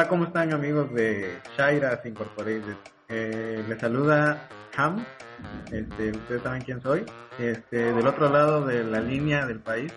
Hola, 0.00 0.08
¿cómo 0.08 0.24
están 0.24 0.50
amigos 0.54 0.90
de 0.94 1.38
Shairas 1.58 2.06
Incorporated? 2.06 2.74
Eh, 3.10 3.62
les 3.68 3.78
saluda 3.78 4.48
Ham, 4.74 5.04
este, 5.70 6.12
ustedes 6.12 6.42
saben 6.42 6.62
quién 6.62 6.80
soy. 6.80 7.04
Este, 7.38 7.92
del 7.92 8.06
otro 8.06 8.30
lado 8.30 8.64
de 8.64 8.82
la 8.82 9.00
línea 9.00 9.44
del 9.44 9.60
país 9.60 9.92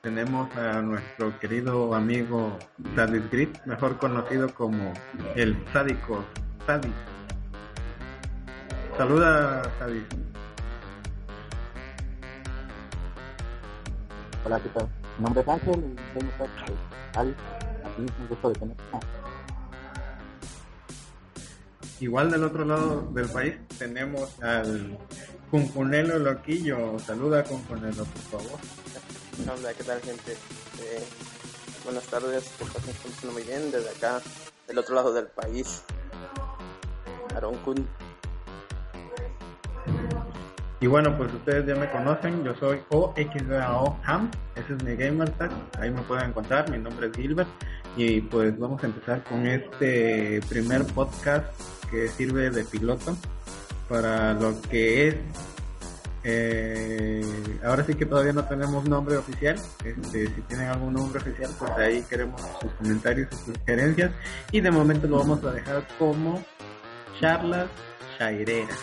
tenemos 0.00 0.48
a 0.56 0.80
nuestro 0.80 1.38
querido 1.40 1.94
amigo 1.94 2.58
Sadis 2.96 3.30
Grit, 3.30 3.62
mejor 3.66 3.98
conocido 3.98 4.48
como 4.54 4.94
el 5.36 5.62
sádico 5.74 6.24
Sadis. 6.66 6.94
Saluda 8.96 9.62
Sadis. 9.78 10.04
Hola, 14.46 14.58
¿qué 14.58 14.68
tal? 14.70 14.88
Mi 15.18 15.24
nombre 15.24 15.42
es 15.42 15.48
Ángel 15.48 15.84
y 16.16 17.18
Alex. 17.18 17.36
Aquí 17.84 18.00
un 18.00 18.28
gusto 18.28 18.48
de 18.48 18.54
tener. 18.54 18.76
Igual 22.00 22.30
del 22.30 22.44
otro 22.44 22.64
lado 22.64 23.08
del 23.12 23.28
país 23.28 23.54
tenemos 23.78 24.42
al 24.42 24.98
Cuncunelo 25.50 26.18
Loquillo. 26.18 26.98
Saluda 26.98 27.44
Cuncunelo, 27.44 28.04
por 28.04 28.40
favor. 28.40 28.60
Hola, 29.42 29.74
¿qué 29.74 29.84
tal 29.84 30.00
gente? 30.00 30.32
Eh, 30.32 31.04
buenas 31.84 32.04
tardes, 32.04 32.52
que 32.58 33.08
estén 33.08 33.32
muy 33.32 33.42
bien 33.42 33.70
desde 33.70 33.90
acá, 33.90 34.20
del 34.66 34.78
otro 34.78 34.94
lado 34.94 35.12
del 35.12 35.26
país. 35.28 35.82
Aaron 37.36 37.56
Kun. 37.58 37.86
Y 40.80 40.86
bueno, 40.86 41.16
pues 41.16 41.32
ustedes 41.32 41.64
ya 41.66 41.76
me 41.76 41.90
conocen, 41.90 42.44
yo 42.44 42.54
soy 42.56 42.82
OXAO 42.90 43.98
Ham, 44.04 44.30
ese 44.54 44.74
es 44.74 44.82
mi 44.82 44.96
gamer 44.96 45.30
tag, 45.30 45.50
ahí 45.78 45.90
me 45.90 46.02
pueden 46.02 46.30
encontrar, 46.30 46.70
mi 46.70 46.76
nombre 46.76 47.06
es 47.06 47.16
Gilbert 47.16 47.48
y 47.96 48.20
pues 48.20 48.58
vamos 48.58 48.82
a 48.82 48.86
empezar 48.86 49.24
con 49.24 49.46
este 49.46 50.40
primer 50.48 50.84
podcast 50.84 51.46
que 51.94 52.08
sirve 52.08 52.50
de 52.50 52.64
piloto 52.64 53.16
para 53.88 54.34
lo 54.34 54.60
que 54.62 55.08
es 55.08 55.16
eh, 56.26 57.22
ahora 57.62 57.84
sí 57.84 57.94
que 57.94 58.06
todavía 58.06 58.32
no 58.32 58.44
tenemos 58.46 58.88
nombre 58.88 59.18
oficial. 59.18 59.56
Este, 59.84 60.26
si 60.34 60.40
tienen 60.42 60.68
algún 60.68 60.94
nombre 60.94 61.20
oficial, 61.20 61.50
pues 61.58 61.70
ahí 61.72 62.02
queremos 62.08 62.40
sus 62.62 62.72
comentarios, 62.72 63.28
sus 63.30 63.54
sugerencias. 63.54 64.10
Y 64.50 64.62
de 64.62 64.70
momento 64.70 65.06
lo 65.06 65.18
vamos 65.18 65.44
a 65.44 65.52
dejar 65.52 65.86
como 65.98 66.42
charlas 67.20 67.68
chaireras. 68.18 68.78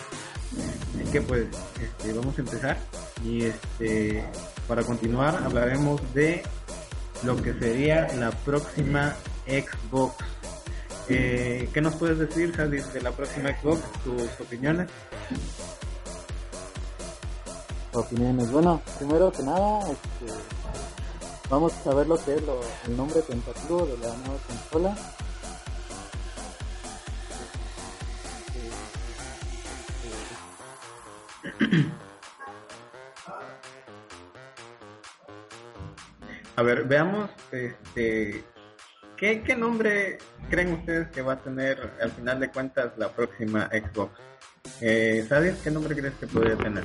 Así 0.94 1.10
que 1.10 1.20
pues 1.20 1.46
este, 1.80 2.12
vamos 2.12 2.38
a 2.38 2.42
empezar 2.42 2.76
y 3.24 3.44
este 3.44 4.24
para 4.68 4.82
continuar 4.84 5.42
hablaremos 5.42 6.00
de 6.14 6.42
lo 7.24 7.36
que 7.36 7.54
sería 7.54 8.08
la 8.18 8.30
próxima 8.30 9.16
Xbox. 9.46 10.14
Eh, 11.14 11.68
¿Qué 11.74 11.80
nos 11.82 11.94
puedes 11.96 12.18
decir, 12.18 12.56
Sadis, 12.56 12.90
de 12.94 13.02
la 13.02 13.12
próxima 13.12 13.50
Xbox? 13.50 13.82
¿Tus 14.02 14.40
opiniones? 14.40 14.88
Opiniones. 17.92 18.50
Bueno, 18.50 18.80
primero 18.98 19.30
que 19.30 19.42
nada, 19.42 19.80
este, 19.90 20.32
vamos 21.50 21.74
a 21.86 21.94
ver 21.94 22.06
lo 22.06 22.16
que 22.16 22.34
es 22.36 22.42
lo, 22.46 22.60
el 22.86 22.96
nombre 22.96 23.20
tentativo 23.20 23.84
de 23.84 23.98
la 23.98 24.16
nueva 24.16 24.40
consola. 24.48 24.96
A 36.56 36.62
ver, 36.62 36.84
veamos, 36.84 37.30
este, 37.50 38.44
¿qué, 39.16 39.42
¿qué 39.42 39.56
nombre 39.56 40.18
creen 40.50 40.72
ustedes 40.74 41.08
que 41.08 41.22
va 41.22 41.34
a 41.34 41.42
tener 41.42 41.92
al 42.00 42.10
final 42.12 42.40
de 42.40 42.50
cuentas 42.50 42.92
la 42.96 43.10
próxima 43.10 43.68
Xbox? 43.68 44.12
Eh, 44.80 45.24
¿Sabes 45.28 45.58
qué 45.62 45.70
nombre 45.70 45.96
crees 45.96 46.14
que 46.14 46.26
podría 46.26 46.56
tener? 46.56 46.84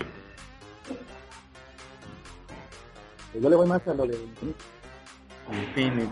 Yo 3.39 3.49
le 3.49 3.55
voy 3.55 3.67
más 3.67 3.87
a 3.87 3.93
lo 3.93 4.05
de 4.07 4.17
Infinity. 5.51 6.11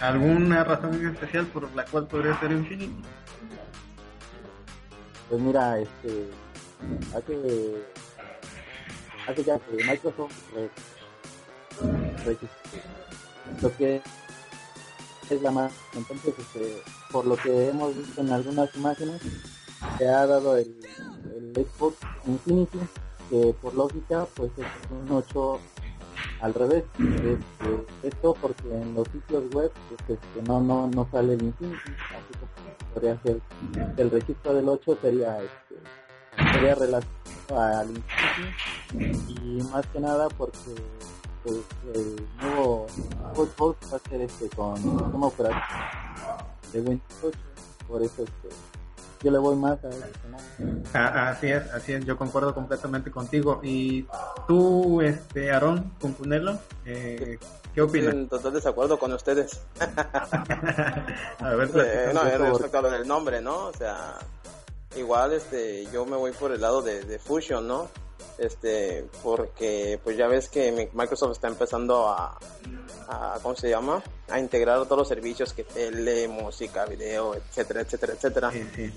¿Alguna 0.00 0.64
razón 0.64 0.94
en 0.94 1.08
especial 1.08 1.46
por 1.46 1.72
la 1.74 1.84
cual 1.84 2.08
podría 2.08 2.38
ser 2.40 2.50
Infinity? 2.50 3.02
Pues 5.28 5.40
mira, 5.40 5.78
este, 5.78 6.28
hace, 7.16 7.84
hace 9.28 9.44
ya 9.44 9.58
que 9.58 9.84
Microsoft 9.84 10.32
eh, 10.56 10.68
lo 13.60 13.76
que 13.76 14.02
es 15.30 15.42
la 15.42 15.50
más. 15.50 15.72
Entonces 15.94 16.34
este, 16.38 16.82
por 17.10 17.26
lo 17.26 17.36
que 17.36 17.68
hemos 17.68 17.96
visto 17.96 18.20
en 18.20 18.30
algunas 18.30 18.74
imágenes 18.76 19.22
se 19.98 20.08
ha 20.08 20.26
dado 20.26 20.56
el, 20.56 20.74
el 21.34 21.66
Xbox 21.66 21.96
Infinity 22.26 22.78
que 23.30 23.54
por 23.60 23.74
lógica 23.74 24.26
pues 24.34 24.50
es 24.58 24.66
un 24.90 25.10
8 25.10 25.58
al 26.40 26.54
revés. 26.54 26.84
Este, 26.98 28.08
esto 28.08 28.34
porque 28.40 28.68
en 28.70 28.94
los 28.94 29.08
sitios 29.08 29.44
web 29.54 29.72
pues, 29.88 30.18
este, 30.18 30.42
no 30.42 30.60
no 30.60 30.88
no 30.88 31.08
sale 31.10 31.34
el 31.34 31.42
Infinity 31.42 31.92
así 31.92 32.32
que 32.38 32.94
podría 32.94 33.22
ser 33.22 33.40
el 33.96 34.10
registro 34.10 34.54
del 34.54 34.68
8 34.68 34.98
sería 35.00 35.38
este, 35.42 36.52
sería 36.52 36.74
relacionado 36.74 37.78
al 37.78 37.90
Infinity. 37.90 38.62
Y 38.94 39.62
más 39.72 39.86
que 39.86 40.00
nada 40.00 40.28
porque 40.28 40.74
pues, 41.42 41.56
el 41.94 42.26
nuevo 42.40 42.86
va 43.22 43.96
a 43.96 44.08
ser 44.08 44.20
este 44.20 44.48
con 44.50 44.76
sistema 44.76 45.26
operativo 45.26 45.60
de 46.72 46.80
Windows 46.80 47.24
8 47.24 47.38
por 47.88 48.02
eso 48.02 48.22
este 48.22 48.48
yo 49.22 49.30
le 49.30 49.38
voy 49.38 49.56
más 49.56 49.78
a 49.84 49.88
este 49.88 50.98
ah, 50.98 51.30
así 51.30 51.48
es 51.48 51.70
así 51.72 51.92
es 51.92 52.04
yo 52.04 52.16
concuerdo 52.16 52.54
completamente 52.54 53.10
contigo 53.10 53.60
y 53.62 54.06
tú 54.48 55.00
este 55.00 55.52
Aarón 55.52 55.92
Cumpunelo 56.00 56.58
eh, 56.84 57.38
¿Qué 57.74 57.80
opinas? 57.80 58.08
Estoy 58.08 58.20
en 58.20 58.28
total 58.28 58.52
desacuerdo 58.52 58.98
con 58.98 59.12
ustedes. 59.14 59.62
a 59.80 61.54
ver, 61.54 61.70
eh, 61.74 62.12
no, 62.12 62.90
del 62.90 63.08
nombre, 63.08 63.40
¿no? 63.40 63.68
O 63.68 63.72
sea, 63.72 64.18
igual 64.94 65.32
este 65.32 65.86
yo 65.90 66.04
me 66.04 66.16
voy 66.16 66.32
por 66.32 66.52
el 66.52 66.60
lado 66.60 66.82
de, 66.82 67.02
de 67.02 67.18
Fusion, 67.18 67.66
¿no? 67.66 67.88
Este 68.38 69.06
porque 69.22 69.98
pues 70.02 70.16
ya 70.16 70.26
ves 70.26 70.48
que 70.48 70.90
Microsoft 70.92 71.32
está 71.32 71.48
empezando 71.48 72.08
a, 72.08 72.38
a 73.08 73.38
¿cómo 73.42 73.54
se 73.54 73.70
llama? 73.70 74.02
a 74.32 74.38
integrar 74.38 74.84
todos 74.84 74.98
los 74.98 75.08
servicios 75.08 75.52
que 75.52 75.64
tele, 75.64 76.26
música, 76.26 76.86
video, 76.86 77.34
etcétera, 77.34 77.82
etcétera, 77.82 78.14
etcétera. 78.14 78.52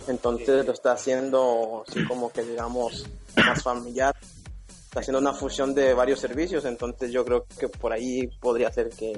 Entonces 0.08 0.66
lo 0.66 0.72
está 0.72 0.94
haciendo 0.94 1.84
así 1.88 2.06
como 2.06 2.32
que 2.32 2.44
digamos 2.44 3.06
más 3.36 3.62
familiar. 3.62 4.16
Está 4.86 5.02
haciendo 5.02 5.20
una 5.20 5.34
fusión 5.34 5.76
de 5.76 5.94
varios 5.94 6.22
servicios, 6.22 6.64
entonces 6.64 7.12
yo 7.12 7.26
creo 7.26 7.46
que 7.60 7.68
por 7.68 7.92
ahí 7.92 8.28
podría 8.40 8.72
ser 8.72 8.90
que 8.90 9.14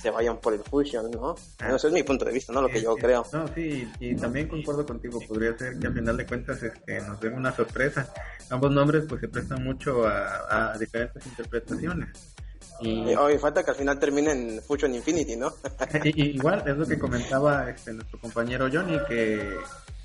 se 0.00 0.10
vayan 0.10 0.38
por 0.38 0.54
el 0.54 0.60
Fusion, 0.60 1.10
¿no? 1.10 1.34
Ah. 1.60 1.74
Ese 1.74 1.88
es 1.88 1.92
mi 1.92 2.02
punto 2.02 2.24
de 2.24 2.32
vista, 2.32 2.52
¿no? 2.52 2.62
Lo 2.62 2.68
que 2.68 2.80
yo 2.80 2.94
creo. 2.96 3.24
No, 3.32 3.46
sí, 3.54 3.90
y 4.00 4.14
también 4.16 4.48
concuerdo 4.48 4.84
contigo, 4.86 5.20
podría 5.26 5.56
ser 5.56 5.78
que 5.78 5.86
al 5.86 5.94
final 5.94 6.16
de 6.16 6.26
cuentas 6.26 6.62
este, 6.62 7.00
nos 7.00 7.20
den 7.20 7.34
una 7.34 7.54
sorpresa. 7.54 8.12
Ambos 8.50 8.72
nombres 8.72 9.04
pues 9.08 9.20
se 9.20 9.28
prestan 9.28 9.64
mucho 9.64 10.06
a, 10.06 10.72
a 10.72 10.78
diferentes 10.78 11.26
interpretaciones. 11.26 12.36
Y... 12.80 13.14
Hoy 13.14 13.38
falta 13.38 13.64
que 13.64 13.70
al 13.70 13.76
final 13.76 13.98
termine 13.98 14.32
en 14.32 14.62
Fusion 14.62 14.94
Infinity, 14.94 15.36
¿no? 15.36 15.52
igual, 16.04 16.62
es 16.66 16.76
lo 16.76 16.86
que 16.86 16.98
comentaba 16.98 17.70
este, 17.70 17.92
nuestro 17.92 18.20
compañero 18.20 18.68
Johnny, 18.70 18.98
que 19.08 19.56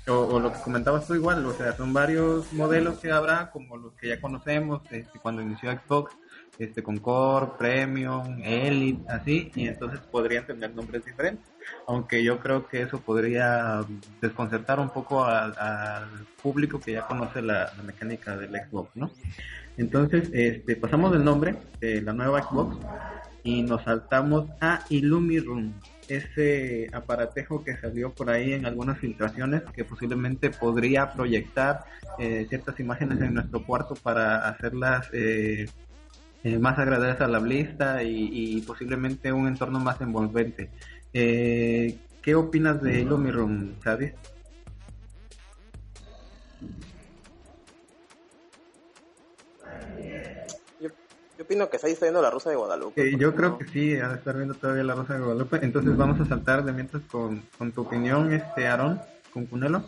o, 0.08 0.40
lo 0.40 0.52
que 0.52 0.60
comentabas 0.60 1.06
tú 1.06 1.14
igual, 1.14 1.44
o 1.46 1.52
sea, 1.52 1.76
son 1.76 1.92
varios 1.92 2.52
modelos 2.52 2.98
que 2.98 3.12
habrá, 3.12 3.50
como 3.50 3.76
los 3.76 3.92
que 3.94 4.08
ya 4.08 4.20
conocemos, 4.20 4.82
este, 4.90 5.18
cuando 5.20 5.42
inició 5.42 5.70
Xbox, 5.72 6.12
este 6.58 6.82
con 6.82 6.98
Core, 6.98 7.52
Premium, 7.58 8.40
Elite, 8.42 9.02
así, 9.08 9.50
y 9.54 9.68
entonces 9.68 10.00
podrían 10.00 10.46
tener 10.46 10.74
nombres 10.74 11.04
diferentes. 11.04 11.44
Aunque 11.86 12.22
yo 12.22 12.38
creo 12.40 12.66
que 12.66 12.82
eso 12.82 13.00
podría 13.00 13.84
desconcertar 14.20 14.78
un 14.80 14.90
poco 14.90 15.24
al, 15.24 15.54
público 16.42 16.80
que 16.80 16.92
ya 16.92 17.06
conoce 17.06 17.40
la, 17.40 17.72
mecánica 17.84 18.36
del 18.36 18.50
Xbox, 18.50 18.90
¿no? 18.96 19.10
Entonces, 19.76 20.28
este, 20.32 20.76
pasamos 20.76 21.12
del 21.12 21.24
nombre 21.24 21.56
de 21.80 22.02
la 22.02 22.12
nueva 22.12 22.42
Xbox 22.42 22.76
y 23.42 23.62
nos 23.62 23.82
saltamos 23.84 24.50
a 24.60 24.84
Illumiroom, 24.88 25.72
ese 26.08 26.88
aparatejo 26.92 27.64
que 27.64 27.76
salió 27.76 28.12
por 28.12 28.30
ahí 28.30 28.52
en 28.52 28.66
algunas 28.66 28.98
filtraciones 28.98 29.62
que 29.74 29.84
posiblemente 29.84 30.50
podría 30.50 31.12
proyectar 31.12 31.84
eh, 32.18 32.46
ciertas 32.48 32.78
imágenes 32.80 33.20
en 33.20 33.34
nuestro 33.34 33.64
cuarto 33.64 33.94
para 33.94 34.48
hacerlas 34.48 35.08
eh, 35.12 35.66
eh, 36.44 36.58
más 36.58 36.78
agradables 36.78 37.20
a 37.20 37.28
la 37.28 37.38
vista 37.38 38.02
y, 38.02 38.60
posiblemente 38.62 39.32
un 39.32 39.46
entorno 39.46 39.78
más 39.78 40.00
envolvente. 40.00 40.70
Eh, 41.12 41.96
¿Qué 42.20 42.34
opinas 42.34 42.82
de 42.82 43.00
Illumiroom, 43.00 43.80
sabes? 43.82 44.14
Yo, 50.80 50.88
Yo 51.38 51.44
opino 51.44 51.68
que 51.70 51.76
está 51.76 51.88
viendo 52.00 52.22
la 52.22 52.30
Rosa 52.30 52.50
de 52.50 52.56
Guadalupe. 52.56 53.16
yo 53.16 53.34
creo 53.34 53.58
que 53.58 53.66
sí, 53.66 53.96
ha 53.96 54.08
de 54.08 54.16
estar 54.16 54.36
viendo 54.36 54.54
todavía 54.54 54.82
la 54.82 54.94
Rosa 54.94 55.14
de 55.14 55.20
Guadalupe. 55.20 55.58
Entonces 55.62 55.96
vamos 55.96 56.20
a 56.20 56.26
saltar 56.26 56.64
de 56.64 56.72
mientras 56.72 57.02
con, 57.04 57.42
con 57.56 57.70
tu 57.72 57.82
opinión, 57.82 58.32
este 58.32 58.66
Aarón, 58.66 59.00
con 59.32 59.46
Cunelo. 59.46 59.84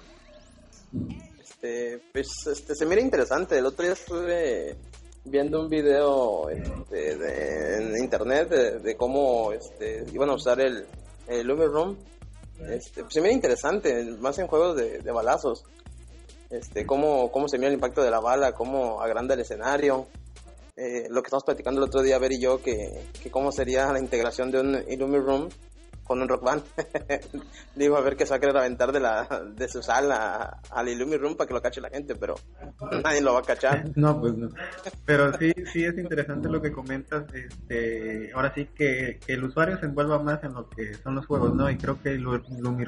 Este, 1.40 2.00
pues 2.12 2.28
este, 2.46 2.74
se 2.74 2.86
mira 2.86 3.00
interesante. 3.00 3.58
El 3.58 3.66
otro 3.66 3.84
día 3.84 3.94
estuve 3.94 4.76
viendo 5.24 5.60
un 5.60 5.68
video 5.68 6.48
este, 6.50 7.76
en 7.76 7.96
internet 7.96 8.48
de, 8.48 8.96
cómo 8.96 9.52
este, 9.52 10.04
iban 10.12 10.30
a 10.30 10.34
usar 10.34 10.60
el, 10.60 10.86
el 11.26 11.48
Room. 11.48 11.96
Este, 12.68 13.02
pues 13.02 13.14
se 13.14 13.20
mira 13.20 13.32
interesante, 13.32 14.04
más 14.20 14.38
en 14.38 14.46
juegos 14.46 14.76
de, 14.76 15.00
de 15.00 15.12
balazos. 15.12 15.64
Este, 16.50 16.86
cómo, 16.86 17.32
cómo 17.32 17.48
se 17.48 17.58
mira 17.58 17.68
el 17.68 17.74
impacto 17.74 18.02
de 18.02 18.10
la 18.10 18.20
bala, 18.20 18.52
cómo 18.52 19.00
agranda 19.00 19.34
el 19.34 19.40
escenario. 19.40 20.06
Eh, 20.76 21.06
lo 21.08 21.22
que 21.22 21.28
estamos 21.28 21.44
platicando 21.44 21.80
el 21.80 21.88
otro 21.88 22.02
día, 22.02 22.18
Ver 22.18 22.32
y 22.32 22.40
yo, 22.40 22.60
que, 22.60 22.76
que 23.22 23.30
cómo 23.30 23.52
sería 23.52 23.92
la 23.92 24.00
integración 24.00 24.50
de 24.50 24.60
un 24.60 24.84
Illumi 24.88 25.18
Room 25.18 25.48
con 26.04 26.20
un 26.20 26.28
rock 26.28 26.44
band. 26.44 26.62
Digo, 27.74 27.96
a 27.96 28.00
ver 28.00 28.16
qué 28.16 28.26
se 28.26 28.30
va 28.30 28.36
a 28.36 28.40
querer 28.40 28.56
aventar 28.56 28.92
de, 28.92 29.00
la, 29.00 29.26
de 29.56 29.68
su 29.68 29.82
sala 29.82 30.60
al 30.70 30.88
Illumi 30.88 31.16
Room 31.16 31.36
para 31.36 31.48
que 31.48 31.54
lo 31.54 31.62
cache 31.62 31.80
la 31.80 31.90
gente, 31.90 32.14
pero 32.14 32.34
nadie 33.02 33.20
lo 33.20 33.32
va 33.32 33.40
a 33.40 33.42
cachar. 33.42 33.84
No, 33.96 34.20
pues 34.20 34.34
no. 34.36 34.48
Pero 35.06 35.32
sí, 35.38 35.52
sí 35.72 35.84
es 35.84 35.96
interesante 35.96 36.48
lo 36.48 36.60
que 36.60 36.72
comentas. 36.72 37.24
Este, 37.32 38.30
ahora 38.34 38.52
sí 38.54 38.68
que, 38.74 39.18
el 39.26 39.44
usuario 39.44 39.78
se 39.78 39.86
envuelva 39.86 40.18
más 40.18 40.42
en 40.44 40.52
lo 40.52 40.68
que 40.68 40.94
son 40.94 41.14
los 41.14 41.26
juegos, 41.26 41.54
¿no? 41.54 41.70
Y 41.70 41.76
creo 41.76 42.00
que 42.02 42.10
el 42.10 42.20
Illumi 42.20 42.84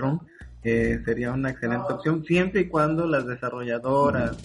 eh, 0.63 1.01
sería 1.05 1.33
una 1.33 1.51
excelente 1.51 1.93
opción 1.93 2.25
siempre 2.25 2.63
y 2.63 2.69
cuando 2.69 3.07
las 3.07 3.27
desarrolladoras 3.27 4.37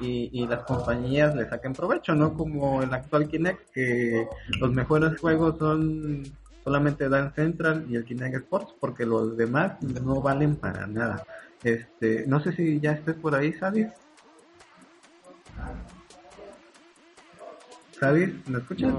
y, 0.00 0.28
y, 0.32 0.46
las 0.46 0.64
compañías 0.64 1.34
le 1.34 1.48
saquen 1.48 1.72
provecho, 1.72 2.14
¿no? 2.14 2.34
Como 2.34 2.82
el 2.82 2.92
actual 2.92 3.28
Kinect, 3.28 3.70
que 3.72 4.26
los 4.60 4.72
mejores 4.72 5.18
juegos 5.20 5.58
son 5.58 6.24
solamente 6.68 7.08
Dan 7.08 7.32
Central 7.32 7.86
y 7.88 7.96
el 7.96 8.04
Kinect 8.04 8.34
Sports, 8.34 8.74
porque 8.78 9.06
los 9.06 9.38
demás 9.38 9.82
no 9.82 10.20
valen 10.20 10.54
para 10.54 10.86
nada. 10.86 11.24
Este, 11.64 12.26
no 12.26 12.40
sé 12.40 12.52
si 12.52 12.78
ya 12.78 12.92
estés 12.92 13.14
por 13.14 13.34
ahí, 13.34 13.54
¿sabes? 13.54 13.88
¿Sabes? 17.98 18.30
¿Me 18.46 18.58
escuchas? 18.58 18.92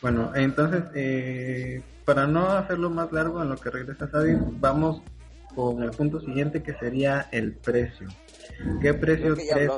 Bueno, 0.00 0.30
entonces, 0.36 0.84
eh, 0.94 1.82
para 2.04 2.28
no 2.28 2.50
hacerlo 2.50 2.88
más 2.88 3.10
largo 3.10 3.42
en 3.42 3.48
lo 3.48 3.56
que 3.56 3.70
regresa 3.70 4.08
Sadis, 4.08 4.38
vamos 4.60 5.02
con 5.56 5.82
el 5.82 5.90
punto 5.90 6.20
siguiente 6.20 6.62
que 6.62 6.74
sería 6.74 7.28
el 7.32 7.54
precio. 7.54 8.06
¿Qué 8.80 8.94
precio 8.94 9.34
crees? 9.34 9.72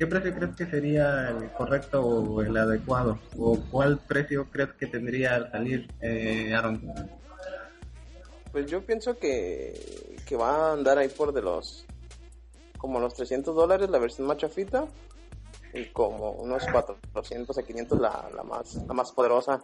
¿Qué 0.00 0.06
precio 0.06 0.34
crees 0.34 0.56
que 0.56 0.64
sería 0.64 1.28
el 1.28 1.52
correcto 1.52 2.00
o 2.02 2.40
el 2.40 2.56
adecuado? 2.56 3.18
¿O 3.38 3.58
cuál 3.70 3.98
precio 3.98 4.48
crees 4.50 4.70
que 4.72 4.86
tendría 4.86 5.34
al 5.34 5.52
salir, 5.52 5.92
eh, 6.00 6.54
Aaron? 6.54 6.80
Pues 8.50 8.64
yo 8.64 8.80
pienso 8.80 9.18
que, 9.18 10.16
que 10.26 10.36
va 10.36 10.70
a 10.70 10.72
andar 10.72 10.96
ahí 10.96 11.08
por 11.08 11.34
de 11.34 11.42
los 11.42 11.84
como 12.78 12.98
los 12.98 13.12
300 13.12 13.54
dólares 13.54 13.90
la 13.90 13.98
versión 13.98 14.26
más 14.26 14.38
chafita 14.38 14.86
y 15.74 15.84
como 15.90 16.30
unos 16.30 16.66
400 16.66 17.58
a 17.58 17.62
500 17.62 18.00
la, 18.00 18.30
la 18.34 18.42
más 18.42 18.76
la 18.76 18.94
más 18.94 19.12
poderosa. 19.12 19.62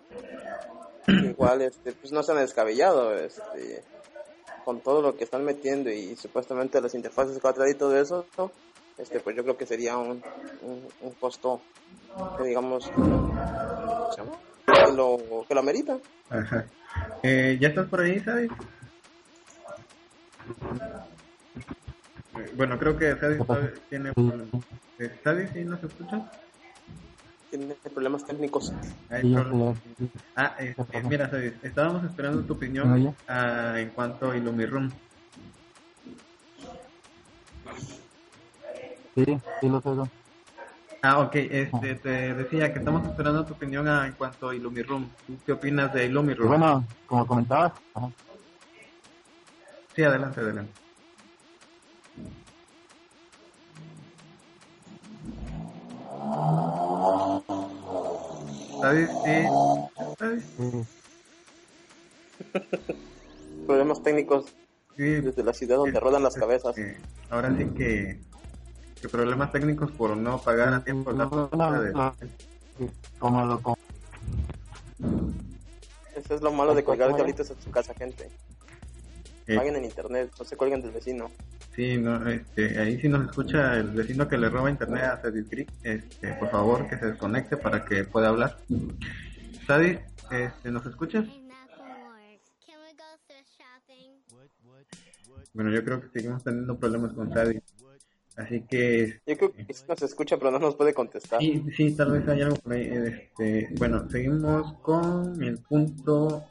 Igual 1.09 1.63
este 1.63 1.93
pues 1.93 2.13
no 2.13 2.23
se 2.23 2.33
han 2.33 2.39
descabellado 2.39 3.17
este 3.17 3.83
con 4.67 4.81
todo 4.83 5.01
lo 5.01 5.17
que 5.17 5.25
están 5.25 5.47
metiendo 5.47 5.89
y 5.91 6.15
supuestamente 6.15 6.79
las 6.83 6.95
interfaces 6.95 7.39
4 7.41 7.71
y 7.71 7.75
todo 7.75 7.99
eso, 7.99 8.27
este 8.99 9.21
pues 9.21 9.37
yo 9.37 9.43
creo 9.43 9.57
que 9.57 9.67
sería 9.67 9.97
un, 9.97 10.23
un, 10.63 11.13
costo 11.21 11.61
que 12.39 12.45
digamos 12.45 12.89
que 12.89 13.01
lo, 14.95 15.19
que 15.47 15.55
lo 15.55 15.61
amerita. 15.61 15.99
Ajá. 16.31 16.65
Eh, 17.23 17.59
¿Ya 17.61 17.69
estás 17.69 17.89
por 17.89 18.01
ahí, 18.01 18.19
Sadie? 18.21 18.49
Bueno, 22.57 22.79
creo 22.79 22.97
que 22.97 23.17
Sadie 23.17 23.39
tiene... 23.91 24.13
¿Sadie 25.23 25.49
sí 25.53 25.65
nos 25.65 25.83
escucha? 25.85 26.31
tiene 27.51 27.75
problemas 27.95 28.25
técnicos. 28.25 28.73
Ah, 30.35 30.57
este, 30.59 31.03
mira, 31.03 31.31
estábamos 31.63 32.05
esperando 32.05 32.43
tu 32.43 32.55
opinión 32.55 33.15
ah, 33.29 33.75
en 33.77 33.91
cuanto 33.91 34.31
a 34.31 34.37
Illumirum. 34.37 34.91
Sí, 39.17 39.25
sí 39.61 39.69
lo 39.69 39.81
sé. 39.81 39.89
Ah, 41.01 41.21
ok, 41.21 41.35
este, 41.37 41.95
te 41.95 42.35
decía 42.35 42.73
que 42.73 42.81
estamos 42.81 43.07
esperando 43.09 43.47
tu 43.47 43.55
opinión 43.55 43.89
en 43.89 44.13
cuanto 44.13 44.51
a 44.51 44.55
Illumirum. 44.55 45.09
¿Qué 45.47 45.53
opinas 45.53 45.93
de 45.95 46.07
Illumirum? 46.07 46.49
Bueno, 46.49 46.85
como 47.07 47.27
comentabas. 47.27 47.73
Sí, 49.95 50.03
adelante, 50.03 50.41
adelante. 50.41 50.73
¿Sabes? 58.83 59.11
Problemas 63.67 64.03
técnicos 64.03 64.55
desde 64.97 65.43
la 65.43 65.53
ciudad 65.53 65.77
donde 65.77 65.99
rodan 65.99 66.23
las 66.23 66.35
cabezas. 66.35 66.77
ahora 67.31 67.57
sí 67.57 67.65
que, 67.77 68.21
que 69.01 69.09
problemas 69.09 69.53
técnicos 69.53 69.91
por 69.93 70.17
no 70.17 70.39
pagar 70.39 70.73
a 70.75 70.83
tiempo 70.83 71.13
la 71.13 71.29
Como 73.19 73.45
lo 73.45 73.77
Eso 76.15 76.35
es 76.35 76.41
lo 76.41 76.53
malo 76.53 76.75
de 76.75 76.85
colgar 76.85 77.15
diablitos 77.15 77.51
en 77.51 77.61
su 77.61 77.71
casa, 77.71 77.95
gente. 77.95 78.29
Paguen 79.55 79.77
en 79.77 79.85
internet, 79.85 80.33
no 80.39 80.45
se 80.45 80.57
cuelguen 80.57 80.83
del 80.83 80.91
vecino. 80.91 81.31
Sí, 81.75 81.99
no, 81.99 82.27
este, 82.29 82.81
ahí 82.81 82.99
si 82.99 83.09
nos 83.09 83.27
escucha 83.27 83.75
el 83.75 83.91
vecino 83.91 84.27
que 84.27 84.39
le 84.39 84.49
roba 84.49 84.71
internet 84.71 85.05
a 85.05 85.21
Sadis 85.21 85.47
este, 85.83 86.33
por 86.35 86.51
favor 86.51 86.89
que 86.89 86.97
se 86.97 87.07
desconecte 87.07 87.59
para 87.59 87.85
que 87.85 88.05
pueda 88.05 88.29
hablar. 88.29 88.57
Sadis, 89.67 89.99
este, 90.31 90.71
¿nos 90.71 90.87
escuchas? 90.87 91.27
Bueno, 95.53 95.71
yo 95.71 95.85
creo 95.85 96.01
que 96.01 96.09
seguimos 96.09 96.43
teniendo 96.43 96.79
problemas 96.79 97.13
con 97.13 97.33
Sadis. 97.33 97.63
Así 98.37 98.63
que... 98.69 99.21
Yo 99.27 99.37
creo 99.37 99.53
que 99.53 99.73
sí 99.73 99.85
nos 99.89 100.03
escucha, 100.03 100.37
pero 100.37 100.51
no 100.51 100.59
nos 100.59 100.75
puede 100.75 100.93
contestar. 100.93 101.41
Sí, 101.41 101.65
sí, 101.75 101.97
tal 101.97 102.13
vez 102.13 102.29
hay 102.29 102.43
algo 102.43 102.57
por 102.57 102.75
ahí. 102.75 102.87
Este, 102.87 103.69
bueno, 103.79 104.09
seguimos 104.11 104.75
con 104.83 105.43
el 105.43 105.59
punto 105.59 106.45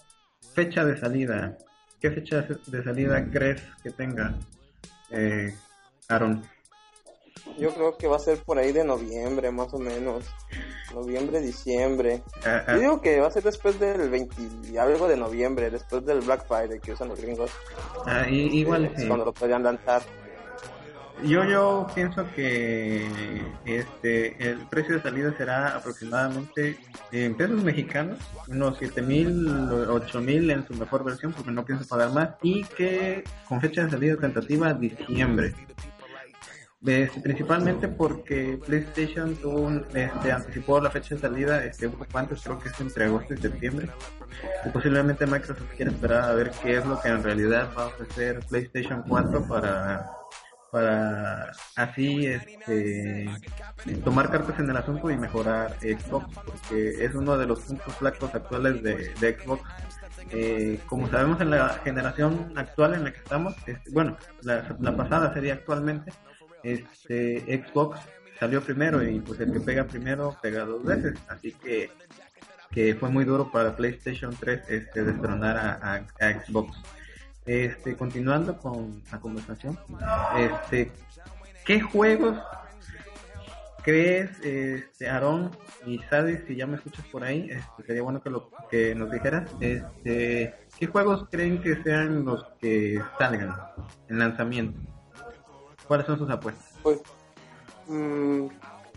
fecha 0.53 0.83
de 0.83 0.97
salida. 0.97 1.57
¿Qué 1.99 2.11
fecha 2.11 2.47
de 2.67 2.83
salida 2.83 3.29
crees 3.31 3.61
que 3.83 3.91
tenga? 3.91 4.35
eh, 5.11 5.53
Aaron? 6.09 6.43
Yo 7.59 7.73
creo 7.73 7.97
que 7.97 8.07
va 8.07 8.15
a 8.15 8.19
ser 8.19 8.39
por 8.39 8.57
ahí 8.57 8.71
de 8.71 8.83
noviembre, 8.83 9.51
más 9.51 9.73
o 9.73 9.77
menos. 9.77 10.25
Noviembre, 10.93 11.41
diciembre. 11.41 12.23
Ah, 12.45 12.63
ah. 12.67 12.73
Yo 12.73 12.79
digo 12.79 13.01
que 13.01 13.19
va 13.19 13.27
a 13.27 13.31
ser 13.31 13.43
después 13.43 13.79
del 13.79 14.09
20 14.09 14.35
y 14.71 14.77
algo 14.77 15.07
de 15.07 15.17
noviembre, 15.17 15.69
después 15.69 16.05
del 16.05 16.21
Black 16.21 16.47
Friday 16.47 16.79
que 16.79 16.93
usan 16.93 17.09
los 17.09 17.21
gringos. 17.21 17.51
Ah, 18.05 18.27
igual 18.29 18.91
sí. 18.95 19.07
Cuando 19.07 19.25
lo 19.25 19.33
podrían 19.33 19.63
lanzar. 19.63 20.01
Yo 21.23 21.43
yo 21.45 21.87
pienso 21.95 22.25
que 22.35 23.07
este 23.65 24.49
el 24.49 24.59
precio 24.67 24.95
de 24.95 25.01
salida 25.01 25.33
será 25.37 25.75
aproximadamente 25.75 26.77
en 27.11 27.35
pesos 27.35 27.63
mexicanos, 27.63 28.19
unos 28.47 28.77
siete 28.77 29.01
mil, 29.01 29.47
ocho 29.89 30.21
mil 30.21 30.51
en 30.51 30.67
su 30.67 30.73
mejor 30.73 31.03
versión, 31.03 31.31
porque 31.31 31.51
no 31.51 31.65
pienso 31.65 31.87
pagar 31.87 32.11
más, 32.11 32.31
y 32.43 32.63
que 32.63 33.23
con 33.47 33.61
fecha 33.61 33.85
de 33.85 33.91
salida 33.91 34.17
tentativa 34.17 34.73
diciembre. 34.73 35.53
Este, 36.85 37.19
principalmente 37.19 37.87
porque 37.87 38.59
PlayStation 38.63 39.35
tuvo 39.37 39.71
este, 39.93 40.31
anticipó 40.31 40.79
la 40.79 40.91
fecha 40.91 41.15
de 41.15 41.21
salida 41.21 41.65
este, 41.65 41.87
un 41.87 41.93
poco 41.93 42.05
creo 42.43 42.59
que 42.59 42.69
es 42.69 42.79
entre 42.79 43.05
agosto 43.05 43.33
y 43.33 43.37
septiembre. 43.37 43.89
Y 44.65 44.69
posiblemente 44.69 45.25
Microsoft 45.25 45.73
quiere 45.75 45.91
esperar 45.91 46.29
a 46.29 46.33
ver 46.33 46.51
qué 46.61 46.77
es 46.77 46.85
lo 46.85 47.01
que 47.01 47.07
en 47.07 47.23
realidad 47.23 47.69
va 47.75 47.83
a 47.83 47.87
ofrecer 47.87 48.39
PlayStation 48.47 49.03
4 49.07 49.47
para 49.47 50.11
para 50.75 51.53
así 51.77 52.27
este 52.27 53.29
tomar 54.03 54.29
cartas 54.29 54.59
en 54.59 54.69
el 54.69 54.75
asunto 54.75 55.09
y 55.09 55.15
mejorar 55.15 55.77
Xbox 55.79 56.25
porque 56.43 57.05
es 57.05 57.15
uno 57.15 57.37
de 57.37 57.45
los 57.45 57.61
puntos 57.61 57.95
flacos 57.95 58.35
actuales 58.35 58.83
de, 58.83 59.37
Xbox. 59.39 59.63
Eh, 60.31 60.81
como 60.87 61.07
sabemos 61.07 61.39
en 61.39 61.51
la 61.51 61.69
generación 61.85 62.51
actual 62.57 62.95
en 62.95 63.05
la 63.05 63.13
que 63.13 63.19
estamos 63.19 63.55
este, 63.65 63.89
bueno 63.91 64.17
la, 64.41 64.97
pasada 64.97 65.33
sería 65.33 65.53
actualmente 65.53 66.11
este 66.63 67.63
Xbox 67.65 68.01
salió 68.37 68.61
primero 68.61 69.01
y 69.01 69.21
pues 69.21 69.39
el 69.39 69.53
que 69.53 69.61
pega 69.61 69.85
primero 69.85 70.37
pega 70.41 70.65
dos 70.65 70.83
veces 70.83 71.13
así 71.29 71.53
que 71.53 71.89
que 72.71 72.95
fue 72.95 73.07
muy 73.07 73.23
duro 73.23 73.49
para 73.49 73.77
PlayStation 73.77 74.35
3 74.37 74.63
este 74.67 75.03
destronar 75.05 75.55
a 75.57 76.05
Xbox 76.19 76.75
este, 77.45 77.95
continuando 77.95 78.57
con 78.57 79.01
la 79.11 79.19
conversación, 79.19 79.77
este, 80.37 80.91
¿qué 81.65 81.81
juegos 81.81 82.37
¿crees, 83.85 84.31
este, 84.41 85.07
Aarón 85.07 85.51
y 85.85 85.99
Sadis, 86.09 86.39
si 86.47 86.55
ya 86.55 86.65
me 86.65 86.77
escuchas 86.77 87.05
por 87.11 87.23
ahí, 87.23 87.47
este, 87.51 87.83
sería 87.85 88.01
bueno 88.01 88.19
que, 88.19 88.31
lo, 88.31 88.49
que 88.67 88.95
nos 88.95 89.11
dijeras, 89.11 89.47
este, 89.59 90.55
¿qué 90.79 90.87
juegos 90.87 91.27
creen 91.29 91.61
que 91.61 91.83
sean 91.83 92.25
los 92.25 92.43
que 92.59 92.99
salgan 93.19 93.55
en 94.09 94.17
lanzamiento? 94.17 94.79
¿Cuáles 95.87 96.07
son 96.07 96.17
sus 96.17 96.29
apuestas? 96.31 96.73
Pues, 96.81 96.99
mm, 97.87 98.47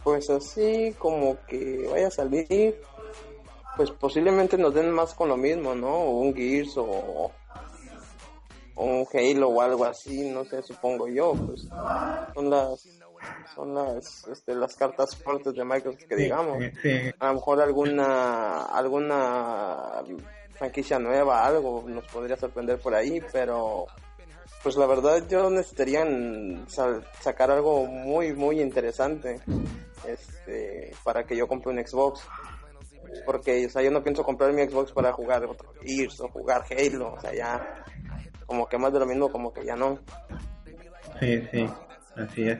pues 0.02 0.30
así 0.30 0.94
como 0.98 1.36
que 1.46 1.86
vaya 1.90 2.06
a 2.06 2.10
salir, 2.10 2.80
pues 3.76 3.90
posiblemente 3.90 4.56
nos 4.56 4.72
den 4.72 4.90
más 4.90 5.12
con 5.12 5.28
lo 5.28 5.36
mismo, 5.36 5.74
¿no? 5.74 5.98
Un 5.98 6.34
Gears 6.34 6.78
o, 6.78 7.30
un 8.78 9.06
Halo 9.12 9.48
o 9.48 9.60
algo 9.60 9.84
así, 9.84 10.30
no 10.30 10.44
sé, 10.44 10.62
supongo 10.62 11.08
yo, 11.08 11.32
pues 11.34 11.68
son 12.34 12.50
las 12.50 12.88
son 13.54 13.74
las 13.74 14.26
este, 14.28 14.54
las 14.54 14.76
cartas 14.76 15.16
fuertes 15.16 15.54
de 15.54 15.64
Microsoft 15.64 16.04
que 16.08 16.16
digamos. 16.16 16.58
A 17.18 17.26
lo 17.26 17.34
mejor 17.34 17.60
alguna 17.60 18.64
alguna 18.66 20.02
franquicia 20.52 20.98
nueva, 20.98 21.44
algo 21.44 21.84
nos 21.86 22.04
podría 22.06 22.36
sorprender 22.36 22.78
por 22.78 22.94
ahí, 22.94 23.20
pero 23.32 23.86
pues 24.62 24.76
la 24.76 24.86
verdad 24.86 25.22
yo 25.28 25.50
necesitaría 25.50 26.04
sacar 27.20 27.50
algo 27.50 27.86
muy 27.86 28.32
muy 28.32 28.60
interesante 28.60 29.40
este 30.06 30.92
para 31.04 31.24
que 31.24 31.36
yo 31.36 31.46
compre 31.46 31.72
un 31.72 31.86
Xbox 31.86 32.22
porque 33.24 33.66
o 33.66 33.70
sea 33.70 33.82
yo 33.82 33.90
no 33.90 34.02
pienso 34.02 34.22
comprar 34.22 34.52
mi 34.52 34.66
Xbox 34.66 34.92
para 34.92 35.12
jugar 35.12 35.48
Gears 35.82 36.20
o 36.20 36.28
jugar 36.28 36.64
Halo 36.70 37.14
o 37.14 37.20
sea 37.20 37.34
ya 37.34 37.84
como 38.48 38.66
que 38.66 38.78
más 38.78 38.92
de 38.94 38.98
lo 38.98 39.06
mismo 39.06 39.30
como 39.30 39.52
que 39.52 39.64
ya 39.64 39.76
no. 39.76 40.00
Sí 41.20 41.46
sí 41.52 41.68
así 42.16 42.48
es. 42.48 42.58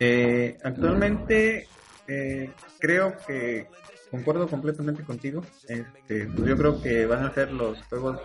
Eh, 0.00 0.58
actualmente 0.62 1.68
eh, 2.08 2.50
creo 2.80 3.16
que 3.26 3.68
concuerdo 4.10 4.48
completamente 4.48 5.04
contigo. 5.04 5.42
Este 5.68 6.26
pues 6.26 6.48
yo 6.48 6.56
creo 6.56 6.82
que 6.82 7.06
van 7.06 7.24
a 7.24 7.32
ser 7.32 7.52
los 7.52 7.80
juegos 7.84 8.20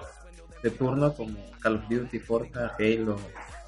de 0.64 0.72
turno 0.72 1.14
como 1.14 1.38
Call 1.62 1.76
of 1.76 1.90
Duty, 1.90 2.20
Forza, 2.20 2.74
Halo, 2.80 3.18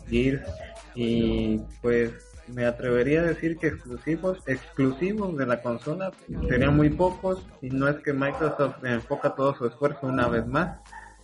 Gears. 0.10 0.50
Y 0.96 1.60
pues 1.84 2.12
me 2.48 2.66
atrevería 2.66 3.22
a 3.22 3.26
decir 3.26 3.58
que 3.58 3.68
exclusivos 3.68 4.40
exclusivos 4.48 5.38
de 5.38 5.46
la 5.46 5.62
consola 5.62 6.12
serían 6.50 6.76
muy 6.76 6.90
pocos. 6.90 7.46
Y 7.62 7.70
no 7.70 7.88
es 7.88 7.98
que 7.98 8.14
Microsoft 8.14 8.84
enfoca 8.84 9.36
todo 9.36 9.56
su 9.56 9.68
esfuerzo 9.68 10.08
una 10.08 10.28
vez 10.28 10.48
más 10.48 10.80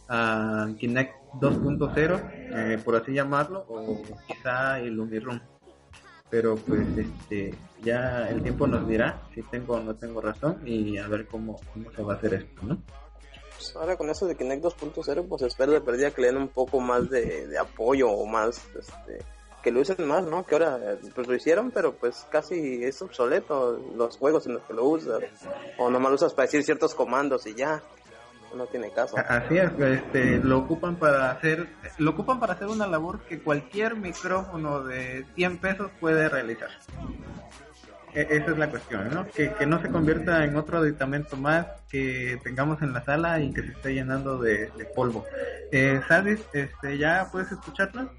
a 0.08 0.68
Kinect 0.78 1.21
2.0 1.34 2.32
eh, 2.34 2.82
por 2.84 2.96
así 2.96 3.14
llamarlo 3.14 3.66
o 3.68 4.02
quizá 4.28 4.80
el 4.80 4.98
Room 4.98 5.42
pero 6.30 6.56
pues 6.56 6.88
este 6.98 7.54
ya 7.82 8.30
el 8.30 8.42
tiempo 8.42 8.66
nos 8.66 8.88
dirá 8.88 9.22
si 9.36 9.42
tengo 9.44 9.76
o 9.76 9.80
no 9.80 9.96
tengo 9.96 10.22
razón 10.22 10.62
y 10.66 10.98
a 10.98 11.08
ver 11.08 11.28
cómo, 11.28 11.60
cómo 11.74 11.92
se 11.92 12.02
va 12.02 12.14
a 12.14 12.16
hacer 12.18 12.34
esto, 12.36 12.62
¿no? 12.64 12.82
Pues, 13.62 13.76
ahora 13.76 13.96
con 13.96 14.10
eso 14.10 14.26
de 14.26 14.36
Kinect 14.36 14.64
2.0, 14.64 15.28
pues 15.28 15.42
espero 15.44 15.72
de 15.72 15.82
perdida 15.82 16.10
que 16.10 16.22
le 16.22 16.28
den 16.28 16.38
un 16.38 16.48
poco 16.48 16.80
más 16.80 17.10
de, 17.12 17.56
apoyo 17.60 18.10
o 18.10 18.26
más, 18.26 18.66
este, 18.76 19.24
que 19.62 19.72
lo 19.72 19.82
usen 19.82 20.08
más, 20.08 20.24
¿no? 20.26 20.44
Que 20.46 20.56
ahora 20.56 20.98
pues 21.14 21.28
lo 21.28 21.36
hicieron, 21.36 21.70
pero 21.70 21.94
pues 21.94 22.26
casi 22.32 22.84
es 22.84 23.00
obsoleto 23.04 23.80
los 23.96 24.18
juegos 24.18 24.48
en 24.48 24.54
los 24.54 24.64
que 24.64 24.74
lo 24.74 24.86
usas. 24.86 25.22
O 25.78 25.92
nomás 25.92 26.10
lo 26.10 26.16
usas 26.16 26.34
para 26.34 26.48
decir 26.48 26.64
ciertos 26.64 26.96
comandos 26.96 27.46
y 27.46 27.54
ya. 27.54 27.84
No 28.56 28.66
tiene 28.66 28.92
caso. 28.92 29.16
Así 29.18 29.58
es, 29.58 29.72
este, 29.80 30.40
lo 30.40 30.60
ocupan 30.60 30.98
para 30.98 31.32
hacer, 31.32 31.70
lo 31.98 32.12
ocupan 32.12 32.40
para 32.40 32.54
hacer 32.54 32.68
una 32.68 32.86
labor 32.86 33.22
que 33.22 33.40
cualquier 33.40 33.96
micrófono 33.96 34.84
de 34.84 35.26
100 35.36 35.58
pesos 35.60 35.92
puede 36.00 36.28
realizar. 36.28 36.70
E-, 38.14 38.28
esa 38.30 38.52
es 38.52 38.58
la 38.58 38.70
cuestión, 38.70 39.10
¿no? 39.14 39.26
Que, 39.28 39.54
que, 39.54 39.66
no 39.66 39.82
se 39.82 39.90
convierta 39.90 40.44
en 40.44 40.56
otro 40.58 40.80
aditamento 40.80 41.38
más 41.38 41.66
que 41.90 42.40
tengamos 42.44 42.82
en 42.82 42.94
la 42.94 43.04
sala 43.04 43.40
y 43.40 43.54
que 43.54 43.62
se 43.62 43.72
esté 43.72 43.94
llenando 43.94 44.38
de, 44.38 44.70
polvo. 44.96 45.26
Eh, 45.72 46.02
Sadis, 46.08 46.42
este, 46.54 46.98
¿ya 46.98 47.30
puedes 47.32 47.52
escucharla? 47.52 48.12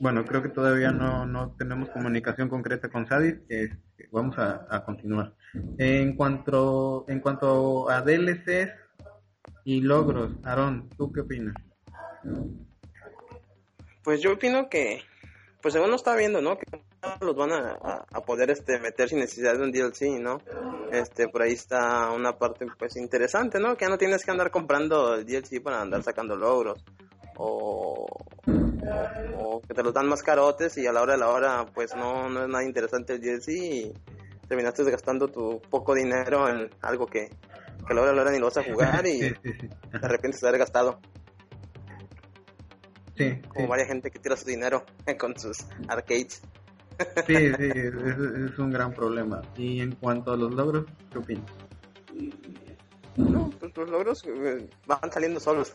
Bueno, 0.00 0.24
creo 0.24 0.42
que 0.42 0.48
todavía 0.48 0.90
no, 0.90 1.26
no 1.26 1.52
tenemos 1.52 1.88
comunicación 1.90 2.48
concreta 2.48 2.88
con 2.88 3.06
Sadis. 3.06 3.36
Este, 3.48 4.08
vamos 4.10 4.36
a, 4.38 4.84
continuar. 4.84 5.34
En 5.78 6.16
cuanto, 6.16 7.04
en 7.08 7.20
cuanto 7.20 7.90
a 7.90 8.00
DLCs 8.00 8.72
y 9.64 9.80
logros, 9.80 10.32
Aaron, 10.44 10.88
¿tú 10.96 11.12
qué 11.12 11.20
opinas? 11.20 11.54
Pues 14.02 14.20
yo 14.20 14.32
opino 14.32 14.68
que 14.68 15.02
pues 15.62 15.74
según 15.74 15.90
lo 15.90 15.96
está 15.96 16.16
viendo, 16.16 16.42
¿no? 16.42 16.58
Que 16.58 16.66
los 17.20 17.36
van 17.36 17.52
a, 17.52 17.78
a, 18.10 18.20
poder 18.22 18.50
este 18.50 18.78
meter 18.80 19.08
sin 19.08 19.20
necesidad 19.20 19.56
de 19.56 19.62
un 19.62 19.70
DLC, 19.70 20.20
¿no? 20.20 20.38
Este, 20.90 21.28
por 21.28 21.42
ahí 21.42 21.52
está 21.52 22.10
una 22.10 22.36
parte 22.36 22.66
pues 22.78 22.96
interesante, 22.96 23.60
¿no? 23.60 23.76
Que 23.76 23.84
ya 23.84 23.88
no 23.88 23.98
tienes 23.98 24.24
que 24.24 24.30
andar 24.32 24.50
comprando 24.50 25.14
el 25.14 25.24
DLC 25.24 25.62
para 25.62 25.80
andar 25.80 26.02
sacando 26.02 26.36
logros. 26.36 26.84
O, 27.36 28.06
o, 29.38 29.60
que 29.62 29.74
te 29.74 29.82
los 29.82 29.94
dan 29.94 30.08
más 30.08 30.22
carotes 30.22 30.76
y 30.78 30.86
a 30.86 30.92
la 30.92 31.02
hora 31.02 31.14
de 31.14 31.20
la 31.20 31.28
hora 31.28 31.64
pues 31.72 31.94
no, 31.96 32.28
no 32.28 32.42
es 32.42 32.48
nada 32.48 32.64
interesante 32.64 33.14
el 33.14 33.20
DLC 33.20 33.94
terminaste 34.52 34.84
gastando 34.84 35.28
tu 35.28 35.62
poco 35.70 35.94
dinero 35.94 36.46
en 36.46 36.68
algo 36.82 37.06
que, 37.06 37.30
que 37.86 37.92
a 37.92 37.94
la 37.94 38.02
hora 38.02 38.24
de 38.24 38.32
ni 38.32 38.38
lo 38.38 38.46
vas 38.46 38.58
a 38.58 38.62
jugar 38.62 39.06
y 39.06 39.20
te 39.42 39.70
arrepientes 39.96 40.42
de 40.42 40.48
haber 40.48 40.58
gastado. 40.58 41.00
Sí, 43.16 43.40
como 43.48 43.66
varias 43.68 43.88
gente 43.88 44.10
que 44.10 44.18
tira 44.18 44.36
su 44.36 44.44
dinero 44.44 44.84
con 45.18 45.38
sus 45.38 45.56
arcades. 45.88 46.42
Sí, 47.26 47.34
sí, 47.34 47.70
es, 47.74 48.58
un 48.58 48.70
gran 48.70 48.92
problema. 48.92 49.40
Y 49.56 49.80
en 49.80 49.92
cuanto 49.92 50.32
a 50.32 50.36
los 50.36 50.52
logros, 50.52 50.84
¿qué 51.10 51.18
opinas? 51.18 51.50
No, 53.16 53.50
pues 53.58 53.74
los 53.74 53.88
logros 53.88 54.22
eh, 54.26 54.68
van 54.86 55.10
saliendo 55.10 55.40
solos. 55.40 55.72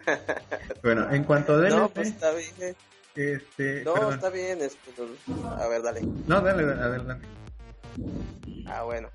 bueno, 0.82 1.10
en 1.10 1.24
cuanto 1.24 1.54
a 1.54 1.68
No, 1.70 1.88
pues 1.88 2.08
está 2.08 2.30
bien. 2.32 2.76
Este, 3.14 3.84
no, 3.84 4.12
está 4.12 4.28
bien. 4.28 4.60
Este, 4.60 4.92
a 5.46 5.66
ver, 5.66 5.82
dale. 5.82 6.02
No, 6.26 6.42
dale, 6.42 6.62
adelante. 6.62 7.39
Ah, 8.66 8.82
bueno. 8.84 9.08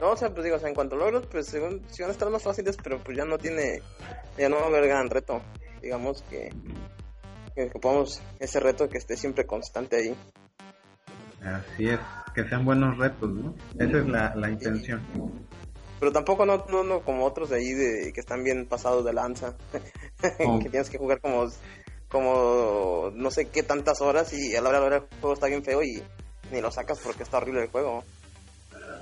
No, 0.00 0.10
o 0.12 0.16
sea, 0.16 0.30
pues 0.30 0.44
digo, 0.44 0.56
o 0.56 0.58
sea, 0.58 0.68
en 0.68 0.74
cuanto 0.74 0.96
a 0.96 0.98
logros, 0.98 1.26
pues 1.26 1.46
según, 1.46 1.82
si 1.90 2.02
van 2.02 2.10
a 2.10 2.12
estar 2.12 2.30
más 2.30 2.42
fáciles, 2.42 2.76
pero 2.82 2.98
pues 3.02 3.16
ya 3.16 3.24
no 3.24 3.38
tiene, 3.38 3.82
ya 4.38 4.48
no 4.48 4.56
va 4.56 4.62
a 4.62 4.66
haber 4.66 4.86
gran 4.86 5.10
reto 5.10 5.42
digamos 5.80 6.22
que, 6.22 6.50
que 7.54 7.64
ocupamos 7.64 8.22
ese 8.38 8.60
reto 8.60 8.88
que 8.88 8.98
esté 8.98 9.16
siempre 9.16 9.46
constante 9.46 9.96
ahí. 9.96 10.16
Así 11.42 11.88
es, 11.88 11.98
que 12.34 12.46
sean 12.48 12.64
buenos 12.64 12.98
retos, 12.98 13.30
¿no? 13.30 13.54
Esa 13.78 13.98
es 13.98 14.06
la, 14.06 14.34
la 14.34 14.50
intención. 14.50 15.02
Pero 15.98 16.12
tampoco 16.12 16.46
no, 16.46 16.64
no, 16.68 16.82
no 16.82 17.00
como 17.00 17.24
otros 17.24 17.50
de 17.50 17.56
ahí 17.56 17.72
de, 17.72 18.12
que 18.12 18.20
están 18.20 18.42
bien 18.44 18.66
pasados 18.66 19.04
de 19.04 19.12
lanza, 19.12 19.54
oh. 20.46 20.58
que 20.58 20.68
tienes 20.68 20.90
que 20.90 20.98
jugar 20.98 21.20
como, 21.20 21.46
como 22.08 23.10
no 23.14 23.30
sé 23.30 23.48
qué 23.48 23.62
tantas 23.62 24.00
horas 24.00 24.32
y 24.32 24.54
a 24.54 24.60
la 24.60 24.70
hora 24.70 24.80
de 24.80 24.96
el 24.96 25.02
juego 25.20 25.34
está 25.34 25.46
bien 25.46 25.62
feo 25.62 25.82
y 25.82 26.02
ni 26.52 26.60
lo 26.60 26.70
sacas 26.70 26.98
porque 27.00 27.22
está 27.22 27.38
horrible 27.38 27.62
el 27.62 27.70
juego. 27.70 28.04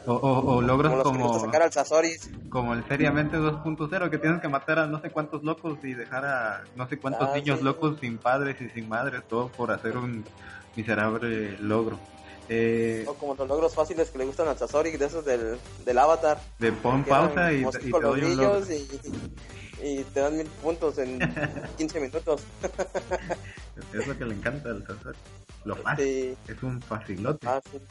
O, 0.07 0.15
o, 0.15 0.63
logros 0.63 1.03
como, 1.03 1.51
como, 2.49 2.75
el 2.75 2.85
seriamente 2.85 3.37
2.0 3.37 4.11
que 4.11 4.19
tienes 4.19 4.41
que 4.41 4.49
matar 4.49 4.79
a 4.79 4.87
no 4.87 5.01
sé 5.03 5.11
cuántos 5.11 5.43
locos 5.43 5.79
y 5.83 5.93
dejar 5.93 6.25
a 6.25 6.65
no 6.77 6.89
sé 6.89 6.99
cuántos 6.99 7.29
ah, 7.29 7.35
niños 7.35 7.61
locos 7.63 7.99
sin 8.01 8.17
padres 8.17 8.59
y 8.63 8.71
sin 8.71 8.89
madres, 8.89 9.23
todo 9.29 9.49
por 9.49 9.71
hacer 9.71 9.99
un 9.99 10.25
miserable 10.77 11.59
logro. 11.59 11.99
Eh, 12.49 13.05
o 13.07 13.15
como 13.15 13.35
los 13.35 13.47
logros 13.47 13.75
fáciles 13.75 14.09
que 14.11 14.19
le 14.19 14.25
gustan 14.25 14.49
al 14.49 14.57
Sasori, 14.57 14.97
de 14.97 15.05
esos 15.05 15.25
del, 15.25 15.59
del 15.85 15.99
avatar. 15.99 16.41
De 16.59 16.73
pon 16.73 17.05
pausa 17.05 17.53
y, 17.53 17.65
te 17.65 17.91
doy 17.91 18.23
un 18.23 18.37
logro. 18.37 18.67
Y, 19.83 20.03
te 20.03 20.21
dan 20.21 20.37
mil 20.37 20.47
puntos 20.47 20.97
en 20.99 21.19
15 21.77 22.01
minutos. 22.01 22.43
es 23.93 24.07
lo 24.07 24.17
que 24.17 24.25
le 24.25 24.35
encanta 24.35 24.71
al 24.71 24.87
Sasori. 24.87 25.19
Lo 25.65 25.77
fácil. 25.77 26.37
Es 26.47 26.63
un 26.63 26.81
facilote. 26.81 27.47
Fácil. 27.47 27.83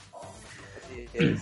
es. 1.14 1.42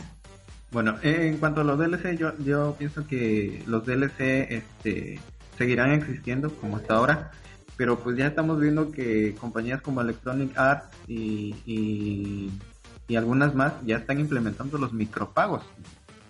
Bueno, 0.75 0.97
en 1.03 1.37
cuanto 1.37 1.61
a 1.61 1.63
los 1.63 1.79
DLC, 1.79 2.17
yo, 2.17 2.37
yo 2.39 2.75
pienso 2.77 3.07
que 3.07 3.63
los 3.65 3.85
DLC 3.85 4.19
este, 4.49 5.21
seguirán 5.57 5.93
existiendo 5.93 6.49
como 6.49 6.75
hasta 6.75 6.95
ahora, 6.95 7.31
pero 7.77 7.97
pues 7.97 8.17
ya 8.17 8.27
estamos 8.27 8.59
viendo 8.59 8.91
que 8.91 9.35
compañías 9.35 9.81
como 9.81 10.01
Electronic 10.01 10.51
Arts 10.57 10.87
y, 11.07 11.55
y, 11.65 13.15
algunas 13.15 13.55
más 13.55 13.71
ya 13.85 13.95
están 13.95 14.19
implementando 14.19 14.77
los 14.77 14.91
micropagos. 14.91 15.63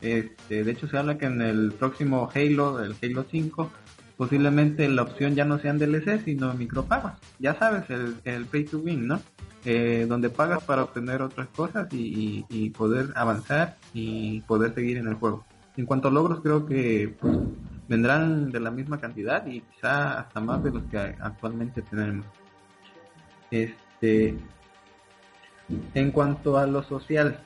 Este, 0.03 0.63
de 0.63 0.71
hecho, 0.71 0.87
se 0.87 0.99
habla 0.99 1.17
que 1.17 1.25
en 1.25 1.41
el 1.41 1.71
próximo 1.71 2.29
Halo, 2.31 2.83
el 2.83 2.95
Halo 3.01 3.25
5, 3.27 3.71
posiblemente 4.15 4.87
la 4.89 5.01
opción 5.01 5.33
ya 5.33 5.45
no 5.45 5.57
sean 5.57 5.79
DLC, 5.79 6.23
sino 6.23 6.53
micropagos. 6.53 7.13
Ya 7.39 7.55
sabes, 7.55 7.89
el, 7.89 8.17
el 8.25 8.45
pay 8.45 8.65
to 8.65 8.77
win, 8.77 9.07
¿no? 9.07 9.19
Eh, 9.67 10.05
donde 10.07 10.29
pagas 10.29 10.63
para 10.63 10.83
obtener 10.83 11.23
otras 11.23 11.47
cosas 11.47 11.87
y, 11.91 12.69
poder 12.77 13.07
avanzar 13.15 13.77
y 13.95 14.41
poder 14.41 14.75
seguir 14.75 14.97
en 14.97 15.07
el 15.07 15.15
juego. 15.15 15.43
En 15.75 15.87
cuanto 15.87 16.07
a 16.07 16.11
logros, 16.11 16.41
creo 16.41 16.67
que 16.67 17.15
pues, 17.19 17.35
vendrán 17.87 18.51
de 18.51 18.59
la 18.59 18.69
misma 18.69 18.99
cantidad 18.99 19.43
y 19.47 19.61
quizá 19.61 20.19
hasta 20.19 20.39
más 20.39 20.63
de 20.63 20.69
los 20.69 20.83
que 20.83 20.97
actualmente 20.99 21.81
tenemos. 21.81 22.27
Este, 23.49 24.37
En 25.95 26.11
cuanto 26.11 26.59
a 26.59 26.67
lo 26.67 26.83
social, 26.83 27.39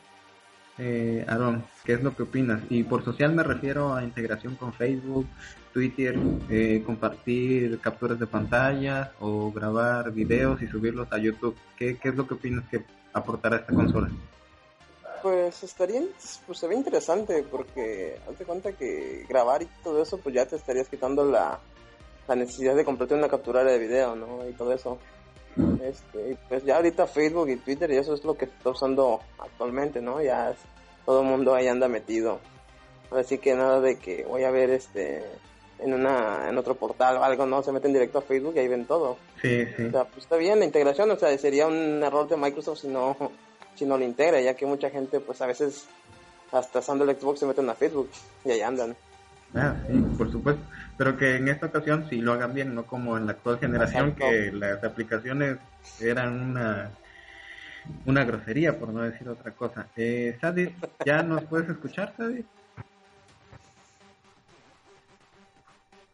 eh, 0.79 1.25
Aaron, 1.27 1.63
¿qué 1.83 1.93
es 1.93 2.03
lo 2.03 2.15
que 2.15 2.23
opinas? 2.23 2.61
Y 2.69 2.83
por 2.83 3.03
social 3.03 3.33
me 3.33 3.43
refiero 3.43 3.93
a 3.93 4.03
integración 4.03 4.55
con 4.55 4.73
Facebook, 4.73 5.27
Twitter, 5.73 6.17
eh, 6.49 6.81
compartir 6.85 7.79
capturas 7.79 8.19
de 8.19 8.27
pantalla 8.27 9.11
o 9.19 9.51
grabar 9.51 10.11
videos 10.11 10.61
y 10.61 10.67
subirlos 10.67 11.11
a 11.11 11.17
YouTube. 11.17 11.55
¿Qué, 11.77 11.97
qué 11.97 12.09
es 12.09 12.15
lo 12.15 12.25
que 12.25 12.35
opinas 12.35 12.63
que 12.69 12.83
aportará 13.13 13.57
esta 13.57 13.73
consola? 13.73 14.09
Pues 15.21 15.63
estaría, 15.63 16.01
pues 16.47 16.57
se 16.57 16.67
ve 16.67 16.75
interesante 16.75 17.45
porque 17.51 18.17
hazte 18.29 18.45
cuenta 18.45 18.71
que 18.71 19.25
grabar 19.27 19.61
y 19.61 19.67
todo 19.83 20.01
eso, 20.01 20.17
pues 20.17 20.33
ya 20.33 20.45
te 20.45 20.55
estarías 20.55 20.87
quitando 20.87 21.25
la, 21.25 21.59
la 22.27 22.35
necesidad 22.35 22.75
de 22.75 22.85
compartir 22.85 23.17
una 23.17 23.27
captura 23.27 23.63
de 23.63 23.77
video, 23.79 24.15
¿no? 24.15 24.47
Y 24.47 24.53
todo 24.53 24.71
eso. 24.71 24.97
Este, 25.83 26.37
pues 26.47 26.63
ya 26.63 26.77
ahorita 26.77 27.07
Facebook 27.07 27.49
y 27.49 27.57
Twitter 27.57 27.91
y 27.91 27.97
eso 27.97 28.13
es 28.13 28.23
lo 28.23 28.35
que 28.35 28.45
está 28.45 28.69
usando 28.69 29.19
actualmente, 29.37 30.01
¿no? 30.01 30.21
Ya 30.21 30.53
todo 31.05 31.21
el 31.21 31.27
mundo 31.27 31.55
ahí 31.55 31.67
anda 31.67 31.87
metido. 31.87 32.39
Así 33.11 33.39
que 33.39 33.55
nada 33.55 33.81
de 33.81 33.97
que 33.97 34.23
voy 34.25 34.43
a 34.43 34.51
ver 34.51 34.69
este 34.69 35.23
en 35.79 35.93
una 35.93 36.49
en 36.49 36.57
otro 36.57 36.75
portal 36.75 37.17
o 37.17 37.23
algo, 37.23 37.45
¿no? 37.45 37.63
Se 37.63 37.71
meten 37.71 37.93
directo 37.93 38.19
a 38.19 38.21
Facebook 38.21 38.53
y 38.55 38.59
ahí 38.59 38.67
ven 38.67 38.85
todo. 38.85 39.17
Sí, 39.41 39.65
sí. 39.75 39.85
O 39.85 39.91
sea, 39.91 40.05
pues 40.05 40.23
está 40.23 40.35
bien 40.35 40.59
la 40.59 40.65
integración, 40.65 41.09
o 41.11 41.17
sea, 41.17 41.35
sería 41.37 41.67
un 41.67 42.03
error 42.03 42.27
de 42.27 42.37
Microsoft 42.37 42.79
si 42.79 42.87
no 42.87 43.15
si 43.75 43.85
no 43.85 43.97
lo 43.97 44.03
integra, 44.03 44.41
ya 44.41 44.55
que 44.55 44.65
mucha 44.65 44.89
gente 44.89 45.19
pues 45.21 45.41
a 45.41 45.47
veces 45.47 45.87
hasta 46.51 46.79
usando 46.79 47.05
el 47.05 47.17
Xbox 47.17 47.39
se 47.39 47.45
meten 47.45 47.69
a 47.69 47.75
Facebook 47.75 48.09
y 48.43 48.51
ahí 48.51 48.61
andan. 48.61 48.95
Ah, 49.55 49.75
sí, 49.87 49.93
por 50.17 50.31
supuesto. 50.31 50.61
Pero 50.97 51.17
que 51.17 51.37
en 51.37 51.47
esta 51.47 51.67
ocasión 51.67 52.05
sí 52.09 52.21
lo 52.21 52.33
hagan 52.33 52.53
bien, 52.53 52.75
no 52.75 52.83
como 52.83 53.17
en 53.17 53.25
la 53.25 53.33
actual 53.33 53.59
generación 53.59 54.13
que 54.13 54.51
las 54.51 54.83
aplicaciones 54.83 55.57
eran 55.99 56.51
una 56.51 56.91
una 58.05 58.23
grosería, 58.23 58.77
por 58.77 58.89
no 58.89 59.01
decir 59.01 59.27
otra 59.29 59.51
cosa. 59.51 59.87
Eh, 59.95 60.37
Sadie, 60.39 60.75
¿ya 61.05 61.23
nos 61.23 61.43
puedes 61.45 61.69
escuchar, 61.69 62.13
Sadie? 62.17 62.45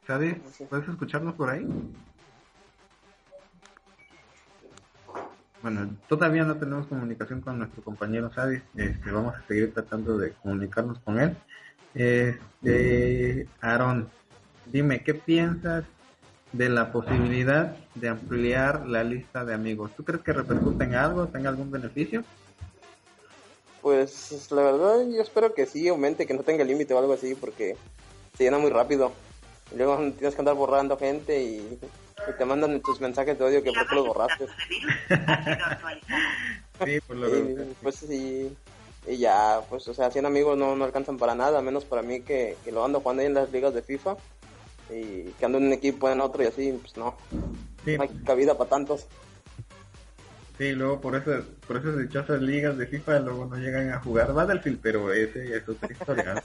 Sadie, 0.08 0.42
¿puedes 0.70 0.88
escucharnos 0.88 1.34
por 1.34 1.50
ahí? 1.50 1.68
Bueno, 5.62 5.90
todavía 6.08 6.44
no 6.44 6.56
tenemos 6.56 6.86
comunicación 6.86 7.42
con 7.42 7.58
nuestro 7.58 7.84
compañero 7.84 8.32
Sadie. 8.32 8.62
Este, 8.76 9.12
vamos 9.12 9.36
a 9.36 9.48
seguir 9.48 9.74
tratando 9.74 10.18
de 10.18 10.32
comunicarnos 10.34 11.00
con 11.00 11.20
él. 11.20 11.36
Este, 11.96 13.48
Aaron, 13.62 14.10
dime, 14.66 15.04
¿qué 15.04 15.14
piensas 15.14 15.86
de 16.52 16.70
la 16.70 16.92
posibilidad 16.92 17.76
de 17.96 18.10
ampliar 18.10 18.86
la 18.86 19.04
lista 19.04 19.46
de 19.46 19.54
amigos? 19.54 19.92
¿Tú 19.96 20.04
crees 20.04 20.22
que 20.22 20.34
repercute 20.34 20.84
en 20.84 20.96
algo, 20.96 21.28
tenga 21.28 21.50
algún 21.50 21.72
beneficio? 21.72 22.24
Pues 23.82 24.52
la 24.52 24.64
verdad 24.64 25.06
yo 25.08 25.22
espero 25.22 25.54
que 25.54 25.66
sí 25.66 25.88
aumente, 25.88 26.26
que 26.26 26.34
no 26.34 26.44
tenga 26.44 26.64
límite 26.64 26.94
o 26.94 27.00
algo 27.00 27.14
así, 27.14 27.36
porque 27.36 27.78
se 28.38 28.44
llena 28.44 28.58
muy 28.58 28.72
rápido. 28.72 29.12
Y 29.72 29.78
luego 29.78 29.98
tienes 30.14 30.36
que 30.36 30.42
andar 30.42 30.56
borrando 30.56 30.98
gente 30.98 31.42
y, 31.42 31.80
y 32.28 32.38
te 32.38 32.46
mandan 32.46 32.82
tus 32.82 33.00
mensajes 33.00 33.38
de 33.38 33.46
odio 33.46 33.64
que 33.64 33.72
por 33.72 33.88
qué 33.88 33.96
los 33.96 34.08
borraste. 34.08 34.48
sí, 36.86 37.00
por 37.08 37.16
lo 37.16 37.38
y, 37.38 37.76
pues 37.82 37.96
sí, 37.96 38.56
y 39.08 39.18
ya, 39.18 39.62
pues 39.70 39.88
o 39.88 39.94
sea, 39.94 40.10
100 40.12 40.26
amigos 40.26 40.58
no, 40.58 40.76
no 40.76 40.86
alcanzan 40.86 41.18
para 41.18 41.36
nada, 41.36 41.62
menos 41.62 41.86
para 41.86 42.02
mí 42.02 42.22
que, 42.22 42.58
que 42.64 42.72
lo 42.72 42.84
ando 42.84 43.00
jugando 43.02 43.22
ahí 43.22 43.28
en 43.28 43.34
las 43.36 43.52
ligas 43.52 43.74
de 43.74 43.82
FIFA 43.82 44.16
y 44.90 45.24
que 45.32 45.46
ando 45.46 45.58
en 45.58 45.66
un 45.68 45.74
equipo 45.74 46.10
en 46.10 46.22
otro 46.22 46.44
y 46.44 46.48
así, 46.48 46.72
pues 46.80 46.96
no, 46.98 47.16
Sí. 47.84 47.96
no 47.98 48.04
hay 48.04 48.10
cabida 48.26 48.58
para 48.58 48.70
tantos. 48.70 49.08
Sí, 50.58 50.72
luego 50.72 51.02
por 51.02 51.16
eso, 51.18 51.44
por 51.68 51.78
esas 51.78 51.98
dichosas 51.98 52.42
ligas 52.42 52.78
de 52.78 52.88
FIFA 52.88 53.20
luego 53.20 53.46
no 53.46 53.58
llegan 53.58 53.92
a 53.92 54.00
jugar 54.00 54.34
Battlefield, 54.34 54.80
pero 54.82 55.12
ese 55.12 55.50
ya 55.50 55.58
es 55.58 55.68
otra 55.68 55.92
historia. 55.92 56.44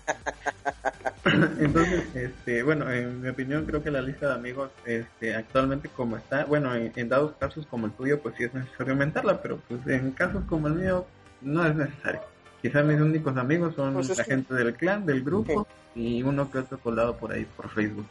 Entonces, 1.61 2.05
este, 2.15 2.63
bueno, 2.65 2.91
en 2.91 3.21
mi 3.23 3.29
opinión 3.29 3.67
creo 3.67 3.83
que 3.83 3.91
la 3.91 4.03
lista 4.03 4.27
de 4.29 4.35
amigos, 4.35 4.71
este, 4.85 5.35
actualmente 5.37 5.89
como 5.89 6.17
está, 6.17 6.45
bueno, 6.45 6.75
en, 6.75 6.93
en 6.97 7.09
dados 7.09 7.35
casos 7.39 7.67
como 7.67 7.87
el 7.87 7.93
tuyo, 7.93 8.21
pues 8.21 8.35
sí 8.37 8.45
es 8.45 8.53
necesario 8.55 8.95
aumentarla, 8.95 9.41
pero 9.41 9.59
pues 9.69 9.87
en 9.87 10.11
casos 10.11 10.43
como 10.49 10.67
el 10.67 10.75
mío 10.75 11.07
no 11.41 11.65
es 11.65 11.75
necesario. 11.77 12.21
Quizás 12.63 12.85
mis 12.85 13.01
únicos 13.01 13.37
amigos 13.37 13.75
son 13.75 13.95
Pues 13.95 14.11
es 14.11 14.19
la 14.19 14.25
que- 14.25 14.31
gente 14.33 14.55
del 14.55 14.75
clan, 14.75 15.07
del 15.07 15.23
grupo 15.25 15.67
y 15.95 16.23
uno 16.23 16.51
que 16.51 16.59
otro 16.59 16.79
colado 16.79 17.17
por 17.17 17.33
ahí 17.33 17.45
por 17.57 17.71
Facebook. 17.71 18.07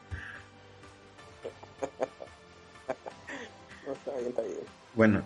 No, 3.85 3.93
está 3.93 4.11
bien, 4.15 4.27
está 4.29 4.41
bien. 4.41 4.57
Bueno, 4.95 5.21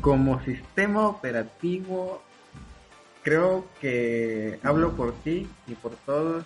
como 0.00 0.42
sistema 0.44 1.08
operativo, 1.08 2.22
creo 3.22 3.66
que 3.80 4.58
hablo 4.62 4.92
por 4.92 5.12
ti 5.22 5.48
y 5.66 5.74
por 5.74 5.92
todos 6.06 6.44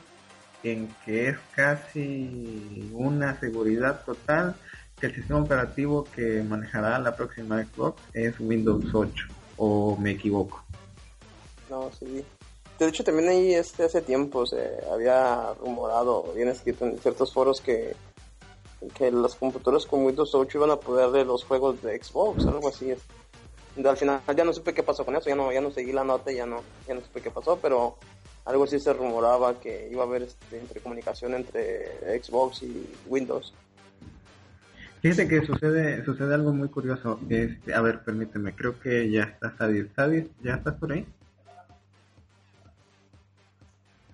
en 0.63 0.89
que 1.05 1.29
es 1.29 1.37
casi 1.55 2.91
una 2.93 3.39
seguridad 3.39 4.05
total 4.05 4.57
que 4.99 5.07
el 5.07 5.15
sistema 5.15 5.41
operativo 5.41 6.05
que 6.05 6.43
manejará 6.43 6.99
la 6.99 7.15
próxima 7.15 7.63
Xbox 7.63 8.03
es 8.15 8.35
Windows 8.41 8.93
8, 8.93 9.27
o 9.57 9.97
me 9.97 10.11
equivoco. 10.13 10.65
No, 11.71 11.91
sí. 11.99 12.25
De 12.79 12.87
hecho, 12.87 13.03
también 13.03 13.29
ahí 13.29 13.55
este, 13.55 13.85
hace 13.85 14.03
tiempo 14.03 14.47
se 14.47 14.79
había 14.93 15.53
rumorado, 15.55 16.33
bien 16.35 16.49
escrito 16.49 16.85
en 16.87 16.99
ciertos 16.99 17.33
foros 17.33 17.61
que, 17.61 17.97
que 18.95 19.11
las 19.11 19.35
computadoras 19.35 19.85
con 19.85 20.05
Windows 20.05 20.35
8 20.35 20.59
iban 20.59 20.71
a 20.71 20.77
poder 20.77 21.09
leer 21.09 21.27
los 21.27 21.45
juegos 21.45 21.83
de 21.83 22.01
Xbox, 22.01 22.47
algo 22.47 22.69
así. 22.69 22.95
Al 23.85 23.97
final 23.97 24.21
ya 24.37 24.45
no 24.45 24.53
supe 24.53 24.75
qué 24.75 24.83
pasó 24.83 25.05
con 25.05 25.17
eso, 25.17 25.29
ya 25.29 25.35
no, 25.35 25.53
ya 25.53 25.61
no 25.61 25.71
seguí 25.71 25.93
la 25.93 26.05
nota, 26.05 26.31
ya 26.31 26.47
no, 26.47 26.63
ya 26.87 26.95
no 26.95 27.01
supe 27.01 27.21
qué 27.21 27.31
pasó, 27.31 27.59
pero 27.61 27.97
algo 28.45 28.65
así 28.65 28.79
se 28.79 28.93
rumoraba 28.93 29.59
que 29.61 29.89
iba 29.91 30.05
a 30.05 30.07
haber 30.07 30.23
este, 30.23 30.59
intercomunicación 30.59 31.35
entre 31.35 32.23
Xbox 32.23 32.63
y 32.63 32.89
Windows. 33.07 33.53
Fíjate 35.03 35.29
que 35.29 35.47
sucede 35.47 36.05
sucede 36.05 36.35
algo 36.35 36.53
muy 36.53 36.69
curioso. 36.69 37.21
Este, 37.29 37.75
a 37.75 37.81
ver, 37.83 38.01
permíteme, 38.03 38.55
creo 38.55 38.81
que 38.81 39.11
ya 39.11 39.25
está 39.25 39.57
Sadie. 39.57 39.89
Sadie, 39.95 40.29
¿ya 40.43 40.55
estás 40.55 40.75
por 40.75 40.93
ahí? 40.93 41.07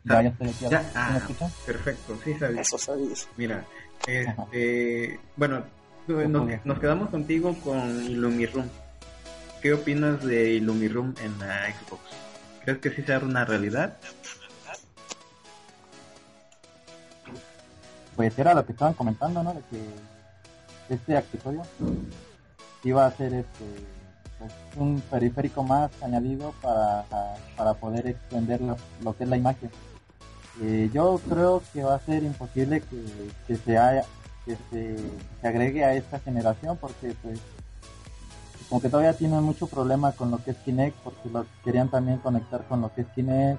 Ya, 0.05 0.23
ya 0.23 0.29
estoy 0.29 0.49
aquí. 0.49 0.67
Ya, 0.69 0.83
¿Sí 0.83 0.89
ah, 0.95 1.21
perfecto, 1.67 2.19
sí, 2.23 2.35
Sadie. 2.39 2.61
Eso 2.61 2.79
sabes. 2.79 3.29
Mira, 3.37 3.65
este, 4.07 5.19
bueno, 5.37 5.65
nos, 6.07 6.65
nos 6.65 6.79
quedamos 6.79 7.09
contigo 7.09 7.55
con 7.65 8.05
Illumiroom. 8.05 8.69
¿Qué 9.63 9.73
opinas 9.73 10.23
de 10.23 10.53
Illumiroom 10.55 11.15
en 11.23 11.39
la 11.39 11.73
Xbox? 11.73 12.03
¿Crees 12.65 12.79
que 12.79 12.91
sí 12.91 13.03
sea 13.03 13.19
una 13.19 13.47
realidad? 13.47 13.97
Pues 18.15 18.39
era 18.39 18.53
lo 18.55 18.65
que 18.65 18.73
estaban 18.73 18.95
comentando, 18.95 19.43
¿no? 19.43 19.55
De 19.55 19.61
que 19.71 20.95
este 20.95 21.17
accesorio 21.17 21.63
iba 22.85 23.07
a 23.07 23.11
ser 23.11 23.33
este 23.33 23.65
pues, 24.39 24.53
un 24.77 25.01
periférico 25.01 25.63
más 25.63 25.91
añadido 26.03 26.55
para, 26.61 27.05
para 27.57 27.73
poder 27.73 28.07
extender 28.07 28.61
lo, 28.61 28.77
lo 29.03 29.17
que 29.17 29.25
es 29.25 29.31
la 29.31 29.39
imagen. 29.39 29.71
Eh, 30.61 30.91
yo 30.93 31.21
creo 31.29 31.63
que 31.73 31.83
va 31.83 31.97
a 31.97 32.01
ser 32.01 32.23
imposible 32.23 32.81
que, 32.81 33.05
que 33.47 33.57
se 33.57 33.77
haya, 33.77 34.05
que 34.45 34.57
se, 34.71 34.97
se 35.41 35.49
agregue 35.49 35.85
a 35.85 35.95
esta 35.95 36.21
generación 36.21 36.77
porque 36.77 37.15
pues 37.23 37.41
como 38.69 38.81
que 38.81 38.89
todavía 38.89 39.13
tienen 39.15 39.43
mucho 39.43 39.67
problema 39.67 40.13
con 40.13 40.31
lo 40.31 40.43
que 40.43 40.53
es 40.53 40.57
Kinect 40.59 40.97
porque 40.99 41.29
lo 41.29 41.45
querían 41.65 41.89
también 41.91 42.19
conectar 42.19 42.65
con 42.67 42.81
lo 42.81 42.93
que 42.95 43.03
es 43.03 43.09
Kinect 43.15 43.59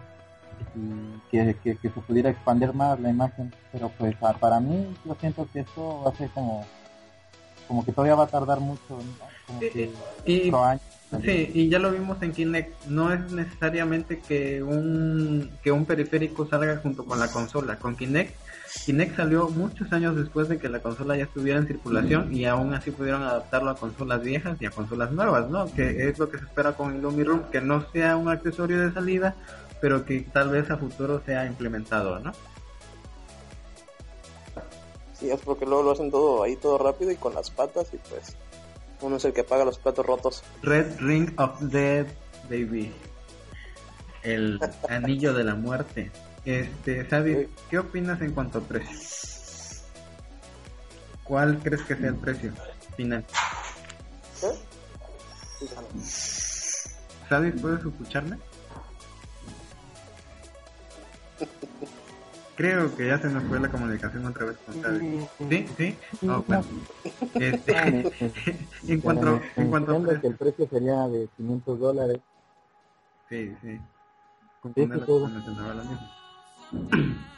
y 0.76 1.20
que, 1.32 1.56
que, 1.64 1.78
que 1.78 1.90
se 1.90 2.00
pudiera 2.02 2.30
expandir 2.30 2.74
más 2.74 2.98
la 3.00 3.10
imagen 3.10 3.54
pero 3.74 3.90
pues 3.98 4.16
a- 4.24 4.34
para 4.34 4.60
mí 4.62 4.96
yo 5.06 5.16
siento 5.20 5.48
que 5.52 5.60
esto 5.62 6.02
va 6.06 6.12
a 6.12 6.16
ser 6.16 6.30
como 6.32 6.66
como 7.68 7.84
que 7.84 7.92
todavía 7.92 8.16
va 8.16 8.24
a 8.24 8.28
tardar 8.28 8.60
mucho 8.62 8.82
¿no? 8.90 9.04
como 9.48 9.60
que 9.60 9.92
Y 10.26 10.48
otro 10.48 10.64
año 10.64 10.80
sí, 11.24 11.52
y 11.54 11.70
ya 11.70 11.80
lo 11.80 11.92
vimos 11.92 12.22
en 12.22 12.32
Kinect, 12.32 12.86
no 12.88 13.12
es 13.14 13.32
necesariamente 13.32 14.20
que 14.20 14.62
un 14.64 15.52
que 15.64 15.72
un 15.72 15.86
periférico 15.86 16.48
salga 16.48 16.78
junto 16.78 17.06
con 17.06 17.20
la 17.20 17.32
consola. 17.32 17.78
Con 17.78 17.96
Kinect, 17.96 18.36
Kinect 18.86 19.16
salió 19.16 19.50
muchos 19.50 19.92
años 19.94 20.16
después 20.16 20.50
de 20.50 20.58
que 20.58 20.70
la 20.70 20.80
consola 20.82 21.16
ya 21.16 21.24
estuviera 21.24 21.60
en 21.60 21.68
circulación 21.68 22.36
y 22.36 22.46
aún 22.46 22.74
así 22.74 22.92
pudieron 22.92 23.24
adaptarlo 23.24 23.70
a 23.70 23.76
consolas 23.76 24.22
viejas 24.22 24.58
y 24.60 24.66
a 24.66 24.72
consolas 24.72 25.12
nuevas, 25.12 25.50
¿no? 25.50 25.72
Que 25.74 26.10
es 26.10 26.20
lo 26.20 26.30
que 26.30 26.38
se 26.38 26.46
espera 26.46 26.74
con 26.74 26.96
Illumiroom, 26.96 27.50
que 27.52 27.62
no 27.62 27.90
sea 27.92 28.18
un 28.18 28.30
accesorio 28.30 28.80
de 28.80 28.94
salida, 28.94 29.36
pero 29.82 30.06
que 30.06 30.22
tal 30.22 30.50
vez 30.50 30.70
a 30.70 30.78
futuro 30.78 31.22
sea 31.26 31.46
implementado, 31.46 32.20
¿no? 32.20 32.32
Sí, 35.14 35.30
es 35.32 35.40
porque 35.42 35.66
luego 35.66 35.84
lo 35.84 35.92
hacen 35.92 36.12
todo 36.12 36.44
ahí 36.44 36.58
todo 36.58 36.78
rápido 36.78 37.10
y 37.12 37.16
con 37.16 37.34
las 37.34 37.50
patas 37.50 37.88
y 37.94 37.98
pues 38.10 38.36
uno 39.02 39.18
es 39.18 39.26
el 39.26 39.34
que 39.34 39.44
paga 39.44 39.66
los 39.66 39.78
platos 39.78 40.06
rotos. 40.06 40.44
Red 40.62 41.00
Ring 41.00 41.40
of 41.40 41.60
Death, 41.62 42.10
baby. 42.50 42.92
El 44.24 44.60
anillo 44.90 45.34
de 45.34 45.44
la 45.44 45.56
muerte. 45.56 46.12
Este, 46.46 47.10
Sabi, 47.10 47.50
¿qué 47.70 47.80
opinas 47.80 48.22
en 48.22 48.32
cuanto 48.32 48.60
a 48.60 48.62
precio? 48.62 48.98
¿Cuál 51.24 51.60
crees 51.64 51.82
que 51.84 51.96
sea 51.96 52.10
el 52.10 52.16
precio 52.16 52.54
final? 52.96 53.26
¿Sabes? 57.28 57.60
¿Puedes 57.60 57.80
escucharme? 57.84 58.38
Creo 62.56 62.96
que 62.96 63.08
ya 63.08 63.18
se 63.18 63.30
nos 63.30 63.44
fue 63.44 63.60
la 63.60 63.70
comunicación 63.70 64.26
otra 64.26 64.46
vez 64.46 64.58
con 64.60 64.82
Sadie. 64.82 65.28
¿Sí? 65.50 65.68
¿Sí? 65.78 65.98
No, 66.22 66.42
bueno. 66.44 66.64
Este, 67.34 67.74
en 68.88 69.02
cuanto, 69.02 69.42
en 69.58 69.70
cuanto 69.70 69.98
a 69.98 70.22
que 70.22 70.28
el 70.28 70.36
precio 70.36 70.68
sería 70.70 71.08
de 71.08 71.28
500 71.36 71.80
dólares. 71.80 72.20
Sí, 73.30 73.54
sí. 73.62 73.80
Con 74.62 74.74
todo. 74.74 75.30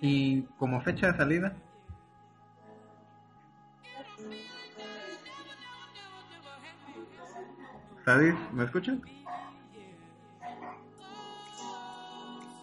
Y 0.00 0.42
como 0.58 0.82
fecha 0.82 1.12
de 1.12 1.16
salida, 1.16 1.54
¿Sadis? 8.04 8.34
¿Me 8.52 8.64
escuchan? 8.64 9.00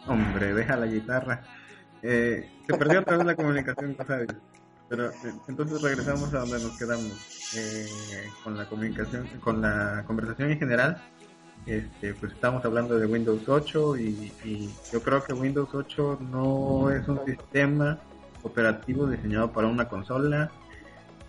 Hombre, 0.07 0.53
deja 0.53 0.75
la 0.75 0.87
guitarra. 0.87 1.41
Eh, 2.01 2.49
se 2.67 2.77
perdió 2.77 3.01
otra 3.01 3.17
vez 3.17 3.25
la 3.25 3.35
comunicación 3.35 3.93
con. 3.93 4.07
Pero 4.89 5.09
eh, 5.09 5.33
entonces 5.47 5.81
regresamos 5.81 6.33
a 6.33 6.39
donde 6.39 6.59
nos 6.59 6.77
quedamos 6.77 7.55
eh, 7.55 7.87
con 8.43 8.57
la 8.57 8.67
comunicación, 8.67 9.27
con 9.39 9.61
la 9.61 10.03
conversación 10.05 10.51
en 10.51 10.59
general. 10.59 11.01
Este, 11.65 12.15
pues 12.15 12.33
estamos 12.33 12.65
hablando 12.65 12.97
de 12.97 13.05
Windows 13.05 13.47
8 13.47 13.97
y, 13.97 14.69
yo 14.91 15.01
creo 15.01 15.23
que 15.23 15.33
Windows 15.33 15.69
8 15.71 16.19
no 16.31 16.89
es 16.89 17.07
un 17.07 17.23
sistema 17.23 17.99
operativo 18.41 19.07
diseñado 19.07 19.51
para 19.51 19.67
una 19.67 19.87
consola 19.87 20.49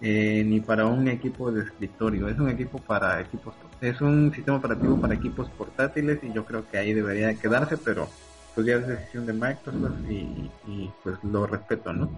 eh, 0.01 0.43
ni 0.45 0.61
para 0.61 0.87
un 0.87 1.07
equipo 1.09 1.53
de 1.53 1.65
escritorio. 1.65 2.29
Es 2.29 2.39
un 2.39 2.49
equipo 2.49 2.79
para 2.79 3.21
equipos, 3.21 3.55
es 3.81 4.01
un 4.01 4.33
sistema 4.35 4.57
operativo 4.57 4.99
para 5.01 5.15
equipos 5.15 5.51
portátiles 5.51 6.19
y 6.23 6.33
yo 6.33 6.45
creo 6.47 6.69
que 6.69 6.79
ahí 6.79 6.95
debería 6.95 7.29
de 7.29 7.37
quedarse, 7.37 7.77
pero 7.77 8.09
pues 8.55 8.67
ya 8.67 8.77
es 8.77 8.87
decisión 8.87 9.27
de 9.27 9.33
Microsoft 9.33 10.09
y, 10.09 10.51
y, 10.67 10.93
pues 11.03 11.17
lo 11.23 11.47
respeto, 11.47 11.93
¿no? 11.93 12.11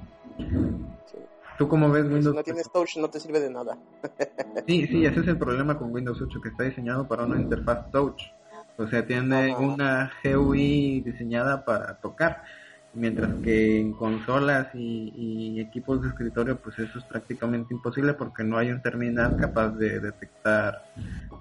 Sí. 1.07 1.18
¿Tú 1.59 1.68
cómo 1.68 1.90
ves 1.90 2.07
Si 2.07 2.12
Windows 2.12 2.35
no 2.35 2.42
tienes 2.42 2.70
touch 2.70 2.97
no 2.97 3.09
te 3.09 3.20
sirve 3.20 3.40
de 3.40 3.51
nada. 3.51 3.79
Sí, 4.66 4.87
sí, 4.87 5.05
ese 5.05 5.20
es 5.20 5.29
el 5.29 5.37
problema 5.37 5.77
con 5.77 5.92
Windows 5.92 6.20
8, 6.20 6.40
que 6.40 6.49
está 6.49 6.64
diseñado 6.64 7.07
para 7.07 7.25
una 7.25 7.40
interfaz 7.40 7.90
touch. 7.90 8.23
O 8.79 8.87
sea, 8.87 9.07
tiene 9.07 9.53
Ajá. 9.53 9.59
una 9.59 10.12
GUI 10.25 11.01
diseñada 11.01 11.64
para 11.64 11.97
tocar. 11.97 12.42
Mientras 12.94 13.35
que 13.42 13.81
en 13.81 13.92
consolas 13.92 14.68
y, 14.75 15.12
y 15.16 15.61
equipos 15.61 16.01
de 16.01 16.09
escritorio, 16.09 16.57
pues 16.57 16.79
eso 16.79 16.99
es 16.99 17.05
prácticamente 17.05 17.75
imposible 17.75 18.14
porque 18.14 18.44
no 18.44 18.57
hay 18.57 18.70
un 18.70 18.81
terminal 18.81 19.37
capaz 19.37 19.70
de 19.70 20.01
detectar 20.01 20.85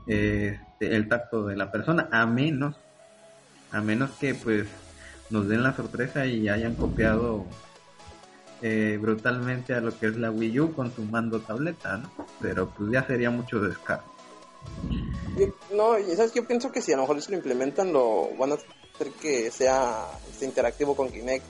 este, 0.08 0.95
el 0.95 1.08
tacto 1.08 1.45
de 1.45 1.56
la 1.56 1.71
persona, 1.71 2.10
a 2.12 2.25
menos, 2.25 2.75
a 3.73 3.81
menos 3.81 4.12
que 4.12 4.33
pues 4.33 4.67
nos 5.29 5.47
den 5.49 5.63
la 5.63 5.75
sorpresa 5.75 6.25
y 6.25 6.47
hayan 6.47 6.75
copiado 6.75 7.45
eh, 8.62 8.97
brutalmente 9.01 9.73
a 9.73 9.81
lo 9.81 9.97
que 9.97 10.07
es 10.07 10.15
la 10.15 10.31
Wii 10.31 10.59
U 10.62 10.73
con 10.73 10.93
su 10.95 11.03
mando 11.03 11.41
tableta, 11.41 11.97
¿no? 11.97 12.09
Pero 12.39 12.69
pues 12.69 12.91
ya 12.91 13.05
sería 13.05 13.29
mucho 13.29 13.59
descaro. 13.59 14.03
No, 15.73 15.99
y 15.99 16.15
sabes, 16.15 16.33
yo 16.33 16.47
pienso 16.47 16.71
que 16.71 16.81
si 16.81 16.93
a 16.93 16.95
lo 16.95 17.01
mejor 17.01 17.17
eso 17.17 17.31
lo 17.31 17.38
implementan, 17.38 17.91
lo 17.91 18.29
van 18.38 18.51
a 18.51 18.55
hacer 18.55 19.12
que 19.21 19.51
sea 19.51 20.05
este, 20.31 20.45
interactivo 20.45 20.95
con 20.95 21.09
Kinect. 21.09 21.43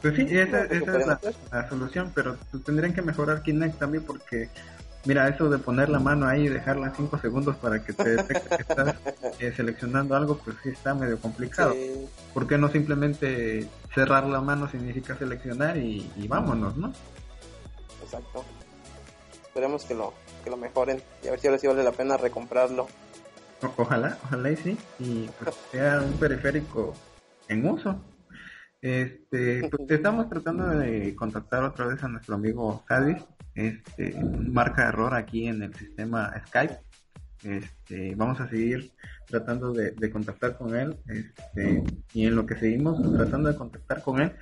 Pues 0.00 0.16
sí, 0.16 0.26
esa, 0.30 0.64
No, 0.64 0.98
esa 0.98 1.18
es 1.22 1.36
la 1.50 1.68
solución, 1.68 2.12
pero 2.14 2.36
pues, 2.50 2.64
tendrían 2.64 2.94
que 2.94 3.02
mejorar 3.02 3.42
Kinect 3.42 3.78
también 3.78 4.04
porque, 4.04 4.48
mira, 5.04 5.28
eso 5.28 5.48
de 5.50 5.58
poner 5.58 5.88
la 5.88 5.98
mano 5.98 6.26
ahí 6.26 6.44
y 6.44 6.48
dejarla 6.48 6.92
5 6.96 7.18
segundos 7.18 7.56
para 7.56 7.84
que 7.84 7.92
te 7.92 8.08
detecte 8.16 8.56
que 8.56 8.62
estás 8.62 8.94
eh, 9.38 9.52
seleccionando 9.54 10.14
algo, 10.16 10.36
pues 10.38 10.56
sí 10.62 10.70
está 10.70 10.94
medio 10.94 11.18
complicado. 11.18 11.72
Sí, 11.72 12.08
¿Por 12.34 12.46
qué 12.46 12.58
no 12.58 12.68
simplemente 12.70 13.68
cerrar 13.94 14.24
la 14.24 14.40
mano 14.40 14.68
significa 14.68 15.16
seleccionar 15.16 15.76
y, 15.76 16.10
y 16.16 16.28
vámonos, 16.28 16.76
no? 16.76 16.92
exacto. 18.02 18.44
Esperemos 19.42 19.84
que 19.84 19.94
lo, 19.94 20.14
que 20.44 20.50
lo 20.50 20.56
mejoren 20.56 21.02
y 21.22 21.28
a 21.28 21.30
ver 21.32 21.40
si 21.40 21.46
ahora 21.46 21.58
sí 21.58 21.66
vale 21.66 21.82
la 21.84 21.92
pena 21.92 22.16
recomprarlo. 22.16 22.86
O- 23.62 23.74
ojalá, 23.82 24.18
ojalá 24.24 24.50
y 24.50 24.56
sí, 24.56 24.78
y 24.98 25.28
pues 25.42 25.54
sea 25.70 26.00
un 26.00 26.12
periférico 26.14 26.94
en 27.48 27.68
uso. 27.68 28.00
Este, 28.80 29.68
pues 29.70 29.82
estamos 29.90 30.28
tratando 30.28 30.66
de 30.70 31.14
contactar 31.14 31.62
otra 31.64 31.86
vez 31.86 32.02
a 32.02 32.08
nuestro 32.08 32.34
amigo 32.34 32.82
Sadis, 32.88 33.22
este, 33.54 34.14
marca 34.48 34.88
error 34.88 35.14
aquí 35.14 35.46
en 35.46 35.62
el 35.62 35.74
sistema 35.74 36.32
Skype. 36.46 36.78
Este, 37.44 38.14
vamos 38.14 38.40
a 38.40 38.48
seguir 38.48 38.92
tratando 39.26 39.72
de, 39.72 39.90
de 39.92 40.10
contactar 40.10 40.56
con 40.56 40.76
él, 40.76 40.96
este, 41.08 41.82
y 42.14 42.26
en 42.26 42.36
lo 42.36 42.46
que 42.46 42.56
seguimos 42.56 43.02
tratando 43.16 43.48
de 43.48 43.56
contactar 43.56 44.02
con 44.02 44.20
él, 44.20 44.32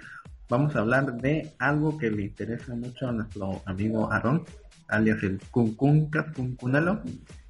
vamos 0.50 0.76
a 0.76 0.80
hablar 0.80 1.14
de 1.16 1.50
algo 1.58 1.96
que 1.96 2.10
le 2.10 2.22
interesa 2.22 2.74
mucho 2.74 3.08
a 3.08 3.12
nuestro 3.12 3.62
amigo 3.64 4.12
Aaron, 4.12 4.44
alias 4.88 5.22
el 5.22 5.40
Kunkuncas 5.50 6.34
Kuncunalo, 6.34 7.02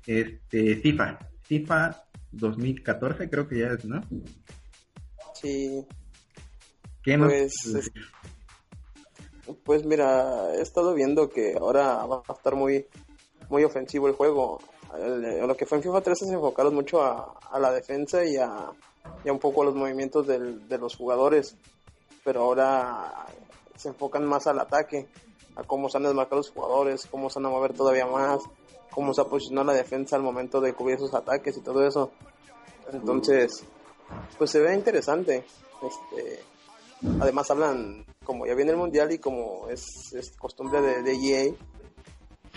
este, 0.06 0.76
FIFA, 0.76 1.18
FIFA 1.42 2.02
2014 2.32 3.28
creo 3.28 3.48
que 3.48 3.58
ya 3.58 3.72
es, 3.72 3.84
¿no? 3.84 4.00
Sí, 5.34 5.84
¿Qué 7.02 7.16
nos 7.16 7.28
Pues, 7.28 7.54
puedes 7.64 7.86
es-? 7.86 7.92
Pues 9.64 9.84
mira, 9.84 10.54
he 10.54 10.60
estado 10.62 10.94
viendo 10.94 11.28
que 11.28 11.56
ahora 11.58 12.04
va 12.06 12.22
a 12.28 12.32
estar 12.32 12.54
muy 12.54 12.86
muy 13.48 13.64
ofensivo 13.64 14.06
el 14.06 14.14
juego. 14.14 14.60
El- 14.96 15.46
lo 15.46 15.56
que 15.56 15.66
fue 15.66 15.78
en 15.78 15.82
FIFA 15.84 16.00
13 16.02 16.26
se 16.26 16.34
enfocaron 16.34 16.74
mucho 16.74 17.02
a, 17.02 17.36
a 17.50 17.58
la 17.58 17.72
defensa 17.72 18.24
y 18.24 18.36
a, 18.36 18.70
y 19.24 19.28
a 19.28 19.32
un 19.32 19.38
poco 19.40 19.62
a 19.62 19.64
los 19.64 19.74
movimientos 19.74 20.26
del- 20.26 20.68
de 20.68 20.78
los 20.78 20.96
jugadores. 20.96 21.56
Pero 22.24 22.42
ahora 22.42 23.26
se 23.76 23.88
enfocan 23.88 24.24
más 24.26 24.46
al 24.46 24.60
ataque, 24.60 25.08
a 25.56 25.64
cómo 25.64 25.88
se 25.88 25.96
han 25.96 26.04
desmarcado 26.04 26.36
los 26.36 26.50
jugadores, 26.50 27.06
cómo 27.10 27.28
se 27.30 27.38
van 27.40 27.46
a 27.46 27.50
mover 27.50 27.72
todavía 27.72 28.06
más, 28.06 28.40
cómo 28.90 29.14
se 29.14 29.20
ha 29.22 29.24
posicionado 29.24 29.66
la 29.68 29.72
defensa 29.74 30.16
al 30.16 30.22
momento 30.22 30.60
de 30.60 30.74
cubrir 30.74 30.98
sus 30.98 31.14
ataques 31.14 31.56
y 31.56 31.60
todo 31.62 31.84
eso. 31.86 32.12
Entonces, 32.92 33.64
pues 34.38 34.50
se 34.50 34.60
ve 34.60 34.74
interesante. 34.74 35.44
Este, 35.82 36.40
además 37.20 37.50
hablan, 37.50 38.04
como 38.24 38.46
ya 38.46 38.54
viene 38.54 38.72
el 38.72 38.76
mundial 38.76 39.12
y 39.12 39.18
como 39.18 39.68
es, 39.68 40.12
es 40.12 40.36
costumbre 40.36 40.80
de, 40.80 41.02
de 41.02 41.12
EA, 41.12 41.52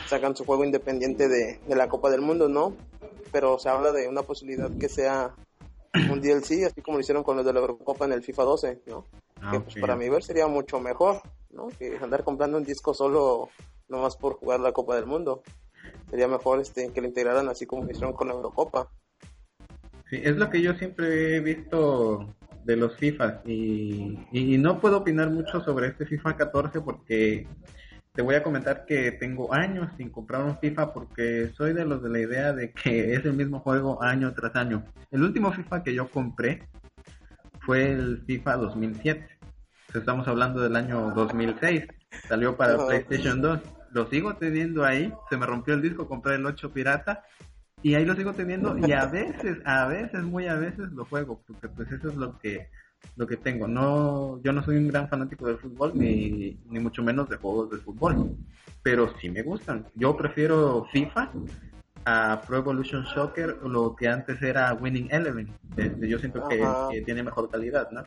sacan 0.07 0.35
su 0.35 0.45
juego 0.45 0.63
independiente 0.63 1.27
de, 1.27 1.59
de 1.65 1.75
la 1.75 1.87
Copa 1.87 2.09
del 2.09 2.21
Mundo, 2.21 2.49
¿no? 2.49 2.75
Pero 3.31 3.57
se 3.57 3.69
habla 3.69 3.91
de 3.91 4.07
una 4.07 4.23
posibilidad 4.23 4.69
que 4.77 4.89
sea 4.89 5.33
un 6.11 6.21
DLC, 6.21 6.65
así 6.65 6.81
como 6.81 6.97
lo 6.97 7.01
hicieron 7.01 7.23
con 7.23 7.37
los 7.37 7.45
de 7.45 7.53
la 7.53 7.59
Eurocopa 7.59 8.05
en 8.05 8.13
el 8.13 8.23
FIFA 8.23 8.43
12, 8.43 8.81
¿no? 8.87 9.05
Ah, 9.41 9.51
que 9.51 9.59
pues 9.61 9.75
para 9.77 9.95
mí 9.95 10.09
ver 10.09 10.23
sería 10.23 10.47
mucho 10.47 10.79
mejor, 10.79 11.21
¿no? 11.51 11.69
Que 11.69 11.97
andar 11.97 12.23
comprando 12.23 12.57
un 12.57 12.63
disco 12.63 12.93
solo 12.93 13.49
nomás 13.87 14.17
por 14.17 14.33
jugar 14.33 14.59
la 14.59 14.71
Copa 14.71 14.95
del 14.95 15.05
Mundo. 15.05 15.43
Sería 16.09 16.27
mejor 16.27 16.61
este 16.61 16.91
que 16.91 17.01
lo 17.01 17.07
integraran 17.07 17.49
así 17.49 17.65
como 17.65 17.83
lo 17.83 17.91
hicieron 17.91 18.13
con 18.13 18.27
la 18.27 18.33
Eurocopa. 18.33 18.89
Sí, 20.09 20.19
es 20.23 20.35
lo 20.35 20.49
que 20.49 20.61
yo 20.61 20.73
siempre 20.75 21.37
he 21.37 21.39
visto 21.39 22.27
de 22.65 22.75
los 22.75 22.95
FIFA 22.97 23.41
y, 23.45 24.17
y 24.31 24.57
no 24.57 24.79
puedo 24.79 24.97
opinar 24.97 25.29
mucho 25.29 25.61
sobre 25.61 25.87
este 25.87 26.05
FIFA 26.05 26.37
14 26.37 26.81
porque 26.81 27.47
te 28.13 28.21
voy 28.21 28.35
a 28.35 28.43
comentar 28.43 28.85
que 28.85 29.11
tengo 29.11 29.53
años 29.53 29.89
sin 29.97 30.09
comprar 30.09 30.43
un 30.43 30.59
FIFA 30.59 30.93
porque 30.93 31.51
soy 31.57 31.73
de 31.73 31.83
los 31.83 32.03
de 32.03 32.09
la 32.09 32.19
idea 32.19 32.53
de 32.53 32.71
que 32.71 33.13
es 33.15 33.25
el 33.25 33.33
mismo 33.33 33.59
juego 33.59 34.01
año 34.03 34.33
tras 34.33 34.55
año. 34.55 34.85
El 35.11 35.23
último 35.23 35.51
FIFA 35.51 35.83
que 35.83 35.93
yo 35.93 36.07
compré 36.09 36.67
fue 37.61 37.91
el 37.91 38.23
FIFA 38.25 38.57
2007. 38.57 39.27
Estamos 39.95 40.27
hablando 40.27 40.61
del 40.61 40.75
año 40.75 41.11
2006. 41.15 41.85
Salió 42.27 42.55
para. 42.55 42.85
PlayStation 42.85 43.41
2. 43.41 43.59
Lo 43.91 44.07
sigo 44.09 44.35
teniendo 44.35 44.85
ahí. 44.85 45.13
Se 45.29 45.37
me 45.37 45.45
rompió 45.45 45.73
el 45.73 45.81
disco, 45.81 46.07
compré 46.07 46.35
el 46.35 46.45
8 46.45 46.71
pirata 46.71 47.23
y 47.83 47.93
ahí 47.95 48.05
lo 48.05 48.15
sigo 48.15 48.33
teniendo 48.33 48.75
y 48.77 48.91
a 48.93 49.05
veces, 49.05 49.57
a 49.65 49.85
veces, 49.87 50.23
muy 50.23 50.47
a 50.47 50.55
veces 50.55 50.91
lo 50.93 51.05
juego, 51.05 51.41
porque 51.45 51.67
pues 51.69 51.91
eso 51.91 52.09
es 52.09 52.15
lo 52.15 52.37
que 52.39 52.67
lo 53.17 53.27
que 53.27 53.35
tengo. 53.37 53.67
No, 53.67 54.41
yo 54.41 54.53
no 54.53 54.63
soy 54.63 54.77
un 54.77 54.87
gran 54.87 55.09
fanático 55.09 55.45
del 55.45 55.57
fútbol 55.57 55.91
ni, 55.93 56.57
ni 56.69 56.79
mucho 56.79 57.03
menos 57.03 57.29
de 57.29 57.35
juegos 57.35 57.69
de 57.69 57.77
fútbol, 57.77 58.35
pero 58.81 59.13
sí 59.19 59.29
me 59.29 59.43
gustan. 59.43 59.85
Yo 59.95 60.15
prefiero 60.15 60.85
FIFA 60.91 61.31
a 62.05 62.41
Pro 62.47 62.57
Evolution 62.57 63.05
Soccer, 63.05 63.57
lo 63.63 63.93
que 63.95 64.07
antes 64.07 64.41
era 64.41 64.73
Winning 64.73 65.09
Eleven. 65.11 65.49
Este, 65.75 66.07
yo 66.07 66.17
siento 66.17 66.47
que, 66.47 67.01
tiene 67.03 67.23
mejor 67.23 67.49
calidad, 67.49 67.91
¿no? 67.91 68.03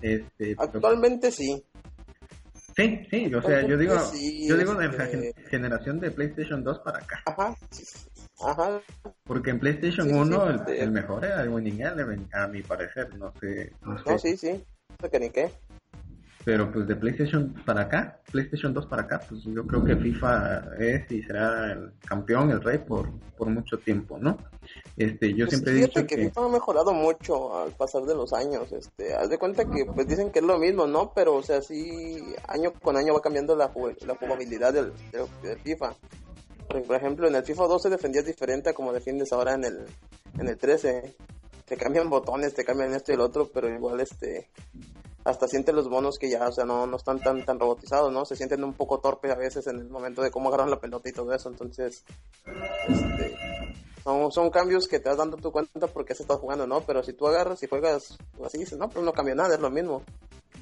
Este, 0.00 0.54
pero- 0.56 0.62
Actualmente 0.62 1.30
sí, 1.32 1.62
sí, 2.76 3.00
sí, 3.10 3.34
o 3.34 3.42
sea, 3.42 3.66
yo 3.66 3.76
digo, 3.78 3.98
Sí, 3.98 4.46
yo 4.48 4.56
digo 4.56 4.74
de 4.74 4.88
la 4.88 5.04
este- 5.04 5.32
gen- 5.32 5.44
generación 5.48 5.98
de 6.00 6.10
PlayStation 6.12 6.62
2 6.62 6.78
para 6.80 6.98
acá. 6.98 7.22
ajá, 7.26 7.54
ajá, 8.40 8.80
Porque 9.24 9.50
en 9.50 9.60
PlayStation 9.60 10.08
Sí, 10.08 10.24
sí, 10.24 10.36
1 10.36 10.46
sí. 10.66 10.72
el, 10.72 10.74
el 10.76 10.90
mejor 10.92 11.24
era 11.24 11.42
el 11.42 11.48
Winning 11.50 11.80
Eleven, 11.82 12.28
a 12.32 12.46
mi 12.48 12.62
parecer, 12.62 13.14
no 13.16 13.32
sé, 13.40 13.72
no 13.82 13.98
sé. 14.04 14.04
no, 14.10 14.18
sí, 14.18 14.36
sí, 14.36 14.52
no 14.88 14.96
sé 15.00 15.10
que 15.10 15.20
ni 15.20 15.30
qué. 15.30 15.52
pero 16.44 16.70
pues 16.70 16.86
de 16.86 16.94
PlayStation 16.94 17.52
para 17.64 17.82
acá, 17.82 18.20
PlayStation 18.30 18.72
2 18.72 18.86
para 18.86 19.02
acá, 19.02 19.20
pues 19.28 19.42
yo 19.44 19.66
creo 19.66 19.84
que 19.84 19.96
FIFA 19.96 20.76
es 20.78 21.10
y 21.10 21.22
será 21.22 21.72
el 21.72 21.92
campeón, 22.06 22.50
el 22.52 22.62
rey 22.62 22.78
por, 22.78 23.10
por 23.36 23.48
mucho 23.48 23.78
tiempo, 23.78 24.16
¿no? 24.18 24.38
Este, 24.96 25.34
yo 25.34 25.46
Pues 25.46 25.50
siempre 25.50 25.72
he 25.72 25.76
dicho 25.86 26.06
que, 26.06 26.06
que... 26.06 26.16
FIFA 26.16 26.44
ha 26.44 26.48
mejorado 26.48 26.92
mucho 26.92 27.58
al 27.58 27.72
pasar 27.72 28.02
de 28.04 28.14
los 28.14 28.32
años, 28.32 28.70
este, 28.72 29.12
haz 29.14 29.28
de 29.28 29.38
cuenta 29.38 29.64
que 29.64 29.84
pues 29.86 30.06
dicen 30.06 30.30
que 30.30 30.38
es 30.38 30.44
lo 30.44 30.58
mismo, 30.58 30.86
¿no? 30.86 31.12
Pero 31.14 31.34
o 31.34 31.42
sea, 31.42 31.60
sí, 31.62 32.22
año 32.46 32.72
con 32.74 32.96
año 32.96 33.14
va 33.14 33.20
cambiando 33.20 33.56
la, 33.56 33.70
la 34.06 34.14
jugabilidad 34.14 34.72
del, 34.72 34.92
del, 35.10 35.26
del 35.42 35.58
FIFA. 35.60 35.94
Por 36.68 36.96
ejemplo, 36.96 37.28
en 37.28 37.34
el 37.34 37.44
FIFA 37.44 37.66
12 37.66 37.90
defendías 37.90 38.24
diferente 38.24 38.70
a 38.70 38.74
como 38.74 38.92
defiendes 38.92 39.32
ahora 39.32 39.54
en 39.54 39.64
el, 39.64 39.86
en 40.38 40.48
el 40.48 40.56
13. 40.56 41.14
Te 41.64 41.76
cambian 41.76 42.10
botones, 42.10 42.54
te 42.54 42.64
cambian 42.64 42.94
esto 42.94 43.12
y 43.12 43.14
el 43.14 43.20
otro, 43.20 43.48
pero 43.52 43.68
igual 43.68 44.00
este 44.00 44.48
hasta 45.24 45.48
sientes 45.48 45.74
los 45.74 45.88
bonos 45.88 46.18
que 46.18 46.30
ya, 46.30 46.46
o 46.46 46.52
sea, 46.52 46.64
no, 46.64 46.86
no 46.86 46.96
están 46.96 47.18
tan 47.18 47.44
tan 47.44 47.58
robotizados, 47.58 48.12
¿no? 48.12 48.24
Se 48.24 48.36
sienten 48.36 48.62
un 48.62 48.74
poco 48.74 49.00
torpes 49.00 49.32
a 49.32 49.34
veces 49.34 49.66
en 49.66 49.80
el 49.80 49.88
momento 49.88 50.22
de 50.22 50.30
cómo 50.30 50.48
agarran 50.48 50.70
la 50.70 50.78
pelota 50.78 51.08
y 51.08 51.12
todo 51.12 51.34
eso, 51.34 51.48
entonces 51.48 52.04
este 52.88 53.34
son, 54.06 54.30
son 54.30 54.50
cambios 54.50 54.86
que 54.86 55.00
te 55.00 55.08
vas 55.08 55.18
dando 55.18 55.36
tu 55.36 55.50
cuenta 55.50 55.88
porque 55.88 56.14
se 56.14 56.22
está 56.22 56.36
jugando, 56.36 56.64
¿no? 56.64 56.80
Pero 56.82 57.02
si 57.02 57.12
tú 57.12 57.26
agarras 57.26 57.60
y 57.64 57.66
juegas 57.66 58.16
así, 58.44 58.56
dices, 58.56 58.78
no, 58.78 58.88
pues 58.88 59.04
no 59.04 59.12
cambia 59.12 59.34
nada, 59.34 59.56
es 59.56 59.60
lo 59.60 59.68
mismo. 59.68 60.04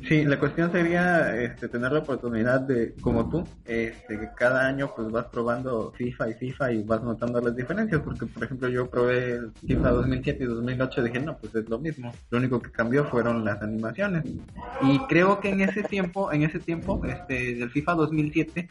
Sí, 0.09 0.25
la 0.25 0.41
cuestión 0.41 0.73
sería 0.73 1.41
este, 1.41 1.69
tener 1.69 1.93
la 1.93 2.01
oportunidad 2.01 2.61
de, 2.61 2.95
como 3.03 3.29
tú, 3.29 3.47
este, 3.67 4.31
cada 4.35 4.67
año 4.67 4.93
pues 4.97 5.11
vas 5.11 5.27
probando 5.27 5.93
FIFA 5.93 6.31
y 6.31 6.35
FIFA 6.35 6.73
y 6.73 6.83
vas 6.83 7.03
notando 7.03 7.41
las 7.41 7.55
diferencias, 7.55 8.01
porque 8.03 8.27
por 8.27 8.45
ejemplo 8.45 8.69
yo 8.69 8.89
probé 8.89 9.35
el 9.35 9.53
FIFA 9.67 9.91
2007 9.91 10.45
y 10.45 10.47
2008 10.47 11.01
y 11.01 11.05
dije, 11.05 11.21
no, 11.21 11.37
pues 11.37 11.55
es 11.55 11.69
lo 11.69 11.79
mismo, 11.79 12.13
lo 12.31 12.39
único 12.39 12.61
que 12.61 12.73
cambió 12.73 13.05
fueron 13.05 13.45
las 13.45 13.63
animaciones. 13.63 14.25
Y 14.83 14.99
creo 15.07 15.39
que 15.39 15.51
en 15.51 15.61
ese 15.61 15.83
tiempo, 15.83 16.33
en 16.33 16.43
ese 16.43 16.61
tiempo, 16.61 17.01
este, 17.05 17.55
del 17.55 17.71
FIFA 17.71 17.95
2007, 17.95 18.69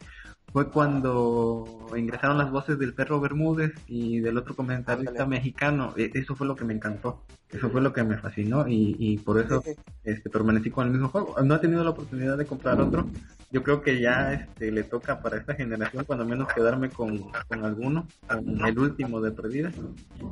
fue 0.54 0.68
cuando 0.70 1.64
ingresaron 1.96 2.38
las 2.38 2.48
voces 2.52 2.78
del 2.78 2.94
perro 2.94 3.20
Bermúdez 3.20 3.72
y 3.88 4.20
del 4.20 4.38
otro 4.38 4.54
comentarista 4.54 5.26
mexicano. 5.26 5.92
E- 5.96 6.12
Eso 6.14 6.36
fue 6.36 6.46
lo 6.46 6.54
que 6.54 6.64
me 6.64 6.74
encantó, 6.74 7.24
eso 7.50 7.68
fue 7.70 7.80
lo 7.80 7.92
que 7.92 8.04
me 8.04 8.18
fascinó 8.18 8.68
y, 8.68 8.94
y 9.00 9.18
por 9.18 9.40
eso 9.40 9.64
este, 10.04 10.30
permanecí 10.30 10.70
con 10.70 10.86
el 10.86 10.92
mismo 10.92 11.08
juego. 11.08 11.34
No 11.42 11.56
he 11.56 11.58
tenido 11.58 11.82
la 11.82 11.90
oportunidad 11.90 12.38
de 12.38 12.46
comprar 12.46 12.80
otro. 12.80 13.04
Yo 13.50 13.64
creo 13.64 13.82
que 13.82 14.00
ya 14.00 14.32
este, 14.32 14.70
le 14.70 14.84
toca 14.84 15.20
para 15.20 15.38
esta 15.38 15.54
generación, 15.54 16.04
cuando 16.04 16.24
menos 16.24 16.46
quedarme 16.52 16.88
con, 16.88 17.18
con 17.48 17.64
alguno, 17.64 18.06
con 18.28 18.64
el 18.64 18.78
último 18.78 19.20
de 19.20 19.32
perdida 19.32 19.72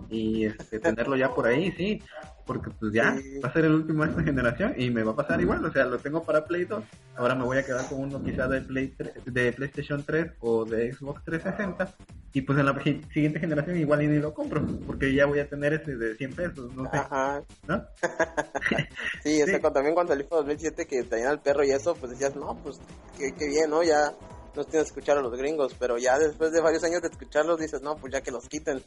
y 0.09 0.45
este, 0.45 0.79
tenerlo 0.79 1.17
ya 1.17 1.35
por 1.35 1.49
ahí, 1.49 1.73
sí, 1.73 2.01
porque 2.47 2.71
pues 2.71 2.93
ya 2.93 3.17
Sí. 3.17 3.39
va 3.41 3.49
a 3.49 3.53
ser 3.53 3.65
el 3.65 3.75
último 3.75 4.05
de 4.05 4.11
esta 4.11 4.23
generación 4.23 4.75
y 4.77 4.91
me 4.91 5.03
va 5.03 5.13
a 5.13 5.17
pasar 5.17 5.41
igual. 5.41 5.65
O 5.65 5.73
sea, 5.73 5.85
lo 5.87 5.99
tengo 5.99 6.23
para 6.25 6.45
Play 6.47 6.65
2. 6.65 6.83
Ahora 7.17 7.35
me 7.35 7.45
voy 7.45 7.59
a 7.59 7.65
quedar 7.65 7.87
con 7.89 8.01
uno 8.01 8.23
quizá 8.23 8.49
de, 8.49 8.61
Play 8.63 8.89
3 8.97 9.13
de 9.27 9.53
PlayStation 9.53 10.03
3 10.05 10.33
o 10.41 10.65
de 10.65 10.93
Xbox 10.93 11.23
360 11.25 11.95
y 12.35 12.41
pues 12.41 12.59
en 12.59 12.65
la 12.67 12.83
siguiente 12.83 13.39
generación 13.41 13.77
igual 13.77 14.03
y 14.03 14.07
ni 14.09 14.19
lo 14.19 14.33
compro 14.33 14.63
porque 14.87 15.13
ya 15.15 15.27
voy 15.27 15.39
a 15.41 15.49
tener 15.49 15.75
ese 15.75 15.97
de 15.97 16.15
100 16.17 16.33
pesos, 16.35 16.75
no 16.75 16.85
sé, 16.91 16.97
Ajá. 16.97 17.43
¿no? 17.69 17.85
Sí, 19.23 19.43
o 19.43 19.47
sea, 19.47 19.55
Sí. 19.57 19.61
cuando- 19.61 19.73
también 19.75 19.95
cuando 19.95 20.13
salió 20.15 20.27
2007 20.31 20.87
que 20.87 21.03
tenían 21.03 21.29
al 21.29 21.41
perro 21.41 21.63
y 21.65 21.71
eso, 21.71 21.95
pues 21.95 22.13
decías, 22.13 22.35
no, 22.37 22.59
pues 22.63 22.81
qué, 23.19 23.33
qué 23.35 23.49
bien, 23.49 23.69
¿no? 23.71 23.83
Ya 23.83 24.13
no 24.55 24.65
tienes 24.65 24.85
que 24.93 24.99
escuchar 25.01 25.19
a 25.19 25.23
los 25.23 25.37
gringos, 25.37 25.75
pero 25.79 25.99
ya 25.99 26.19
después 26.19 26.53
de 26.53 26.61
varios 26.61 26.85
años 26.85 27.03
de 27.03 27.09
escucharlos 27.09 27.59
dices, 27.61 27.83
no, 27.83 27.97
pues 27.97 28.13
ya 28.13 28.21
que 28.21 28.31
los 28.31 28.49
quiten. 28.49 28.83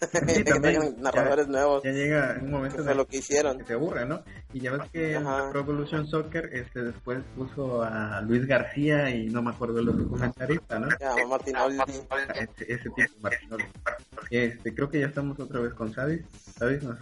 Sí, 0.00 0.06
que 0.44 0.52
traigan 0.60 0.94
narradores 1.02 1.46
ya- 1.46 1.52
nuevos, 1.52 1.82
Ya 1.82 1.90
llega 1.90 2.38
un 2.40 2.52
momento 2.52 2.88
el 2.88 2.96
lo 2.96 3.04
que 3.06 3.16
hicieron. 3.16 3.58
que 3.58 3.64
se 3.64 3.72
aburre, 3.72 4.06
¿no? 4.06 4.22
Y 4.52 4.60
ya 4.60 4.70
ves 4.70 4.88
que 4.92 5.16
Ajá. 5.16 5.50
Pro 5.50 5.60
Evolution 5.60 6.06
Soccer 6.06 6.50
este 6.52 6.82
después 6.84 7.18
puso 7.34 7.82
a 7.82 8.20
Luis 8.20 8.46
García 8.46 9.10
y 9.10 9.26
no 9.26 9.42
me 9.42 9.50
acuerdo 9.50 9.80
el 9.80 9.88
otro 9.88 10.08
comentarista, 10.08 10.78
¿no? 10.78 10.88
Ya, 11.00 11.14
Martinoli. 11.26 11.78
Ese, 12.34 12.72
ese 12.72 12.90
tipo 12.90 13.12
Martinoli. 13.20 13.64
Este, 14.30 14.72
creo 14.72 14.88
que 14.88 15.00
ya 15.00 15.06
estamos 15.06 15.38
otra 15.40 15.58
vez 15.60 15.74
con 15.74 15.92
Sadis. 15.92 16.22
Sadis, 16.56 16.82
¿nos? 16.84 16.96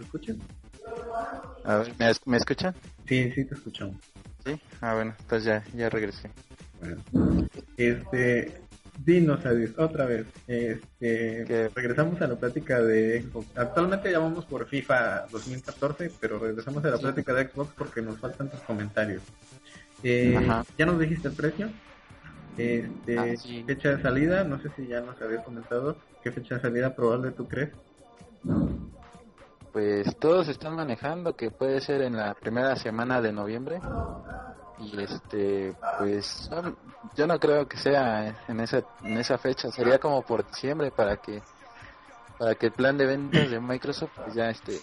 A 1.65 1.77
ver, 1.77 1.93
¿me, 1.99 2.11
¿me 2.25 2.37
escuchan? 2.37 2.73
Sí, 3.07 3.31
sí 3.33 3.45
te 3.45 3.53
escuchamos. 3.53 3.95
Sí. 4.43 4.59
Ah, 4.81 4.95
bueno, 4.95 5.13
pues 5.27 5.43
ya, 5.43 5.63
ya 5.75 5.89
regresé. 5.89 6.31
Bueno. 6.79 7.47
Este, 7.77 8.61
dinos, 9.03 9.41
Sadis, 9.43 9.77
otra 9.77 10.05
vez. 10.05 10.25
Este, 10.47 11.43
¿Qué? 11.45 11.69
regresamos 11.75 12.21
a 12.21 12.27
la 12.27 12.35
plática 12.35 12.81
de 12.81 13.21
Xbox. 13.23 13.47
Actualmente 13.57 14.11
ya 14.11 14.19
vamos 14.19 14.45
por 14.45 14.65
FIFA 14.67 15.27
2014, 15.31 16.11
pero 16.19 16.39
regresamos 16.39 16.83
a 16.85 16.89
la 16.89 16.97
plática 16.97 17.33
de 17.33 17.47
Xbox 17.47 17.71
porque 17.77 18.01
nos 18.01 18.17
faltan 18.19 18.49
tus 18.49 18.59
comentarios. 18.61 19.21
Eh, 20.03 20.37
ya 20.77 20.85
nos 20.85 20.99
dijiste 20.99 21.27
el 21.29 21.33
precio. 21.33 21.69
Este, 22.57 23.17
Ah, 23.19 23.35
sí. 23.37 23.63
fecha 23.67 23.89
de 23.95 24.01
salida, 24.01 24.43
no 24.43 24.59
sé 24.61 24.69
si 24.75 24.87
ya 24.87 25.01
nos 25.01 25.21
habías 25.21 25.43
comentado. 25.43 25.95
¿Qué 26.23 26.31
fecha 26.31 26.55
de 26.55 26.61
salida 26.61 26.95
probable 26.95 27.31
tú 27.31 27.47
crees? 27.47 27.69
Pues 29.71 30.15
todos 30.17 30.47
están 30.47 30.75
manejando 30.75 31.35
que 31.35 31.51
puede 31.51 31.81
ser 31.81 32.01
en 32.01 32.15
la 32.17 32.33
primera 32.33 32.75
semana 32.75 33.21
de 33.21 33.31
noviembre. 33.31 33.79
Y 34.79 35.01
este, 35.01 35.75
pues 35.97 36.47
no- 36.51 36.75
yo 37.15 37.27
no 37.27 37.39
creo 37.39 37.67
que 37.67 37.77
sea 37.77 38.35
en 38.47 38.59
esa, 38.59 38.83
en 39.01 39.17
esa 39.17 39.37
fecha, 39.37 39.69
sería 39.71 39.99
como 39.99 40.23
por 40.23 40.45
diciembre 40.45 40.91
para 40.91 41.17
que 41.17 41.41
para 42.37 42.53
que 42.53 42.67
el 42.67 42.73
plan 42.73 42.97
de 42.97 43.07
ventas 43.07 43.49
de 43.49 43.59
Microsoft 43.59 44.11
pues, 44.23 44.35
ya 44.35 44.49
este 44.49 44.81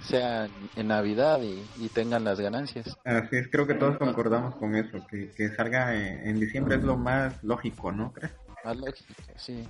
sea 0.00 0.46
en 0.74 0.88
Navidad 0.88 1.40
y, 1.42 1.62
y 1.76 1.88
tengan 1.88 2.24
las 2.24 2.40
ganancias. 2.40 2.86
Así 3.04 3.36
es, 3.36 3.48
creo 3.48 3.66
que 3.66 3.74
todos 3.74 3.96
concordamos 3.98 4.56
con 4.56 4.74
eso, 4.74 4.98
que, 5.08 5.30
que 5.36 5.48
salga 5.50 5.94
en, 5.94 6.28
en 6.28 6.40
diciembre 6.40 6.76
es 6.76 6.82
lo 6.82 6.96
más 6.96 7.42
lógico, 7.44 7.92
¿no 7.92 8.12
crees? 8.12 8.32
Más 8.64 8.76
lógico, 8.76 9.14
sí. 9.36 9.62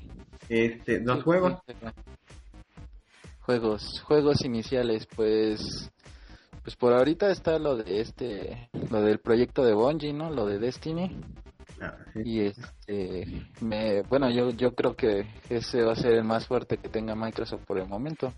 Este, 0.48 1.04
Sí, 1.04 1.20
juegos, 1.20 1.58
sí. 1.66 1.74
Juegos, 3.42 4.02
juegos 4.02 4.44
iniciales, 4.44 5.06
pues, 5.14 5.90
pues 6.66 6.74
por 6.74 6.92
ahorita 6.94 7.30
está 7.30 7.60
lo 7.60 7.76
de 7.76 8.00
este, 8.00 8.68
lo 8.90 9.00
del 9.00 9.20
proyecto 9.20 9.64
de 9.64 9.72
Bungie, 9.72 10.12
¿no? 10.12 10.32
Lo 10.32 10.46
de 10.46 10.58
Destiny 10.58 11.16
Ah, 11.80 11.94
sí. 12.12 12.22
y 12.24 12.40
este, 12.40 13.46
me, 13.60 14.02
bueno, 14.02 14.28
yo, 14.30 14.50
yo 14.50 14.74
creo 14.74 14.96
que 14.96 15.28
ese 15.48 15.84
va 15.84 15.92
a 15.92 15.96
ser 15.96 16.14
el 16.14 16.24
más 16.24 16.48
fuerte 16.48 16.78
que 16.78 16.88
tenga 16.88 17.14
Microsoft 17.14 17.62
por 17.64 17.78
el 17.78 17.86
momento. 17.86 18.32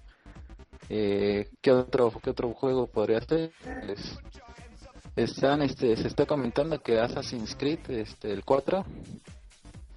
Eh, 0.91 1.49
¿qué 1.63 1.73
otro, 1.73 2.13
qué 2.23 2.29
otro 2.29 2.53
juego 2.53 2.87
podría 2.87 3.23
ser? 3.23 3.51
Están, 5.17 5.63
este, 5.63 5.97
se 5.97 6.09
está 6.09 6.27
comentando 6.27 6.83
que 6.83 7.01
Assassin's 7.01 7.57
Creed, 7.57 7.79
este, 7.89 8.31
el 8.31 8.45
4, 8.45 8.85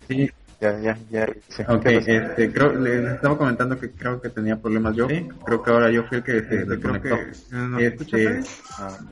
Sí, 0.08 0.30
ya, 0.62 0.80
ya, 0.80 0.98
ya, 1.10 1.28
ok, 1.68 1.86
este, 1.88 2.54
creo, 2.54 2.74
le 2.74 3.16
estaba 3.16 3.36
comentando 3.36 3.80
que 3.80 3.90
creo 3.90 4.22
que 4.22 4.30
tenía 4.30 4.62
problemas 4.62 4.96
yo, 4.96 5.08
creo 5.08 5.64
que 5.64 5.72
ahora 5.72 5.90
yo 5.90 6.04
fui 6.04 6.20
el 6.20 6.24
que 6.24 6.42
se 6.42 6.66
desconectó. 6.66 7.18
Este, 7.80 8.42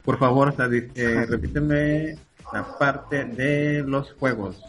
por 0.03 0.19
favor, 0.19 0.53
eh, 0.59 1.25
repíteme 1.27 2.15
la 2.53 2.77
parte 2.77 3.25
de 3.25 3.83
los 3.83 4.13
juegos. 4.13 4.61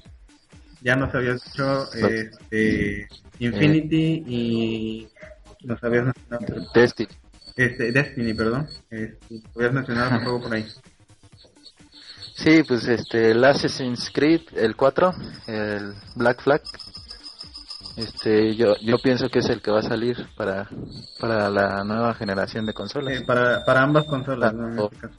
Ya 0.80 0.96
nos 0.96 1.14
habías 1.14 1.44
dicho 1.44 1.92
este, 1.92 3.06
Infinity 3.38 4.24
y 4.26 5.08
nos 5.64 5.84
habías 5.84 6.06
mencionado 6.06 6.66
Destiny. 6.72 7.10
este, 7.56 7.92
Destiny, 7.92 8.32
perdón. 8.32 8.66
Este, 8.88 9.42
habías 9.54 9.74
mencionado 9.74 10.16
un 10.16 10.22
juego 10.22 10.40
por 10.40 10.54
ahí. 10.54 10.66
Sí, 12.42 12.62
pues 12.62 12.88
este, 12.88 13.32
el 13.32 13.44
Assassin's 13.44 14.10
Creed, 14.10 14.40
el 14.56 14.74
4, 14.74 15.12
el 15.46 15.94
Black 16.16 16.40
Flag, 16.42 16.62
este, 17.96 18.56
yo, 18.56 18.76
yo 18.80 18.96
pienso 18.98 19.28
que 19.28 19.40
es 19.40 19.48
el 19.50 19.60
que 19.60 19.70
va 19.70 19.80
a 19.80 19.82
salir 19.82 20.16
para, 20.36 20.66
para 21.18 21.50
la 21.50 21.84
nueva 21.84 22.14
generación 22.14 22.64
de 22.64 22.72
consolas. 22.72 23.14
Eh, 23.14 23.24
para, 23.26 23.62
para 23.64 23.82
ambas 23.82 24.04
consolas, 24.06 24.54
¿no? 24.54 24.68
En 24.68 24.78
este 24.78 24.96
caso. 24.96 25.14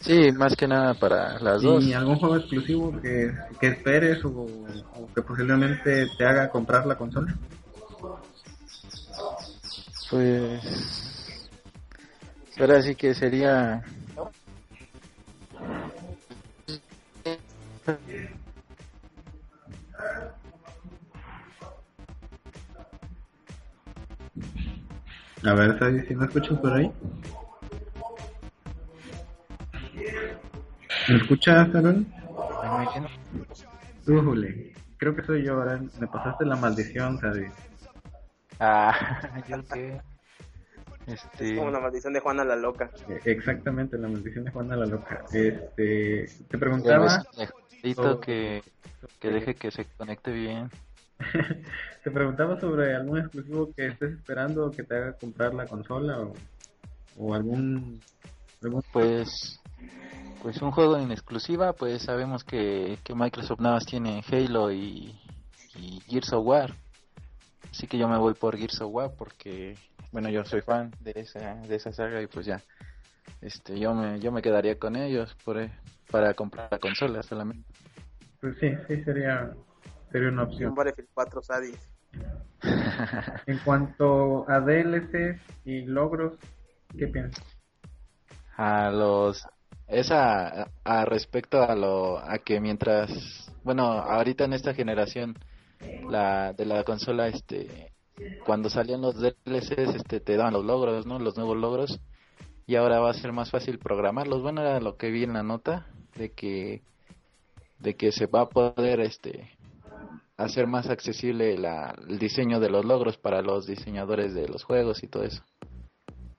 Sí, 0.00 0.32
más 0.32 0.54
que 0.54 0.68
nada 0.68 0.92
para 0.92 1.38
las 1.38 1.62
dos. 1.62 1.84
¿Y 1.84 1.94
algún 1.94 2.16
juego 2.16 2.36
exclusivo 2.36 3.00
que, 3.00 3.32
que 3.58 3.68
esperes 3.68 4.22
o, 4.24 4.30
o 4.30 5.08
que 5.14 5.22
posiblemente 5.22 6.06
te 6.18 6.26
haga 6.26 6.50
comprar 6.50 6.84
la 6.86 6.96
consola? 6.96 7.34
Pues, 10.10 10.60
ahora 12.58 12.82
sí 12.82 12.94
que 12.94 13.14
sería, 13.14 13.82
A 25.44 25.54
ver, 25.54 25.78
Sadie, 25.78 26.06
si 26.06 26.14
me 26.14 26.26
escuchas 26.26 26.58
por 26.58 26.72
ahí. 26.72 26.90
¿Me 31.08 31.16
escuchas, 31.16 31.74
Aaron? 31.74 32.06
Újule, 34.06 34.72
creo 34.98 35.16
que 35.16 35.24
soy 35.24 35.44
yo, 35.44 35.54
ahora 35.54 35.80
me 35.98 36.06
pasaste 36.06 36.44
la 36.44 36.56
maldición, 36.56 37.18
Sadie. 37.18 37.50
ah, 38.60 38.94
yo 39.48 39.64
qué, 39.72 40.00
Este... 41.06 41.52
Es 41.52 41.58
como 41.58 41.68
una 41.68 41.80
maldición 41.80 42.12
de 42.12 42.20
Juana 42.20 42.44
la 42.44 42.56
Loca. 42.56 42.90
Eh, 43.08 43.20
exactamente, 43.24 43.98
la 43.98 44.08
maldición 44.08 44.44
de 44.44 44.50
Juana 44.50 44.76
la 44.76 44.86
Loca. 44.86 45.24
Este, 45.32 46.26
te 46.48 46.58
preguntaba... 46.58 47.24
Necesito 47.36 48.20
que, 48.20 48.62
que 49.18 49.28
deje 49.28 49.54
que 49.54 49.70
se 49.70 49.86
conecte 49.96 50.30
bien. 50.30 50.70
te 52.04 52.10
preguntaba 52.10 52.60
sobre 52.60 52.94
algún 52.94 53.18
exclusivo 53.18 53.72
que 53.74 53.86
estés 53.86 54.12
esperando 54.12 54.70
que 54.70 54.84
te 54.84 54.96
haga 54.96 55.12
comprar 55.14 55.52
la 55.54 55.66
consola 55.66 56.20
o, 56.20 56.32
o 57.18 57.34
algún, 57.34 58.00
algún... 58.62 58.82
Pues 58.92 59.60
pues 60.42 60.60
un 60.60 60.72
juego 60.72 60.96
en 60.96 61.12
exclusiva, 61.12 61.72
pues 61.72 62.02
sabemos 62.02 62.42
que, 62.42 62.98
que 63.04 63.14
Microsoft 63.14 63.60
nada 63.60 63.76
más 63.76 63.86
tiene 63.86 64.24
Halo 64.28 64.72
y, 64.72 65.16
y, 65.76 66.00
Gears 66.08 66.32
of 66.32 66.44
War. 66.44 66.74
Así 67.70 67.86
que 67.86 67.96
yo 67.96 68.08
me 68.08 68.18
voy 68.18 68.34
por 68.34 68.58
Gears 68.58 68.80
of 68.80 68.92
War 68.92 69.12
porque, 69.16 69.76
bueno, 70.12 70.28
yo 70.28 70.44
soy 70.44 70.60
fan 70.60 70.92
de 71.00 71.12
esa, 71.16 71.54
de 71.56 71.74
esa 71.74 71.92
saga 71.92 72.22
y 72.22 72.26
pues 72.26 72.46
ya, 72.46 72.60
este, 73.40 73.78
yo 73.78 73.94
me, 73.94 74.20
yo 74.20 74.30
me 74.30 74.42
quedaría 74.42 74.78
con 74.78 74.94
ellos 74.94 75.34
por, 75.44 75.58
para 76.10 76.34
comprar 76.34 76.68
la 76.70 76.78
consola 76.78 77.22
solamente. 77.22 77.68
Pues 78.40 78.56
sí, 78.60 78.70
sí 78.86 79.02
sería, 79.04 79.52
sería 80.10 80.28
una 80.28 80.44
opción. 80.44 80.70
Un 80.70 80.74
Battlefield 80.76 81.08
4 81.14 81.42
Sadis. 81.42 81.88
en 83.46 83.58
cuanto 83.64 84.48
a 84.48 84.60
DLCs 84.60 85.40
y 85.64 85.82
logros, 85.86 86.34
¿qué 86.96 87.08
piensas? 87.08 87.44
A 88.56 88.90
los 88.90 89.44
esa 89.88 90.68
a, 90.84 91.04
respecto 91.04 91.62
a 91.62 91.74
lo 91.74 92.18
a 92.18 92.38
que 92.38 92.60
mientras 92.60 93.10
bueno 93.62 93.84
ahorita 93.84 94.44
en 94.44 94.52
esta 94.52 94.74
generación 94.74 95.34
la 96.08 96.52
de 96.52 96.64
la 96.64 96.84
consola 96.84 97.28
este 97.28 97.91
cuando 98.44 98.68
salían 98.68 99.00
los 99.00 99.16
DLCs 99.20 99.94
este 99.94 100.20
te 100.20 100.36
daban 100.36 100.52
los 100.52 100.64
logros 100.64 101.06
no 101.06 101.18
los 101.18 101.36
nuevos 101.36 101.56
logros. 101.56 102.00
Y 102.66 102.76
ahora 102.76 103.00
va 103.00 103.10
a 103.10 103.14
ser 103.14 103.32
más 103.32 103.50
fácil 103.50 103.78
programarlos. 103.78 104.42
Bueno 104.42 104.60
era 104.60 104.80
lo 104.80 104.96
que 104.96 105.10
vi 105.10 105.24
en 105.24 105.32
la 105.32 105.42
nota 105.42 105.86
de 106.16 106.32
que 106.32 106.82
de 107.78 107.96
que 107.96 108.12
se 108.12 108.26
va 108.26 108.42
a 108.42 108.48
poder 108.48 109.00
este 109.00 109.50
hacer 110.36 110.66
más 110.66 110.88
accesible 110.88 111.58
la, 111.58 111.94
el 112.08 112.18
diseño 112.18 112.60
de 112.60 112.70
los 112.70 112.84
logros 112.84 113.16
para 113.18 113.42
los 113.42 113.66
diseñadores 113.66 114.34
de 114.34 114.48
los 114.48 114.64
juegos 114.64 115.02
y 115.02 115.08
todo 115.08 115.24
eso. 115.24 115.42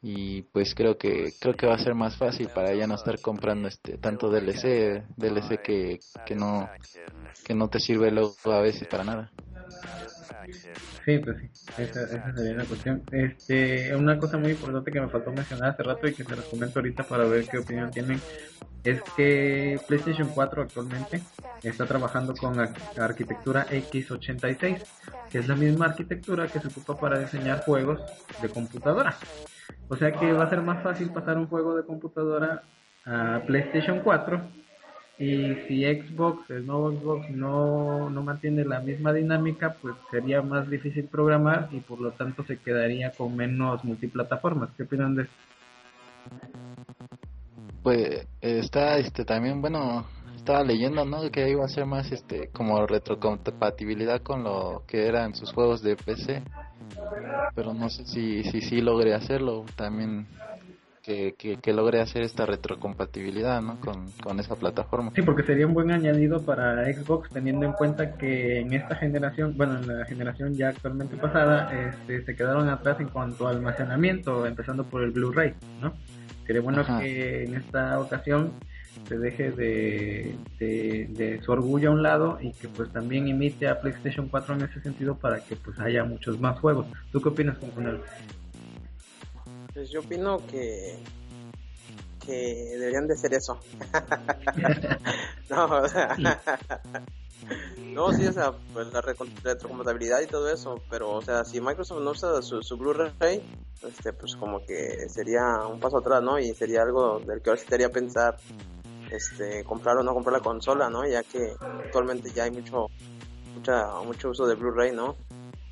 Y 0.01 0.41
pues 0.43 0.75
creo 0.75 0.97
que 0.97 1.31
creo 1.39 1.53
que 1.53 1.65
va 1.65 1.75
a 1.75 1.79
ser 1.79 1.95
más 1.95 2.17
fácil 2.17 2.49
para 2.53 2.73
ya 2.73 2.87
no 2.87 2.95
estar 2.95 3.19
comprando 3.21 3.67
este 3.67 3.97
tanto 3.97 4.29
DLC 4.29 5.05
DLC 5.15 5.61
que, 5.61 5.99
que 6.25 6.35
no 6.35 6.69
que 7.45 7.53
no 7.53 7.69
te 7.69 7.79
sirve 7.79 8.11
luego 8.11 8.35
a 8.45 8.59
veces 8.59 8.85
para 8.89 9.05
nada 9.05 9.31
sí 11.05 11.17
pues 11.19 11.37
sí 11.37 11.49
esa, 11.77 12.03
esa 12.03 12.33
sería 12.35 12.53
la 12.53 12.65
cuestión. 12.65 13.03
Este 13.11 13.95
una 13.95 14.17
cosa 14.17 14.37
muy 14.37 14.51
importante 14.51 14.91
que 14.91 15.01
me 15.01 15.09
faltó 15.09 15.31
mencionar 15.31 15.69
hace 15.69 15.83
rato 15.83 16.07
y 16.07 16.13
que 16.13 16.23
se 16.23 16.35
los 16.35 16.45
comento 16.45 16.79
ahorita 16.79 17.03
para 17.03 17.25
ver 17.25 17.47
qué 17.47 17.57
opinión 17.59 17.91
tienen 17.91 18.19
es 18.83 19.01
que 19.15 19.79
PlayStation 19.87 20.29
4 20.29 20.63
actualmente 20.63 21.21
está 21.63 21.85
trabajando 21.85 22.33
con 22.35 22.59
arquitectura 22.97 23.65
x86 23.67 24.83
que 25.29 25.39
es 25.39 25.47
la 25.47 25.55
misma 25.55 25.85
arquitectura 25.85 26.47
que 26.47 26.59
se 26.59 26.67
ocupa 26.67 26.99
para 26.99 27.19
diseñar 27.19 27.63
juegos 27.63 28.01
de 28.41 28.49
computadora. 28.49 29.17
O 29.89 29.95
sea 29.95 30.11
que 30.11 30.31
va 30.33 30.45
a 30.45 30.49
ser 30.49 30.61
más 30.61 30.83
fácil 30.83 31.11
pasar 31.11 31.37
un 31.37 31.47
juego 31.47 31.75
de 31.75 31.85
computadora 31.85 32.63
a 33.05 33.41
PlayStation 33.45 33.99
4 34.01 34.63
y 35.19 35.53
si 35.67 35.83
Xbox, 35.85 36.49
el 36.49 36.65
nuevo 36.65 36.91
Xbox 36.91 37.29
no, 37.29 38.09
no 38.09 38.23
mantiene 38.23 38.65
la 38.65 38.79
misma 38.79 39.13
dinámica, 39.13 39.75
pues 39.81 39.95
sería 40.09 40.41
más 40.41 40.69
difícil 40.69 41.05
programar 41.05 41.69
y 41.71 41.81
por 41.81 42.01
lo 42.01 42.11
tanto 42.11 42.43
se 42.43 42.57
quedaría 42.57 43.11
con 43.11 43.35
menos 43.35 43.83
multiplataformas. 43.83 44.69
¿Qué 44.75 44.83
opinan 44.83 45.15
de 45.15 45.23
eso? 45.23 45.31
Pues 47.83 48.27
está 48.41 48.97
este 48.97 49.23
también, 49.23 49.61
bueno, 49.61 50.07
estaba 50.35 50.63
leyendo, 50.63 51.05
¿no? 51.05 51.29
Que 51.29 51.49
iba 51.49 51.63
a 51.63 51.69
ser 51.69 51.85
más 51.85 52.11
este 52.11 52.47
como 52.47 52.87
retrocompatibilidad 52.87 54.21
con 54.21 54.43
lo 54.43 54.83
que 54.87 55.07
eran 55.07 55.35
sus 55.35 55.53
juegos 55.53 55.83
de 55.83 55.95
PC. 55.95 56.41
Pero 57.55 57.73
no 57.73 57.89
sé 57.89 58.05
si 58.05 58.43
si 58.43 58.61
sí 58.61 58.81
logre 58.81 59.13
hacerlo 59.13 59.63
también 59.75 60.27
que, 61.03 61.35
que, 61.61 61.73
logre 61.73 61.99
hacer 61.99 62.23
esta 62.23 62.45
retrocompatibilidad 62.45 63.61
¿no? 63.61 63.79
con, 63.81 64.09
con 64.23 64.39
esa 64.39 64.55
plataforma. 64.55 65.11
Sí, 65.13 65.21
porque 65.21 65.43
sería 65.43 65.67
un 65.67 65.73
buen 65.73 65.91
añadido 65.91 66.41
para 66.41 66.85
Xbox 66.85 67.29
teniendo 67.29 67.65
en 67.65 67.73
cuenta 67.73 68.13
que 68.13 68.61
en 68.61 68.71
esta 68.71 68.95
generación, 68.95 69.53
bueno, 69.57 69.79
en 69.79 69.99
la 69.99 70.05
generación 70.05 70.55
ya 70.55 70.69
actualmente 70.69 71.17
pasada, 71.17 71.71
este, 71.73 72.23
se 72.23 72.35
quedaron 72.35 72.69
atrás 72.69 73.01
en 73.01 73.09
cuanto 73.09 73.47
a 73.47 73.51
almacenamiento, 73.51 74.45
empezando 74.47 74.85
por 74.85 75.03
el 75.03 75.11
Blu-ray, 75.11 75.53
¿no? 75.81 75.93
Sería 76.47 76.61
bueno 76.61 76.85
que 76.99 77.43
en 77.43 77.55
esta 77.55 77.99
ocasión 77.99 78.53
se 79.07 79.17
deje 79.17 79.51
de, 79.51 80.35
de, 80.59 81.41
su 81.43 81.51
orgullo 81.51 81.89
a 81.89 81.93
un 81.93 82.03
lado 82.03 82.37
y 82.41 82.53
que 82.53 82.69
pues 82.69 82.91
también 82.93 83.27
imite 83.27 83.67
a 83.67 83.81
PlayStation 83.81 84.29
4 84.29 84.55
en 84.55 84.61
ese 84.63 84.81
sentido 84.81 85.15
para 85.15 85.39
que 85.43 85.57
pues 85.57 85.77
haya 85.79 86.05
muchos 86.05 86.39
más 86.39 86.59
juegos. 86.59 86.87
¿Tú 87.11 87.21
qué 87.21 87.29
opinas, 87.29 87.57
compañero? 87.57 88.01
Pues 89.73 89.89
yo 89.89 90.01
opino 90.01 90.37
que 90.47 90.99
que 92.25 92.77
deberían 92.77 93.07
de 93.07 93.17
ser 93.17 93.33
eso. 93.33 93.59
no, 95.49 95.65
o 95.65 95.87
sea, 95.87 96.15
no, 97.93 98.11
sí, 98.13 98.25
o 98.27 98.33
sea, 98.33 98.53
pues 98.73 98.91
la 98.93 99.01
retrocompatibilidad 99.01 100.21
y 100.21 100.27
todo 100.27 100.49
eso, 100.49 100.75
pero, 100.89 101.11
o 101.11 101.21
sea, 101.21 101.43
si 101.43 101.59
Microsoft 101.59 102.01
no 102.01 102.11
usa 102.11 102.41
su, 102.41 102.61
su 102.61 102.77
Blu-ray, 102.77 103.43
este, 103.83 104.13
pues 104.13 104.35
como 104.35 104.65
que 104.65 105.09
sería 105.09 105.67
un 105.69 105.79
paso 105.79 105.97
atrás, 105.97 106.23
¿no? 106.23 106.39
Y 106.39 106.53
sería 106.53 106.81
algo 106.81 107.19
del 107.19 107.41
que 107.41 107.49
ahora 107.49 107.61
sí 107.61 107.67
pensar 107.89 108.37
este, 109.11 109.63
comprar 109.63 109.97
o 109.97 110.03
no 110.03 110.13
comprar 110.13 110.33
la 110.33 110.43
consola, 110.43 110.89
¿no? 110.89 111.05
Ya 111.05 111.23
que 111.23 111.55
actualmente 111.83 112.31
ya 112.31 112.45
hay 112.45 112.51
mucho, 112.51 112.87
mucha, 113.53 113.87
mucho 114.05 114.29
uso 114.29 114.47
de 114.47 114.55
Blu-ray, 114.55 114.91
¿no? 114.93 115.15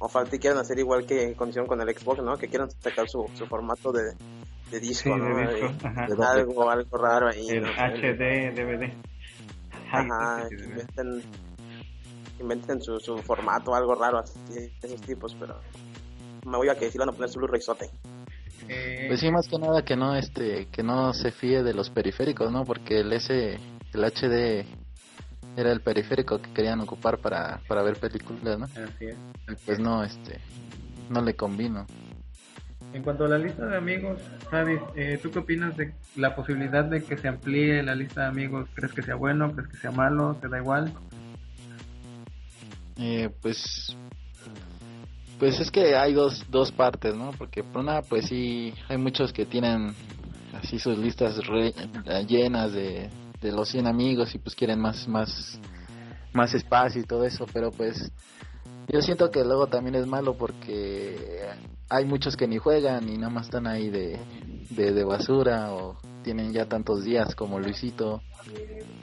O 0.04 0.10
falta 0.10 0.36
y 0.36 0.40
quieran 0.40 0.58
hacer 0.58 0.80
igual 0.80 1.06
que 1.06 1.24
en 1.24 1.36
condición 1.36 1.68
con 1.68 1.80
el 1.80 1.96
Xbox, 1.96 2.24
¿no? 2.24 2.36
Que 2.36 2.48
quieran 2.48 2.72
sacar 2.72 3.08
su, 3.08 3.30
su 3.36 3.46
formato 3.46 3.92
de, 3.92 4.16
de 4.72 4.80
disco, 4.80 5.16
¿no? 5.16 5.38
algo, 6.26 6.70
algo 6.70 6.98
raro 6.98 7.30
ahí. 7.30 7.48
El 7.50 7.66
HD, 7.66 8.52
DVD. 8.56 8.92
Ajá, 9.92 10.48
que 10.50 10.56
inventen, 10.56 11.22
inventen 12.40 12.82
su, 12.82 13.00
su 13.00 13.20
formato, 13.20 13.76
algo 13.76 13.94
raro 13.94 14.18
así, 14.18 14.40
de 14.50 14.72
esos 14.82 15.02
tipos, 15.02 15.36
pero 15.40 15.60
me 16.48 16.58
voy 16.58 16.70
a 16.70 16.76
que 16.76 16.90
si 16.90 16.98
van 16.98 17.10
a 17.10 17.12
poner 17.12 17.30
su 17.30 17.38
Blu-ray 17.38 17.62
sote. 17.62 17.92
Eh, 18.68 19.06
pues 19.08 19.20
sí, 19.20 19.30
más 19.30 19.48
que 19.48 19.60
nada 19.60 19.84
que 19.84 19.96
no 19.96 20.16
este 20.16 20.68
que 20.72 20.82
no 20.82 21.14
se 21.14 21.32
fíe 21.32 21.62
de 21.62 21.76
los 21.76 21.92
periféricos, 21.92 22.52
¿no? 22.52 22.64
Porque 22.64 23.02
el 23.02 23.14
S 23.14 23.60
el 23.94 24.04
HD 24.04 24.66
era 25.56 25.72
el 25.72 25.82
periférico 25.82 26.42
que 26.42 26.52
querían 26.54 26.80
ocupar 26.82 27.20
para, 27.20 27.60
para 27.68 27.84
ver 27.84 27.98
películas, 27.98 28.60
¿no? 28.60 28.66
Así 28.66 29.06
es. 29.06 29.18
Pues 29.66 29.80
no 29.80 30.04
este 30.04 30.40
no 31.12 31.22
le 31.22 31.36
convino. 31.36 31.86
En 32.94 33.04
cuanto 33.04 33.26
a 33.26 33.30
la 33.30 33.38
lista 33.38 33.66
de 33.68 33.78
amigos, 33.78 34.20
Javi, 34.50 34.78
eh, 34.96 35.20
¿tú 35.22 35.32
qué 35.32 35.40
opinas 35.40 35.78
de 35.78 35.94
la 36.16 36.36
posibilidad 36.36 36.84
de 36.84 37.04
que 37.04 37.18
se 37.18 37.28
amplíe 37.28 37.84
la 37.84 37.96
lista 37.96 38.22
de 38.22 38.28
amigos? 38.28 38.68
¿Crees 38.74 38.94
que 38.94 39.02
sea 39.02 39.16
bueno? 39.16 39.54
¿Crees 39.54 39.70
que 39.70 39.78
sea 39.78 39.92
malo? 39.92 40.36
¿Te 40.42 40.50
da 40.50 40.58
igual? 40.58 40.94
Eh, 42.98 43.30
pues 43.42 43.96
pues 45.40 45.60
es 45.60 45.72
que 45.72 45.96
hay 45.96 46.14
dos, 46.14 46.46
dos 46.52 46.72
partes, 46.72 47.16
¿no? 47.16 47.32
Porque 47.38 47.64
por 47.64 47.82
una, 47.82 48.02
pues 48.02 48.28
sí, 48.28 48.74
hay 48.90 48.98
muchos 48.98 49.34
que 49.34 49.46
tienen 49.46 49.94
así 50.54 50.78
sus 50.78 50.98
listas 50.98 51.40
llenas 52.28 52.74
de, 52.74 53.10
de 53.42 53.52
los 53.52 53.70
100 53.70 53.88
amigos 53.88 54.34
y 54.36 54.40
pues 54.40 54.56
quieren 54.56 54.80
más, 54.80 55.08
más, 55.08 55.60
más 56.34 56.54
espacio 56.54 57.02
y 57.02 57.06
todo 57.06 57.26
eso, 57.26 57.46
pero 57.52 57.72
pues 57.72 58.12
yo 58.92 59.02
siento 59.02 59.32
que 59.32 59.44
luego 59.44 59.68
también 59.68 59.96
es 59.96 60.08
malo 60.08 60.36
porque 60.38 61.48
hay 61.90 62.06
muchos 62.06 62.36
que 62.36 62.48
ni 62.48 62.58
juegan 62.58 63.10
y 63.10 63.18
nada 63.18 63.32
más 63.32 63.46
están 63.46 63.68
ahí 63.68 63.90
de, 63.90 64.20
de, 64.70 64.92
de 64.92 65.04
basura 65.04 65.74
o 65.74 65.98
tienen 66.24 66.54
ya 66.54 66.66
tantos 66.66 67.04
días 67.04 67.36
como 67.36 67.60
Luisito 67.60 68.22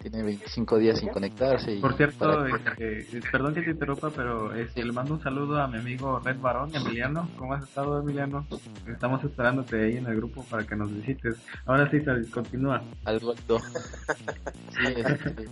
tiene 0.02 0.22
25 0.22 0.78
días 0.78 0.98
sin 0.98 1.08
conectarse. 1.08 1.74
Y 1.74 1.80
Por 1.80 1.96
cierto, 1.96 2.46
este, 2.46 3.20
perdón 3.30 3.54
que 3.54 3.62
te 3.62 3.70
interrumpa, 3.70 4.10
pero 4.10 4.54
este, 4.54 4.84
le 4.84 4.92
mando 4.92 5.14
un 5.14 5.22
saludo 5.22 5.60
a 5.60 5.68
mi 5.68 5.78
amigo 5.78 6.18
Red 6.20 6.38
Barón, 6.40 6.74
Emiliano. 6.74 7.28
¿Cómo 7.36 7.54
has 7.54 7.64
estado, 7.64 8.00
Emiliano? 8.00 8.46
Estamos 8.86 9.22
esperándote 9.24 9.84
ahí 9.84 9.96
en 9.96 10.06
el 10.06 10.16
grupo 10.16 10.44
para 10.44 10.64
que 10.64 10.76
nos 10.76 10.92
visites. 10.92 11.36
Ahora 11.66 11.90
sí, 11.90 11.98
continúa. 12.30 12.82
Al 13.04 13.18
vuelto. 13.18 13.58
sí, 14.70 14.94
este, 14.96 15.48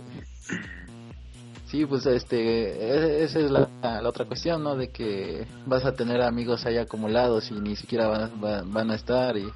sí, 1.67 1.85
pues 1.85 2.05
este, 2.05 3.23
esa 3.23 3.39
es 3.39 3.51
la, 3.51 3.69
la, 3.81 4.09
otra 4.09 4.25
cuestión, 4.25 4.63
¿no? 4.63 4.75
De 4.75 4.89
que 4.89 5.45
vas 5.65 5.85
a 5.85 5.93
tener 5.93 6.21
amigos 6.21 6.65
ahí 6.65 6.77
acumulados 6.77 7.51
y 7.51 7.55
ni 7.55 7.75
siquiera 7.75 8.07
van, 8.07 8.71
van 8.71 8.91
a 8.91 8.95
estar 8.95 9.37
y 9.37 9.47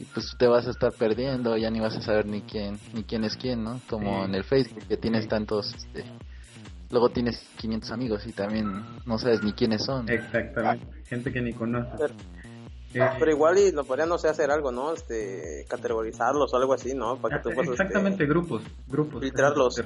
y 0.00 0.04
pues 0.04 0.36
te 0.38 0.46
vas 0.46 0.66
a 0.66 0.70
estar 0.70 0.92
perdiendo, 0.92 1.56
ya 1.56 1.70
ni 1.70 1.80
vas 1.80 1.96
a 1.96 2.00
saber 2.00 2.26
ni 2.26 2.42
quién 2.42 2.78
ni 2.94 3.02
quién 3.02 3.24
es 3.24 3.36
quién, 3.36 3.64
¿no? 3.64 3.80
Como 3.88 4.24
en 4.24 4.34
el 4.34 4.44
Facebook 4.44 4.86
que 4.88 4.96
tienes 4.96 5.26
tantos 5.26 5.74
este, 5.74 6.04
luego 6.90 7.10
tienes 7.10 7.38
500 7.56 7.90
amigos 7.90 8.26
y 8.26 8.32
también 8.32 8.84
no 9.04 9.18
sabes 9.18 9.42
ni 9.42 9.52
quiénes 9.52 9.84
son. 9.84 10.08
Exactamente, 10.08 10.86
gente 11.04 11.32
que 11.32 11.40
ni 11.40 11.52
conoces. 11.52 12.12
Ah, 12.98 13.16
pero 13.18 13.30
igual 13.30 13.58
y 13.58 13.70
lo 13.70 13.84
podrían, 13.84 14.08
no 14.08 14.16
sé, 14.16 14.28
hacer 14.28 14.50
algo, 14.50 14.72
¿no? 14.72 14.94
Este, 14.94 15.66
categorizarlos 15.68 16.52
o 16.52 16.56
algo 16.56 16.72
así, 16.72 16.94
¿no? 16.94 17.16
Para 17.16 17.36
que 17.36 17.48
tú 17.48 17.54
puedas, 17.54 17.72
Exactamente, 17.72 18.22
este, 18.22 18.26
grupos, 18.26 18.62
grupos. 18.86 19.20
Filtrarlos. 19.20 19.82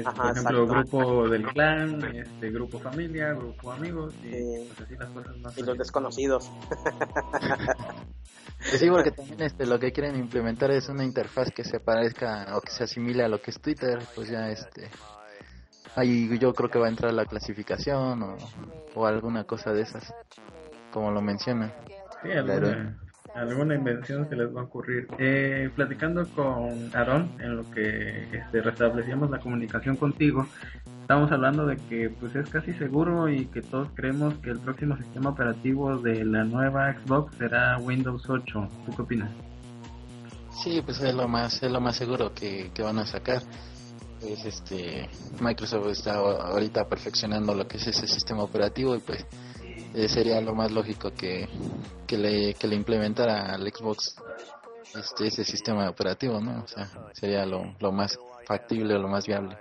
Por 0.00 0.30
ejemplo, 0.30 0.66
grupo 0.66 1.28
del 1.28 1.46
clan, 1.48 2.02
este, 2.16 2.50
grupo 2.50 2.78
familia, 2.78 3.34
grupo 3.34 3.72
amigos 3.72 4.14
y 4.24 4.66
pues 4.66 4.80
así 4.80 4.96
las 4.96 5.10
cosas 5.10 5.36
más. 5.38 5.58
Y 5.58 5.62
los 5.62 5.76
desconocidos. 5.76 6.50
sí, 8.60 8.88
porque 8.88 9.10
también 9.10 9.42
este, 9.42 9.66
lo 9.66 9.78
que 9.78 9.92
quieren 9.92 10.16
implementar 10.16 10.70
es 10.70 10.88
una 10.88 11.04
interfaz 11.04 11.50
que 11.50 11.62
se 11.62 11.78
parezca 11.78 12.56
o 12.56 12.62
que 12.62 12.70
se 12.70 12.84
asimile 12.84 13.22
a 13.22 13.28
lo 13.28 13.42
que 13.42 13.50
es 13.50 13.60
Twitter, 13.60 13.98
pues 14.14 14.30
ya 14.30 14.48
este 14.48 14.88
ahí 15.94 16.38
yo 16.38 16.54
creo 16.54 16.70
que 16.70 16.78
va 16.78 16.86
a 16.86 16.90
entrar 16.90 17.12
la 17.12 17.26
clasificación 17.26 18.22
o, 18.22 18.36
o 18.94 19.06
alguna 19.06 19.44
cosa 19.44 19.72
de 19.72 19.82
esas, 19.82 20.14
como 20.90 21.10
lo 21.10 21.20
menciona. 21.20 21.70
Sí, 22.22 22.32
alguna 22.32 23.01
invención 23.74 24.28
se 24.28 24.36
les 24.36 24.54
va 24.54 24.60
a 24.60 24.64
ocurrir. 24.64 25.08
Eh, 25.18 25.70
platicando 25.74 26.26
con 26.28 26.90
Aaron, 26.94 27.30
en 27.40 27.56
lo 27.56 27.70
que 27.70 28.24
este, 28.32 28.60
restablecíamos 28.62 29.30
la 29.30 29.38
comunicación 29.38 29.96
contigo, 29.96 30.46
estamos 31.00 31.30
hablando 31.32 31.66
de 31.66 31.76
que 31.76 32.10
pues 32.10 32.34
es 32.36 32.48
casi 32.48 32.72
seguro 32.74 33.28
y 33.28 33.46
que 33.46 33.62
todos 33.62 33.88
creemos 33.94 34.34
que 34.38 34.50
el 34.50 34.58
próximo 34.60 34.96
sistema 34.96 35.30
operativo 35.30 35.98
de 35.98 36.24
la 36.24 36.44
nueva 36.44 36.92
Xbox 36.94 37.36
será 37.36 37.78
Windows 37.78 38.28
8. 38.28 38.68
¿Tú 38.86 38.96
qué 38.96 39.02
opinas? 39.02 39.30
Sí, 40.62 40.82
pues 40.84 41.00
es 41.00 41.14
lo 41.14 41.26
más, 41.26 41.62
es 41.62 41.70
lo 41.70 41.80
más 41.80 41.96
seguro 41.96 42.32
que, 42.34 42.70
que 42.72 42.82
van 42.82 42.98
a 42.98 43.06
sacar. 43.06 43.42
Es 44.20 44.44
este 44.44 45.08
Microsoft 45.40 45.88
está 45.88 46.14
ahorita 46.14 46.88
perfeccionando 46.88 47.54
lo 47.54 47.66
que 47.66 47.78
es 47.78 47.88
ese 47.88 48.06
sistema 48.06 48.44
operativo 48.44 48.94
y 48.94 49.00
pues 49.00 49.26
eh, 49.94 50.08
sería 50.08 50.40
lo 50.40 50.54
más 50.54 50.70
lógico 50.70 51.12
que, 51.12 51.48
que, 52.06 52.18
le, 52.18 52.54
que 52.54 52.66
le 52.66 52.76
implementara 52.76 53.54
al 53.54 53.62
Xbox 53.70 54.16
este, 54.94 55.26
ese 55.26 55.44
sistema 55.44 55.88
operativo, 55.88 56.40
¿no? 56.40 56.62
O 56.62 56.68
sea, 56.68 56.88
sería 57.12 57.46
lo, 57.46 57.74
lo 57.80 57.92
más 57.92 58.18
factible 58.46 58.94
o 58.94 58.98
lo 58.98 59.08
más 59.08 59.26
viable. 59.26 59.56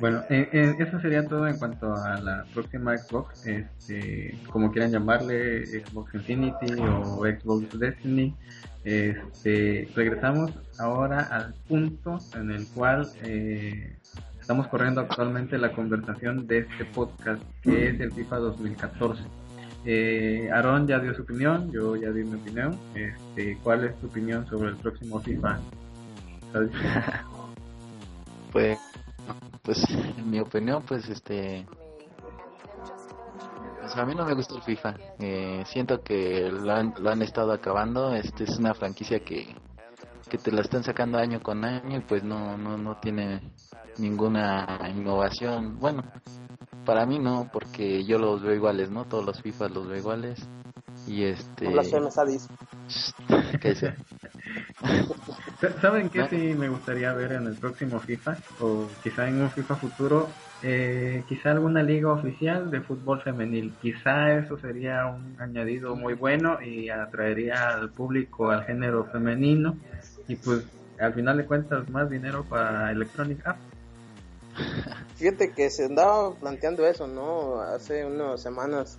Bueno, 0.00 0.22
eh, 0.30 0.48
eh, 0.52 0.74
eso 0.78 1.00
sería 1.00 1.26
todo 1.26 1.48
en 1.48 1.58
cuanto 1.58 1.92
a 1.92 2.20
la 2.20 2.44
próxima 2.54 2.96
Xbox, 2.96 3.44
este, 3.46 4.38
como 4.52 4.70
quieran 4.70 4.92
llamarle, 4.92 5.66
Xbox 5.66 6.14
Infinity 6.14 6.72
o 6.80 7.24
Xbox 7.24 7.78
Destiny. 7.78 8.34
Este, 8.84 9.88
regresamos 9.96 10.52
ahora 10.78 11.22
al 11.22 11.52
punto 11.66 12.18
en 12.34 12.52
el 12.52 12.66
cual 12.68 13.10
eh, 13.24 13.96
estamos 14.48 14.68
corriendo 14.68 15.02
actualmente 15.02 15.58
la 15.58 15.72
conversación 15.72 16.46
de 16.46 16.60
este 16.60 16.86
podcast, 16.86 17.42
que 17.60 17.88
es 17.88 18.00
el 18.00 18.10
FIFA 18.12 18.36
2014. 18.38 19.22
Eh, 19.84 20.48
Aaron 20.50 20.86
ya 20.86 20.98
dio 20.98 21.14
su 21.14 21.20
opinión, 21.20 21.70
yo 21.70 21.96
ya 21.96 22.10
di 22.10 22.24
mi 22.24 22.36
opinión. 22.36 22.74
Este, 22.94 23.58
¿Cuál 23.62 23.84
es 23.84 24.00
tu 24.00 24.06
opinión 24.06 24.46
sobre 24.46 24.70
el 24.70 24.76
próximo 24.76 25.20
FIFA? 25.20 25.58
pues, 28.52 28.78
pues, 29.60 29.84
en 30.16 30.30
mi 30.30 30.40
opinión, 30.40 30.82
pues, 30.88 31.06
este, 31.10 31.66
pues 33.82 33.94
a 33.94 34.06
mí 34.06 34.14
no 34.14 34.24
me 34.24 34.32
gusta 34.32 34.54
el 34.54 34.62
FIFA. 34.62 34.94
Eh, 35.18 35.62
siento 35.66 36.02
que 36.02 36.50
lo 36.50 36.72
han, 36.72 36.94
lo 36.98 37.10
han 37.10 37.20
estado 37.20 37.52
acabando. 37.52 38.14
Este 38.14 38.44
es 38.44 38.58
una 38.58 38.72
franquicia 38.72 39.20
que, 39.20 39.54
que 40.30 40.38
te 40.38 40.50
la 40.52 40.62
están 40.62 40.84
sacando 40.84 41.18
año 41.18 41.42
con 41.42 41.66
año 41.66 41.98
y 41.98 42.00
pues 42.00 42.24
no, 42.24 42.56
no, 42.56 42.78
no 42.78 42.96
tiene 42.96 43.42
ninguna 43.98 44.78
innovación. 44.94 45.78
Bueno, 45.78 46.02
para 46.84 47.04
mí 47.06 47.18
no, 47.18 47.48
porque 47.52 48.04
yo 48.04 48.18
los 48.18 48.42
veo 48.42 48.54
iguales, 48.54 48.90
¿no? 48.90 49.04
Todos 49.04 49.24
los 49.24 49.42
FIFA 49.42 49.68
los 49.68 49.88
veo 49.88 49.98
iguales. 49.98 50.48
Y 51.06 51.24
este... 51.24 51.66
¿Qué 53.60 53.74
¿Saben 55.80 56.08
qué 56.08 56.28
sí 56.28 56.54
me 56.56 56.68
gustaría 56.68 57.12
ver 57.12 57.32
en 57.32 57.46
el 57.46 57.56
próximo 57.56 57.98
FIFA? 57.98 58.36
O 58.60 58.86
quizá 59.02 59.28
en 59.28 59.42
un 59.42 59.50
FIFA 59.50 59.76
futuro, 59.76 60.28
eh, 60.62 61.24
quizá 61.28 61.50
alguna 61.50 61.82
liga 61.82 62.12
oficial 62.12 62.70
de 62.70 62.80
fútbol 62.80 63.20
femenil. 63.22 63.74
Quizá 63.80 64.34
eso 64.34 64.58
sería 64.58 65.06
un 65.06 65.36
añadido 65.40 65.96
muy 65.96 66.14
bueno 66.14 66.60
y 66.62 66.90
atraería 66.90 67.70
al 67.70 67.90
público 67.90 68.50
al 68.50 68.64
género 68.64 69.04
femenino. 69.06 69.76
Y 70.28 70.36
pues 70.36 70.64
al 70.98 71.14
final 71.14 71.36
de 71.38 71.46
cuentas 71.46 71.88
más 71.90 72.08
dinero 72.08 72.44
para 72.44 72.90
Electronic 72.92 73.46
Arts. 73.46 73.67
Fíjate 75.16 75.52
que 75.52 75.70
se 75.70 75.84
andaba 75.84 76.32
planteando 76.34 76.86
eso, 76.86 77.06
¿no? 77.06 77.60
Hace 77.60 78.04
unas 78.04 78.40
semanas, 78.40 78.98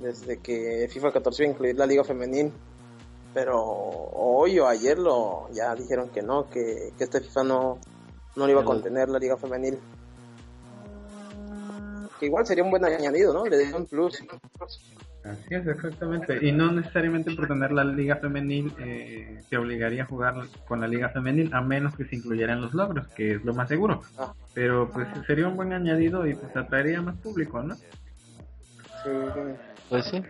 desde 0.00 0.38
que 0.38 0.88
FIFA 0.90 1.12
14 1.12 1.42
iba 1.42 1.50
a 1.50 1.54
incluir 1.54 1.76
la 1.76 1.86
liga 1.86 2.04
femenil. 2.04 2.52
Pero 3.32 3.62
hoy 3.62 4.58
o 4.58 4.66
ayer 4.66 4.98
lo 4.98 5.48
ya 5.52 5.74
dijeron 5.76 6.08
que 6.08 6.22
no, 6.22 6.50
que, 6.50 6.92
que 6.98 7.04
este 7.04 7.20
FIFA 7.20 7.44
no, 7.44 7.78
no 8.34 8.48
iba 8.48 8.62
a 8.62 8.64
contener 8.64 9.08
la 9.08 9.18
liga 9.18 9.36
femenil. 9.36 9.78
Que 12.18 12.26
igual 12.26 12.46
sería 12.46 12.64
un 12.64 12.70
buen 12.70 12.84
añadido, 12.84 13.32
¿no? 13.32 13.46
Le 13.46 13.56
daría 13.56 13.76
un 13.76 13.86
plus. 13.86 14.22
Así 15.24 15.54
es, 15.54 15.66
exactamente. 15.66 16.38
Y 16.46 16.52
no 16.52 16.72
necesariamente 16.72 17.34
por 17.34 17.46
tener 17.46 17.72
la 17.72 17.84
liga 17.84 18.16
femenil 18.16 18.72
eh, 18.78 19.42
te 19.50 19.58
obligaría 19.58 20.04
a 20.04 20.06
jugar 20.06 20.34
con 20.66 20.80
la 20.80 20.88
liga 20.88 21.10
femenil, 21.10 21.52
a 21.52 21.60
menos 21.60 21.94
que 21.94 22.06
se 22.06 22.16
incluyeran 22.16 22.62
los 22.62 22.72
logros, 22.72 23.06
que 23.08 23.34
es 23.34 23.44
lo 23.44 23.52
más 23.52 23.68
seguro. 23.68 24.02
Ah. 24.18 24.32
Pero 24.54 24.90
pues 24.90 25.08
sería 25.26 25.46
un 25.46 25.56
buen 25.56 25.72
añadido 25.72 26.26
y 26.26 26.34
pues 26.34 26.56
atraería 26.56 27.02
más 27.02 27.16
público, 27.18 27.62
¿no? 27.62 27.74
Sí. 27.74 29.10
Pues 29.90 30.06
sí. 30.06 30.22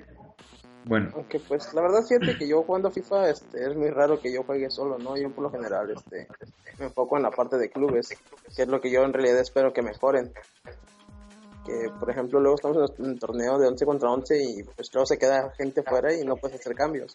Bueno. 0.86 1.10
Aunque 1.14 1.38
pues 1.38 1.72
la 1.74 1.82
verdad 1.82 2.02
siente 2.02 2.36
que 2.36 2.48
yo 2.48 2.62
jugando 2.62 2.90
FIFA 2.90 3.30
este, 3.30 3.70
es 3.70 3.76
muy 3.76 3.90
raro 3.90 4.18
que 4.18 4.32
yo 4.32 4.42
juegue 4.42 4.70
solo, 4.70 4.98
¿no? 4.98 5.16
Yo 5.16 5.30
por 5.30 5.44
lo 5.44 5.50
general 5.50 5.90
este, 5.90 6.26
me 6.78 6.86
enfoco 6.86 7.16
en 7.16 7.22
la 7.22 7.30
parte 7.30 7.58
de 7.58 7.70
clubes, 7.70 8.08
que 8.56 8.62
es 8.62 8.68
lo 8.68 8.80
que 8.80 8.90
yo 8.90 9.04
en 9.04 9.12
realidad 9.12 9.38
espero 9.38 9.72
que 9.72 9.82
mejoren 9.82 10.32
que 11.64 11.90
por 11.98 12.10
ejemplo 12.10 12.40
luego 12.40 12.56
estamos 12.56 12.92
en 12.98 13.06
el 13.06 13.18
torneo 13.18 13.58
de 13.58 13.68
11 13.68 13.84
contra 13.84 14.10
11 14.10 14.42
y 14.42 14.62
pues 14.62 14.92
luego 14.92 15.06
se 15.06 15.18
queda 15.18 15.50
gente 15.56 15.82
fuera 15.82 16.14
y 16.14 16.24
no 16.24 16.36
puedes 16.36 16.60
hacer 16.60 16.74
cambios. 16.74 17.14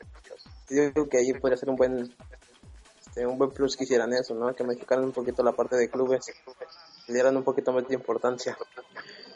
Yo 0.70 0.92
creo 0.92 1.10
que 1.10 1.18
ahí 1.18 1.34
podría 1.34 1.58
ser 1.58 1.70
un 1.70 1.76
buen 1.76 2.14
este, 3.16 3.26
un 3.26 3.38
buen 3.38 3.52
plus 3.52 3.78
que 3.78 3.86
hicieran 3.86 4.12
eso, 4.12 4.36
¿no? 4.36 4.54
Que 4.54 4.66
mejoraran 4.66 5.06
un 5.06 5.14
poquito 5.14 5.42
la 5.42 5.54
parte 5.54 5.78
de 5.78 5.90
clubes, 5.90 6.34
le 7.08 7.14
dieran 7.14 7.38
un 7.38 7.44
poquito 7.44 7.72
más 7.72 7.88
de 7.88 7.96
importancia. 7.96 8.58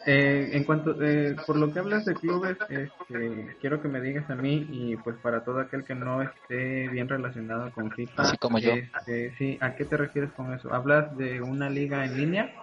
Eh, 0.05 0.49
en 0.53 0.63
cuanto, 0.65 0.95
eh, 1.01 1.35
por 1.45 1.55
lo 1.55 1.71
que 1.71 1.79
hablas 1.79 2.03
de 2.03 2.13
clubes, 2.13 2.57
este, 2.69 3.55
quiero 3.61 3.81
que 3.81 3.87
me 3.87 4.01
digas 4.01 4.29
a 4.29 4.35
mí 4.35 4.67
y 4.69 4.97
pues 4.97 5.15
para 5.17 5.43
todo 5.43 5.59
aquel 5.59 5.83
que 5.83 5.95
no 5.95 6.21
esté 6.21 6.89
bien 6.89 7.07
relacionado 7.07 7.71
con 7.71 7.91
FIFA, 7.91 8.23
Así 8.23 8.37
como 8.37 8.59
yo. 8.59 8.71
Este, 8.71 9.33
sí, 9.37 9.57
¿a 9.61 9.75
qué 9.75 9.85
te 9.85 9.95
refieres 9.97 10.31
con 10.33 10.53
eso? 10.53 10.73
¿Hablas 10.73 11.15
de 11.17 11.41
una 11.41 11.69
liga 11.69 12.03
en 12.03 12.17
línea? 12.17 12.53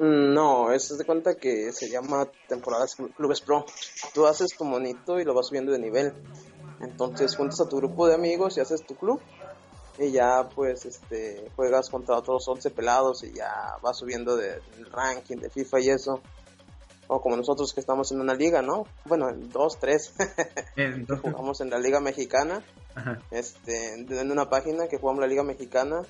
Mm, 0.00 0.32
no, 0.32 0.72
eso 0.72 0.96
de 0.96 1.04
cuenta 1.04 1.34
que 1.34 1.72
se 1.72 1.90
llama 1.90 2.26
temporadas 2.48 2.96
clubes 3.18 3.42
pro. 3.42 3.66
Tú 4.14 4.26
haces 4.26 4.56
tu 4.56 4.64
monito 4.64 5.20
y 5.20 5.24
lo 5.24 5.34
vas 5.34 5.48
subiendo 5.48 5.72
de 5.72 5.78
nivel. 5.78 6.14
Entonces 6.80 7.36
juntas 7.36 7.60
a 7.60 7.68
tu 7.68 7.76
grupo 7.76 8.08
de 8.08 8.14
amigos 8.14 8.56
y 8.56 8.60
haces 8.60 8.82
tu 8.86 8.94
club. 8.94 9.20
Y 9.98 10.10
ya 10.10 10.48
pues 10.54 10.86
este 10.86 11.50
juegas 11.54 11.90
contra 11.90 12.16
otros 12.16 12.48
11 12.48 12.70
pelados 12.70 13.22
y 13.24 13.34
ya 13.34 13.76
vas 13.82 13.98
subiendo 13.98 14.36
de, 14.36 14.62
ranking 14.90 15.36
de 15.36 15.50
FIFA 15.50 15.80
y 15.80 15.90
eso. 15.90 16.22
O 17.06 17.20
como 17.20 17.36
nosotros 17.36 17.74
que 17.74 17.80
estamos 17.80 18.10
en 18.10 18.22
una 18.22 18.32
liga, 18.32 18.62
¿no? 18.62 18.86
Bueno, 19.04 19.28
en 19.28 19.50
dos, 19.50 19.78
tres. 19.78 20.14
jugamos 21.22 21.60
en 21.60 21.68
la 21.68 21.78
liga 21.78 22.00
mexicana. 22.00 22.64
Este, 23.30 23.96
en 23.96 24.30
una 24.30 24.48
página 24.48 24.88
que 24.88 24.96
jugamos 24.96 25.20
la 25.20 25.26
liga 25.26 25.42
mexicana, 25.42 26.00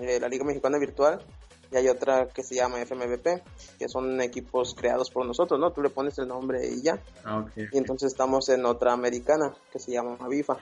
eh, 0.00 0.18
la 0.18 0.28
liga 0.28 0.44
mexicana 0.44 0.78
virtual 0.78 1.24
y 1.70 1.76
hay 1.76 1.88
otra 1.88 2.28
que 2.28 2.42
se 2.42 2.56
llama 2.56 2.80
FMVP, 2.80 3.42
que 3.78 3.88
son 3.88 4.20
equipos 4.20 4.74
creados 4.74 5.10
por 5.10 5.24
nosotros, 5.26 5.60
¿no? 5.60 5.70
Tú 5.72 5.82
le 5.82 5.90
pones 5.90 6.18
el 6.18 6.28
nombre 6.28 6.66
y 6.66 6.82
ya. 6.82 7.00
Ah, 7.24 7.44
y 7.56 7.78
entonces 7.78 8.12
estamos 8.12 8.48
en 8.48 8.64
otra 8.64 8.92
americana 8.92 9.54
que 9.72 9.78
se 9.78 9.92
llama 9.92 10.16
Avifa. 10.20 10.56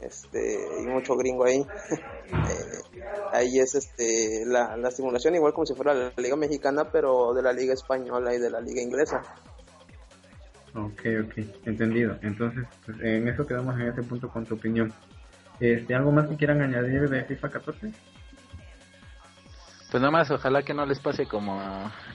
Este, 0.00 0.66
y 0.80 0.86
mucho 0.86 1.16
gringo 1.16 1.44
ahí. 1.44 1.64
Eh, 2.32 3.00
ahí 3.32 3.58
es 3.58 3.74
este 3.74 4.44
la, 4.46 4.76
la 4.76 4.92
simulación 4.92 5.34
igual 5.34 5.52
como 5.52 5.66
si 5.66 5.74
fuera 5.74 5.92
la 5.94 6.12
liga 6.16 6.36
mexicana, 6.36 6.88
pero 6.92 7.34
de 7.34 7.42
la 7.42 7.52
liga 7.52 7.74
española 7.74 8.32
y 8.32 8.38
de 8.38 8.50
la 8.50 8.60
liga 8.60 8.80
inglesa. 8.80 9.20
Ok, 10.74 11.02
ok, 11.24 11.38
entendido. 11.66 12.16
Entonces, 12.22 12.64
pues, 12.86 13.00
en 13.00 13.26
eso 13.26 13.44
quedamos 13.44 13.74
en 13.80 13.88
ese 13.88 14.04
punto 14.04 14.28
con 14.28 14.46
tu 14.46 14.54
opinión. 14.54 14.92
Este, 15.58 15.92
¿Algo 15.92 16.12
más 16.12 16.28
que 16.28 16.36
quieran 16.36 16.62
añadir 16.62 17.08
de 17.10 17.24
FIFA 17.24 17.50
14? 17.50 17.92
Pues 19.90 20.00
nada 20.00 20.12
más, 20.12 20.30
ojalá 20.30 20.62
que 20.62 20.72
no 20.72 20.86
les 20.86 21.00
pase 21.00 21.26
como 21.26 21.60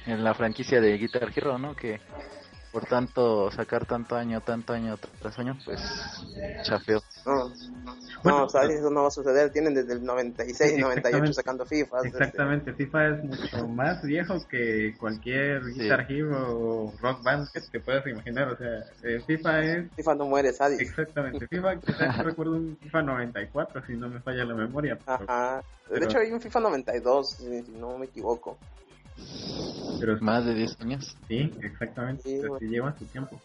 en 0.05 0.23
la 0.23 0.33
franquicia 0.33 0.79
de 0.79 0.97
Guitar 0.97 1.29
Hero, 1.35 1.57
¿no? 1.57 1.75
Que 1.75 1.99
por 2.75 2.87
tanto 2.87 3.49
sacar 3.51 3.85
tanto 3.85 4.17
año, 4.17 4.41
tanto 4.41 4.73
año 4.73 4.97
tras 5.21 5.39
año, 5.39 5.57
pues 5.63 5.79
chafeo. 6.63 7.01
No, 7.25 7.49
no, 8.25 8.43
o 8.43 8.49
sea, 8.49 8.63
eso 8.63 8.89
no 8.89 9.03
va 9.03 9.07
a 9.07 9.11
suceder. 9.11 9.49
Tienen 9.49 9.73
desde 9.73 9.93
el 9.93 10.03
96 10.03 10.73
y 10.77 10.81
98 10.81 11.31
sacando 11.31 11.65
FIFA. 11.65 12.01
Exactamente, 12.03 12.73
FIFA 12.73 13.07
es 13.07 13.23
mucho 13.23 13.67
más 13.69 14.03
viejo 14.03 14.45
que 14.49 14.93
cualquier 14.99 15.63
Guitar 15.71 16.05
Hero 16.11 16.47
o 16.49 16.93
Rock 16.99 17.23
Band 17.23 17.49
que 17.53 17.61
te 17.61 17.79
puedas 17.79 18.05
imaginar. 18.07 18.49
O 18.49 18.57
sea, 18.57 18.83
eh, 19.03 19.21
FIFA 19.25 19.63
es. 19.63 19.91
FIFA 19.95 20.15
no 20.15 20.25
muere, 20.25 20.51
¿sabes? 20.51 20.81
Exactamente, 20.81 21.47
FIFA, 21.47 21.79
quizás 21.79 22.17
recuerdo 22.25 22.57
un 22.57 22.77
FIFA 22.81 23.03
94, 23.03 23.85
si 23.87 23.93
no 23.93 24.09
me 24.09 24.19
falla 24.19 24.43
la 24.43 24.53
memoria. 24.53 24.99
Ajá. 25.05 25.63
De 25.89 26.03
hecho, 26.03 26.17
hay 26.17 26.29
un 26.29 26.41
FIFA 26.41 26.59
92, 26.59 27.29
si 27.29 27.65
no 27.79 27.97
me 27.97 28.07
equivoco. 28.07 28.57
Pero 29.99 30.17
más 30.21 30.45
de 30.45 30.53
10 30.53 30.81
años. 30.81 31.17
Sí, 31.27 31.53
exactamente. 31.61 32.23
Sí, 32.23 32.67
lleva 32.67 32.97
su 32.97 33.05
tiempo. 33.05 33.41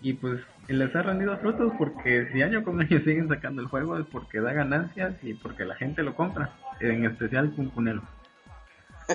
Y 0.00 0.12
pues 0.12 0.40
les 0.68 0.94
ha 0.94 1.02
rendido 1.02 1.36
frutos 1.38 1.72
porque 1.76 2.28
si 2.32 2.42
año 2.42 2.62
con 2.62 2.80
año 2.80 2.98
siguen 3.04 3.28
sacando 3.28 3.62
el 3.62 3.68
juego 3.68 3.98
es 3.98 4.06
porque 4.06 4.40
da 4.40 4.52
ganancias 4.52 5.14
y 5.22 5.34
porque 5.34 5.64
la 5.64 5.74
gente 5.74 6.02
lo 6.02 6.14
compra. 6.14 6.52
En 6.80 7.04
especial 7.04 7.50
Punpunelo. 7.50 8.02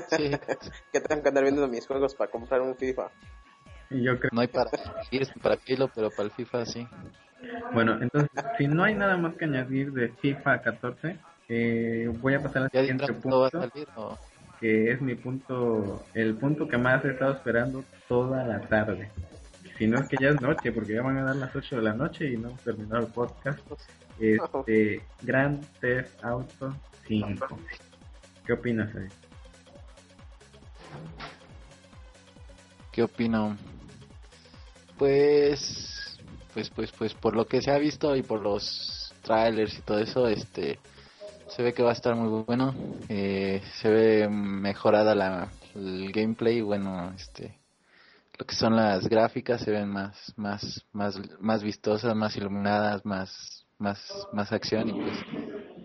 Sí. 0.09 0.31
que 0.91 0.99
tengan 0.99 1.21
que 1.21 1.29
andar 1.29 1.43
viendo 1.43 1.67
mis 1.67 1.87
juegos 1.87 2.15
para 2.15 2.29
comprar 2.29 2.61
un 2.61 2.75
FIFA. 2.75 3.09
Y 3.89 4.03
yo 4.03 4.19
creo... 4.19 4.31
No 4.33 4.41
hay 4.41 4.47
para, 4.47 4.71
para 5.41 5.57
Kilo, 5.57 5.89
pero 5.93 6.09
para 6.09 6.23
el 6.23 6.31
FIFA 6.31 6.65
sí. 6.65 6.87
Bueno, 7.73 8.01
entonces, 8.01 8.29
si 8.57 8.67
no 8.67 8.83
hay 8.83 8.95
nada 8.95 9.17
más 9.17 9.35
que 9.35 9.45
añadir 9.45 9.91
de 9.91 10.09
FIFA 10.09 10.61
14, 10.61 11.17
eh, 11.49 12.11
voy 12.21 12.33
a 12.33 12.41
pasar 12.41 12.63
al 12.63 12.71
siguiente 12.71 13.13
punto. 13.13 13.41
Va 13.41 13.47
a 13.47 13.51
salir, 13.51 13.87
o 13.95 14.17
que 14.63 14.91
es 14.91 15.01
mi 15.01 15.15
punto, 15.15 16.05
el 16.13 16.35
punto 16.35 16.69
que 16.69 16.77
más 16.77 17.03
he 17.03 17.09
estado 17.09 17.33
esperando 17.33 17.83
toda 18.07 18.45
la 18.45 18.61
tarde. 18.61 19.11
Si 19.77 19.85
no 19.85 19.99
es 19.99 20.07
que 20.07 20.15
ya 20.21 20.29
es 20.29 20.39
noche, 20.39 20.71
porque 20.71 20.93
ya 20.93 21.01
van 21.01 21.17
a 21.17 21.23
dar 21.25 21.35
las 21.35 21.53
8 21.53 21.75
de 21.75 21.81
la 21.81 21.93
noche 21.93 22.31
y 22.31 22.37
no 22.37 22.47
hemos 22.47 22.61
terminado 22.61 23.05
el 23.05 23.11
podcast. 23.11 23.59
Este, 24.17 25.01
Grand 25.21 25.65
Theft 25.81 26.23
Auto 26.23 26.73
5. 27.09 27.59
¿Qué 28.45 28.53
opinas 28.53 28.95
ahí? 28.95 29.09
¿Qué 32.93 33.03
opino? 33.03 33.57
Pues, 34.97 36.17
pues, 36.53 36.69
pues, 36.69 36.89
pues, 36.93 37.13
por 37.15 37.35
lo 37.35 37.47
que 37.47 37.61
se 37.61 37.69
ha 37.69 37.77
visto 37.77 38.15
y 38.15 38.23
por 38.23 38.41
los 38.41 39.13
trailers 39.23 39.77
y 39.77 39.81
todo 39.81 39.99
eso, 39.99 40.29
este, 40.29 40.79
se 41.55 41.61
ve 41.61 41.73
que 41.73 41.83
va 41.83 41.91
a 41.91 41.93
estar 41.93 42.15
muy 42.15 42.43
bueno. 42.43 42.73
Eh, 43.09 43.61
se 43.75 43.89
ve 43.89 44.27
mejorada 44.29 45.13
la, 45.13 45.49
el 45.75 46.11
gameplay. 46.11 46.61
Bueno, 46.61 47.11
este, 47.15 47.59
lo 48.39 48.45
que 48.45 48.55
son 48.55 48.75
las 48.75 49.07
gráficas 49.07 49.61
se 49.61 49.71
ven 49.71 49.89
más, 49.89 50.33
más, 50.35 50.85
más, 50.93 51.19
más 51.39 51.63
vistosas, 51.63 52.15
más 52.15 52.35
iluminadas, 52.35 53.05
más, 53.05 53.65
más, 53.77 54.27
más 54.31 54.51
acción 54.51 54.89
y 54.89 54.93
pues 54.93 55.13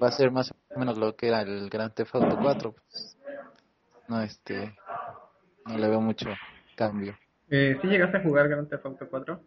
va 0.03 0.09
a 0.09 0.13
ser 0.13 0.31
más 0.31 0.51
o 0.51 0.79
menos 0.79 0.97
lo 0.97 1.15
que 1.15 1.29
era 1.29 1.43
el 1.43 1.69
Grand 1.69 1.93
Theft 1.93 2.15
Auto 2.15 2.39
4. 2.43 2.73
Pues, 2.73 3.17
no, 4.09 4.23
este, 4.23 4.75
no 5.67 5.77
le 5.77 5.89
veo 5.89 6.01
mucho 6.01 6.31
cambio. 6.77 7.19
Eh, 7.51 7.79
¿Sí 7.81 7.89
llegaste 7.89 8.17
a 8.17 8.23
jugar 8.23 8.49
Grand 8.49 8.69
Theft 8.69 8.87
Auto 8.87 9.09
4? 9.11 9.41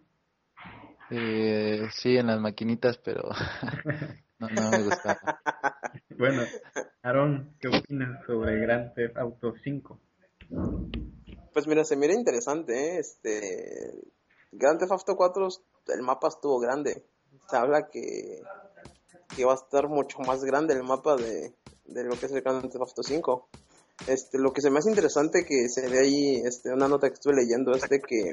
Eh, 1.10 1.90
sí, 1.92 2.16
en 2.16 2.28
las 2.28 2.40
maquinitas, 2.40 2.98
pero 3.00 3.24
no, 4.40 4.48
no 4.50 4.72
me 4.72 4.84
gustaba. 4.84 5.42
Bueno, 6.22 6.44
Aaron, 7.02 7.58
¿qué 7.60 7.68
opinas 7.68 8.24
sobre 8.28 8.60
Grand 8.60 8.94
Theft 8.94 9.18
Auto 9.18 9.56
5? 9.64 10.00
Pues 11.52 11.66
mira, 11.66 11.84
se 11.84 11.96
mira 11.96 12.14
interesante, 12.14 12.74
¿eh? 12.76 13.00
Este, 13.00 13.90
Grand 14.52 14.80
Theft 14.80 14.92
Auto 14.92 15.16
4, 15.16 15.48
el 15.88 16.04
mapa 16.04 16.28
estuvo 16.28 16.60
grande. 16.60 17.08
Se 17.50 17.58
habla 17.58 17.90
que, 17.92 18.44
que 19.36 19.46
va 19.46 19.54
a 19.54 19.56
estar 19.56 19.88
mucho 19.88 20.20
más 20.20 20.44
grande 20.44 20.76
el 20.76 20.84
mapa 20.84 21.16
de, 21.16 21.56
de 21.86 22.04
lo 22.04 22.12
que 22.12 22.28
es 22.28 22.32
el 22.34 22.42
Grand 22.44 22.62
Theft 22.62 22.76
Auto 22.76 23.02
5. 23.02 23.50
Este, 24.06 24.38
lo 24.38 24.54
que 24.54 24.62
se 24.62 24.70
me 24.70 24.78
hace 24.78 24.92
interesante 24.92 25.44
que 25.44 25.70
se 25.70 25.90
ve 25.90 26.02
ahí, 26.02 26.36
este, 26.46 26.72
una 26.72 26.88
nota 26.88 27.08
que 27.08 27.16
estuve 27.16 27.34
leyendo 27.34 27.72
es 27.72 27.90
de 27.90 28.00
que, 28.00 28.32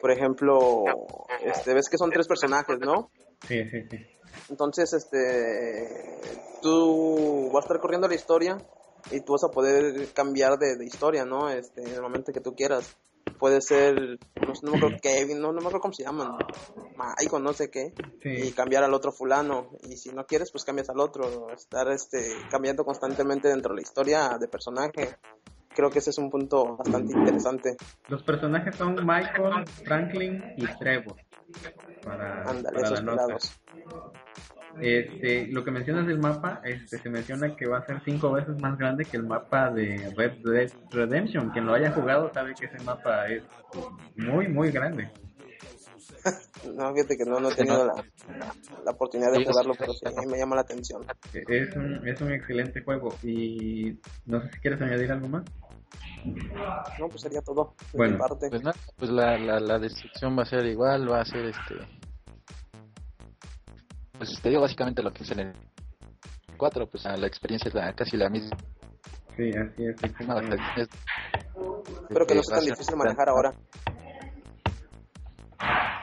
por 0.00 0.10
ejemplo, 0.10 0.84
este, 1.44 1.74
ves 1.74 1.90
que 1.90 1.98
son 1.98 2.10
tres 2.10 2.26
personajes, 2.26 2.78
¿no? 2.78 3.10
Sí, 3.46 3.62
sí, 3.68 3.82
sí. 3.90 4.19
Entonces, 4.50 4.92
este, 4.92 6.20
tú 6.60 7.50
vas 7.52 7.64
a 7.64 7.66
estar 7.66 7.80
corriendo 7.80 8.08
la 8.08 8.16
historia 8.16 8.58
y 9.10 9.20
tú 9.20 9.32
vas 9.32 9.44
a 9.44 9.50
poder 9.50 10.12
cambiar 10.12 10.58
de, 10.58 10.84
historia, 10.84 11.24
¿no? 11.24 11.48
Este, 11.48 11.82
en 11.82 11.94
el 11.94 12.02
momento 12.02 12.32
que 12.32 12.40
tú 12.40 12.54
quieras. 12.54 12.96
Puede 13.38 13.60
ser, 13.62 13.94
no, 13.94 14.52
no 14.62 14.72
me 14.72 14.78
acuerdo 14.78 14.98
Kevin, 15.00 15.40
no, 15.40 15.48
no 15.48 15.60
me 15.60 15.68
acuerdo 15.68 15.80
cómo 15.80 15.94
se 15.94 16.02
llaman, 16.02 16.36
Michael, 16.96 17.42
no 17.42 17.52
sé 17.52 17.70
qué, 17.70 17.94
y 18.22 18.50
cambiar 18.52 18.82
al 18.82 18.92
otro 18.92 19.12
fulano. 19.12 19.70
Y 19.88 19.96
si 19.96 20.10
no 20.10 20.26
quieres, 20.26 20.50
pues 20.50 20.64
cambias 20.64 20.90
al 20.90 21.00
otro. 21.00 21.50
Estar 21.52 21.88
este, 21.90 22.34
cambiando 22.50 22.84
constantemente 22.84 23.48
dentro 23.48 23.72
de 23.72 23.76
la 23.76 23.82
historia 23.82 24.36
de 24.38 24.48
personaje. 24.48 25.16
Creo 25.74 25.90
que 25.90 26.00
ese 26.00 26.10
es 26.10 26.18
un 26.18 26.28
punto 26.28 26.76
bastante 26.76 27.16
interesante. 27.16 27.76
Los 28.08 28.22
personajes 28.24 28.74
son 28.74 28.96
Michael, 29.06 29.64
Franklin 29.84 30.42
y 30.56 30.66
Trevor. 30.78 31.16
Para, 32.02 32.42
Ándale, 32.42 32.80
esos 32.80 33.02
este, 34.80 35.48
lo 35.48 35.64
que 35.64 35.70
mencionas 35.70 36.06
del 36.06 36.18
mapa, 36.18 36.60
este, 36.64 36.98
se 36.98 37.10
menciona 37.10 37.54
que 37.56 37.66
va 37.66 37.78
a 37.78 37.86
ser 37.86 38.00
cinco 38.04 38.32
veces 38.32 38.58
más 38.60 38.78
grande 38.78 39.04
que 39.04 39.16
el 39.16 39.24
mapa 39.24 39.70
de 39.70 40.12
Red 40.16 40.38
Dead 40.44 40.70
Redemption. 40.90 41.50
Quien 41.50 41.66
lo 41.66 41.74
haya 41.74 41.90
jugado 41.92 42.32
sabe 42.32 42.54
que 42.54 42.66
ese 42.66 42.82
mapa 42.84 43.26
es 43.26 43.42
muy, 44.16 44.48
muy 44.48 44.70
grande. 44.70 45.10
no, 46.74 46.92
fíjate 46.94 47.16
que 47.16 47.24
no, 47.24 47.40
no 47.40 47.50
he 47.50 47.54
tenido 47.54 47.84
la, 47.86 48.04
la 48.84 48.90
oportunidad 48.90 49.32
de 49.32 49.44
jugarlo, 49.44 49.74
pero 49.78 49.92
sí, 49.92 50.04
me 50.26 50.38
llama 50.38 50.56
la 50.56 50.62
atención. 50.62 51.02
Es 51.32 51.74
un, 51.76 52.06
es 52.06 52.20
un 52.20 52.32
excelente 52.32 52.82
juego 52.82 53.14
y 53.22 53.98
no 54.26 54.40
sé 54.42 54.52
si 54.52 54.60
quieres 54.60 54.80
añadir 54.80 55.10
algo 55.12 55.28
más. 55.28 55.44
No, 56.24 57.08
pues 57.08 57.22
sería 57.22 57.40
todo. 57.40 57.74
bueno, 57.94 58.18
parte. 58.18 58.48
pues, 58.50 58.62
pues 58.96 59.10
la, 59.10 59.38
la, 59.38 59.58
la 59.58 59.78
destrucción 59.78 60.36
va 60.38 60.42
a 60.42 60.46
ser 60.46 60.66
igual, 60.66 61.10
va 61.10 61.20
a 61.20 61.24
ser 61.24 61.46
este 61.46 61.76
pues 64.20 64.38
te 64.42 64.50
digo 64.50 64.60
básicamente 64.60 65.02
lo 65.02 65.14
que 65.14 65.22
es 65.22 65.30
en 65.30 65.40
el 65.40 65.52
4, 66.58 66.86
pues 66.90 67.04
la 67.04 67.26
experiencia 67.26 67.70
es 67.70 67.94
casi 67.94 68.18
la 68.18 68.28
misma. 68.28 68.54
Sí, 69.34 69.48
así 69.48 69.86
es. 69.86 69.96
Espero 72.02 72.26
que 72.26 72.34
no 72.34 72.42
sea 72.42 72.58
tan 72.58 72.66
difícil 72.66 72.96
manejar 72.96 73.30
ahora. 73.30 73.54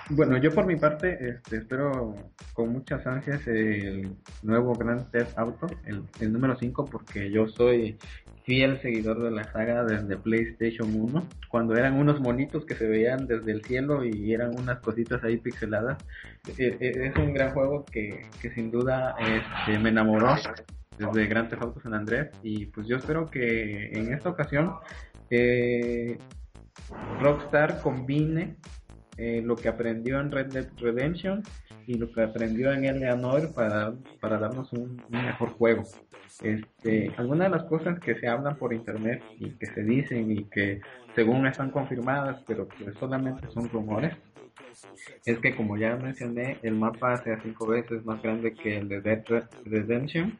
Bueno, 0.09 0.37
yo 0.41 0.49
por 0.51 0.65
mi 0.65 0.77
parte 0.77 1.15
este, 1.29 1.57
espero 1.57 2.15
con 2.53 2.69
muchas 2.69 3.05
ansias 3.05 3.45
el 3.45 4.17
nuevo 4.41 4.73
Grand 4.73 5.11
Theft 5.11 5.37
Auto, 5.37 5.67
el, 5.85 6.03
el 6.19 6.33
número 6.33 6.55
5, 6.55 6.85
porque 6.85 7.29
yo 7.29 7.47
soy 7.47 7.99
fiel 8.47 8.81
seguidor 8.81 9.21
de 9.21 9.29
la 9.29 9.43
saga 9.51 9.83
desde 9.83 10.15
PlayStation 10.15 10.89
1, 10.95 11.27
cuando 11.49 11.75
eran 11.75 11.95
unos 11.95 12.21
monitos 12.21 12.65
que 12.65 12.75
se 12.75 12.87
veían 12.87 13.27
desde 13.27 13.51
el 13.51 13.61
cielo 13.61 14.05
y 14.05 14.33
eran 14.33 14.57
unas 14.57 14.79
cositas 14.79 15.21
ahí 15.25 15.35
pixeladas. 15.35 15.97
Eh, 16.57 16.77
eh, 16.79 17.11
es 17.11 17.15
un 17.17 17.33
gran 17.33 17.51
juego 17.51 17.83
que, 17.83 18.21
que 18.41 18.49
sin 18.51 18.71
duda 18.71 19.15
este, 19.19 19.77
me 19.79 19.89
enamoró 19.89 20.33
desde 20.97 21.27
Grand 21.27 21.49
Theft 21.49 21.61
Auto 21.61 21.81
San 21.81 21.93
Andrés 21.93 22.29
y 22.41 22.67
pues 22.67 22.87
yo 22.87 22.95
espero 22.95 23.29
que 23.29 23.91
en 23.91 24.13
esta 24.13 24.29
ocasión 24.29 24.75
eh, 25.29 26.17
Rockstar 27.19 27.81
combine 27.81 28.55
lo 29.17 29.55
que 29.55 29.67
aprendió 29.67 30.19
en 30.19 30.31
Red 30.31 30.47
Dead 30.47 30.67
Redemption 30.77 31.43
y 31.87 31.95
lo 31.95 32.11
que 32.11 32.21
aprendió 32.21 32.71
en 32.71 32.85
Eleanor 32.85 33.53
para, 33.53 33.93
para 34.19 34.37
darnos 34.37 34.71
un 34.73 35.01
mejor 35.09 35.49
juego. 35.51 35.83
Este, 36.43 37.11
algunas 37.17 37.49
de 37.49 37.57
las 37.57 37.65
cosas 37.65 37.99
que 37.99 38.15
se 38.15 38.27
hablan 38.27 38.57
por 38.57 38.73
internet 38.73 39.23
y 39.39 39.51
que 39.51 39.65
se 39.67 39.83
dicen 39.83 40.31
y 40.31 40.43
que 40.45 40.81
según 41.15 41.47
están 41.47 41.71
confirmadas, 41.71 42.43
pero 42.45 42.67
que 42.67 42.91
solamente 42.93 43.47
son 43.49 43.69
rumores, 43.69 44.15
es 45.25 45.39
que 45.39 45.55
como 45.55 45.77
ya 45.77 45.95
mencioné, 45.95 46.57
el 46.61 46.75
mapa 46.75 47.17
sea 47.17 47.39
cinco 47.41 47.67
veces 47.67 48.05
más 48.05 48.21
grande 48.21 48.53
que 48.53 48.77
el 48.77 48.87
de 48.89 49.01
Dead 49.01 49.23
Redemption. 49.65 50.37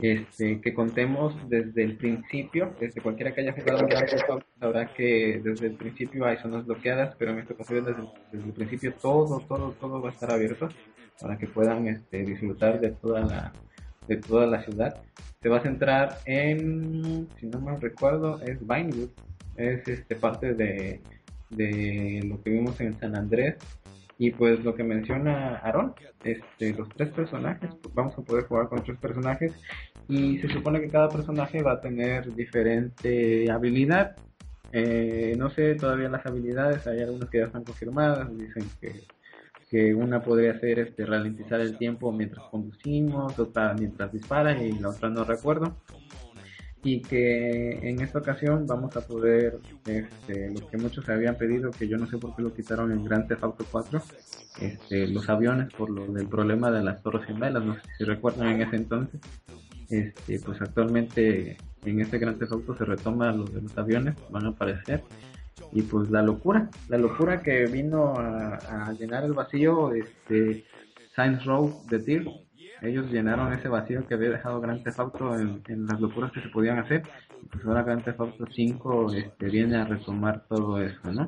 Este, 0.00 0.60
que 0.60 0.74
contemos 0.74 1.34
desde 1.48 1.82
el 1.84 1.96
principio, 1.96 2.74
desde 2.80 3.00
cualquiera 3.00 3.32
que 3.32 3.42
haya 3.42 3.52
jugado 3.52 3.88
sabrá 4.58 4.92
que 4.92 5.40
desde 5.42 5.68
el 5.68 5.74
principio 5.74 6.26
hay 6.26 6.36
zonas 6.38 6.66
bloqueadas, 6.66 7.14
pero 7.16 7.32
en 7.32 7.38
esta 7.38 7.54
ocasión 7.54 7.84
desde, 7.84 8.46
el 8.46 8.52
principio 8.52 8.94
todo, 8.94 9.40
todo, 9.40 9.72
todo 9.72 10.00
va 10.00 10.10
a 10.10 10.12
estar 10.12 10.32
abierto 10.32 10.68
para 11.20 11.38
que 11.38 11.46
puedan 11.46 11.86
este, 11.86 12.24
disfrutar 12.24 12.80
de 12.80 12.90
toda 12.90 13.20
la 13.20 13.52
de 14.06 14.16
toda 14.16 14.46
la 14.46 14.62
ciudad. 14.64 15.00
Se 15.40 15.48
va 15.48 15.58
a 15.58 15.62
centrar 15.62 16.18
en, 16.24 17.28
si 17.38 17.46
no 17.46 17.60
me 17.60 17.76
recuerdo, 17.76 18.40
es 18.40 18.58
Vinewood, 18.60 19.10
es 19.56 19.86
este 19.86 20.16
parte 20.16 20.54
de, 20.54 21.00
de 21.50 22.22
lo 22.24 22.42
que 22.42 22.50
vimos 22.50 22.80
en 22.80 22.98
San 22.98 23.16
Andrés. 23.16 23.56
Y 24.18 24.32
pues 24.32 24.62
lo 24.62 24.74
que 24.74 24.84
menciona 24.84 25.56
Aaron, 25.56 25.94
este, 26.24 26.74
los 26.74 26.88
tres 26.90 27.08
personajes, 27.08 27.70
pues 27.82 27.94
vamos 27.94 28.18
a 28.18 28.22
poder 28.22 28.44
jugar 28.44 28.68
con 28.68 28.84
tres 28.84 28.98
personajes 28.98 29.54
y 30.08 30.38
se 30.38 30.48
supone 30.48 30.80
que 30.80 30.88
cada 30.88 31.08
personaje 31.08 31.62
va 31.62 31.72
a 31.72 31.80
tener 31.80 32.34
diferente 32.34 33.50
habilidad. 33.50 34.16
Eh, 34.72 35.34
no 35.38 35.48
sé 35.50 35.74
todavía 35.74 36.08
las 36.08 36.26
habilidades, 36.26 36.86
hay 36.86 37.00
algunas 37.00 37.30
que 37.30 37.38
ya 37.38 37.46
están 37.46 37.64
confirmadas, 37.64 38.28
dicen 38.36 38.64
que, 38.80 39.04
que 39.70 39.94
una 39.94 40.20
podría 40.20 40.58
ser 40.60 40.80
este, 40.80 41.06
ralentizar 41.06 41.60
el 41.60 41.78
tiempo 41.78 42.12
mientras 42.12 42.44
conducimos, 42.50 43.38
otra 43.38 43.72
mientras 43.74 44.12
dispara 44.12 44.60
y 44.62 44.72
la 44.72 44.90
otra 44.90 45.08
no 45.08 45.24
recuerdo. 45.24 45.76
Y 46.82 47.02
que 47.02 47.72
en 47.88 48.00
esta 48.00 48.20
ocasión 48.20 48.66
vamos 48.66 48.96
a 48.96 49.06
poder, 49.06 49.58
este, 49.86 50.50
lo 50.50 50.66
que 50.66 50.78
muchos 50.78 51.06
habían 51.08 51.36
pedido, 51.36 51.70
que 51.70 51.86
yo 51.86 51.98
no 51.98 52.06
sé 52.06 52.16
por 52.16 52.34
qué 52.34 52.42
lo 52.42 52.54
quitaron 52.54 52.90
en 52.90 53.04
Grand 53.04 53.28
Theft 53.28 53.44
Auto 53.44 53.66
4, 53.70 54.02
este, 54.60 55.06
los 55.08 55.28
aviones 55.28 55.72
por 55.74 55.90
lo 55.90 56.06
del 56.06 56.26
problema 56.26 56.70
de 56.70 56.82
las 56.82 57.02
torres 57.02 57.26
gemelas, 57.26 57.62
no 57.62 57.74
sé 57.74 57.82
si 57.98 58.04
recuerdan 58.04 58.48
en 58.48 58.62
ese 58.62 58.76
entonces, 58.76 59.20
este, 59.90 60.40
pues 60.40 60.60
actualmente 60.62 61.58
en 61.84 62.00
este 62.00 62.18
Gran 62.18 62.38
Theft 62.38 62.52
Auto 62.52 62.74
se 62.76 62.84
retoma 62.84 63.32
lo 63.32 63.44
de 63.44 63.62
los 63.62 63.76
aviones, 63.76 64.14
van 64.30 64.46
a 64.46 64.50
aparecer. 64.50 65.02
Y 65.72 65.82
pues 65.82 66.10
la 66.10 66.22
locura, 66.22 66.68
la 66.88 66.98
locura 66.98 67.42
que 67.42 67.66
vino 67.66 68.14
a, 68.16 68.92
llenar 68.98 69.24
el 69.24 69.34
vacío, 69.34 69.92
este, 69.92 70.64
Science 71.14 71.44
Row 71.44 71.82
de 71.88 71.98
Tyr, 72.00 72.26
ellos 72.82 73.10
llenaron 73.10 73.52
ese 73.52 73.68
vacío 73.68 74.06
que 74.06 74.14
había 74.14 74.30
dejado 74.30 74.60
Grand 74.60 74.82
Theft 74.82 75.00
Auto 75.00 75.34
en, 75.34 75.86
las 75.86 76.00
locuras 76.00 76.32
que 76.32 76.40
se 76.40 76.48
podían 76.48 76.78
hacer. 76.78 77.02
Y 77.42 77.46
pues 77.46 77.64
ahora 77.64 77.82
Grand 77.82 78.04
Theft 78.04 78.20
Auto 78.20 78.46
5 78.46 79.12
este, 79.14 79.46
viene 79.46 79.76
a 79.76 79.84
retomar 79.84 80.44
todo 80.48 80.80
eso, 80.80 81.12
¿no? 81.12 81.26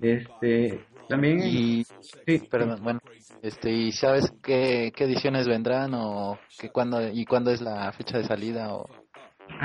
Este, 0.00 0.84
también... 1.08 1.40
Y, 1.44 1.84
sí, 1.84 2.46
perdón, 2.50 2.80
bueno, 2.82 3.00
este, 3.42 3.70
¿y 3.70 3.92
sabes 3.92 4.32
qué, 4.42 4.92
qué 4.94 5.04
ediciones 5.04 5.46
vendrán 5.46 5.92
o 5.94 6.38
que 6.58 6.70
cuándo, 6.70 7.00
y 7.08 7.24
cuándo 7.24 7.50
es 7.50 7.60
la 7.60 7.90
fecha 7.92 8.18
de 8.18 8.24
salida 8.24 8.74
o 8.74 8.86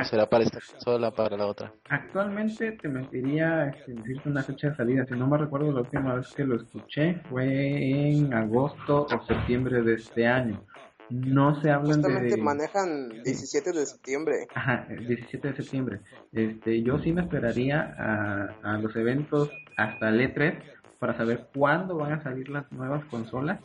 será 0.03 0.27
para 0.27 0.43
esta 0.43 0.59
consola 0.59 1.11
para 1.11 1.37
la 1.37 1.45
otra? 1.45 1.73
Actualmente 1.89 2.73
te 2.73 2.87
mentiría 2.87 3.71
si 3.85 3.93
decirte 3.93 4.29
una 4.29 4.43
fecha 4.43 4.69
de 4.69 4.75
salida. 4.75 5.05
Si 5.05 5.15
no 5.15 5.27
me 5.27 5.37
recuerdo, 5.37 5.71
la 5.71 5.81
última 5.81 6.15
vez 6.15 6.27
que 6.33 6.43
lo 6.43 6.55
escuché 6.55 7.15
fue 7.29 8.09
en 8.09 8.33
agosto 8.33 9.05
o 9.05 9.25
septiembre 9.25 9.81
de 9.81 9.95
este 9.95 10.27
año. 10.27 10.63
No 11.09 11.59
se 11.61 11.71
hablan 11.71 11.93
Justamente 11.93 12.35
de... 12.35 12.41
manejan 12.41 13.09
17 13.23 13.71
de 13.71 13.85
septiembre. 13.85 14.47
Ajá, 14.53 14.87
17 14.89 15.47
de 15.49 15.55
septiembre. 15.55 15.99
Este, 16.31 16.81
yo 16.83 16.99
sí 16.99 17.11
me 17.11 17.21
esperaría 17.21 17.95
a, 17.97 18.73
a 18.73 18.77
los 18.77 18.95
eventos 18.95 19.49
hasta 19.77 20.09
el 20.09 20.21
E3 20.21 20.61
para 20.99 21.17
saber 21.17 21.47
cuándo 21.55 21.95
van 21.95 22.13
a 22.13 22.23
salir 22.23 22.49
las 22.49 22.71
nuevas 22.71 23.03
consolas 23.05 23.59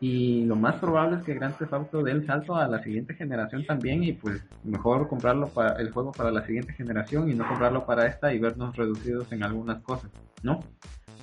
y 0.00 0.46
lo 0.46 0.56
más 0.56 0.76
probable 0.76 1.18
es 1.18 1.24
que 1.24 1.34
Grand 1.34 1.56
Theft 1.58 1.74
Auto 1.74 2.02
dé 2.02 2.12
el 2.12 2.26
salto 2.26 2.56
a 2.56 2.66
la 2.66 2.82
siguiente 2.82 3.12
generación 3.14 3.66
también 3.66 4.02
y 4.02 4.14
pues 4.14 4.42
mejor 4.64 5.08
comprarlo 5.08 5.48
para 5.48 5.78
el 5.78 5.90
juego 5.90 6.10
para 6.10 6.30
la 6.30 6.44
siguiente 6.46 6.72
generación 6.72 7.30
y 7.30 7.34
no 7.34 7.46
comprarlo 7.46 7.84
para 7.84 8.06
esta 8.06 8.32
y 8.32 8.38
vernos 8.38 8.74
reducidos 8.74 9.30
en 9.30 9.42
algunas 9.42 9.82
cosas, 9.82 10.10
¿no? 10.42 10.60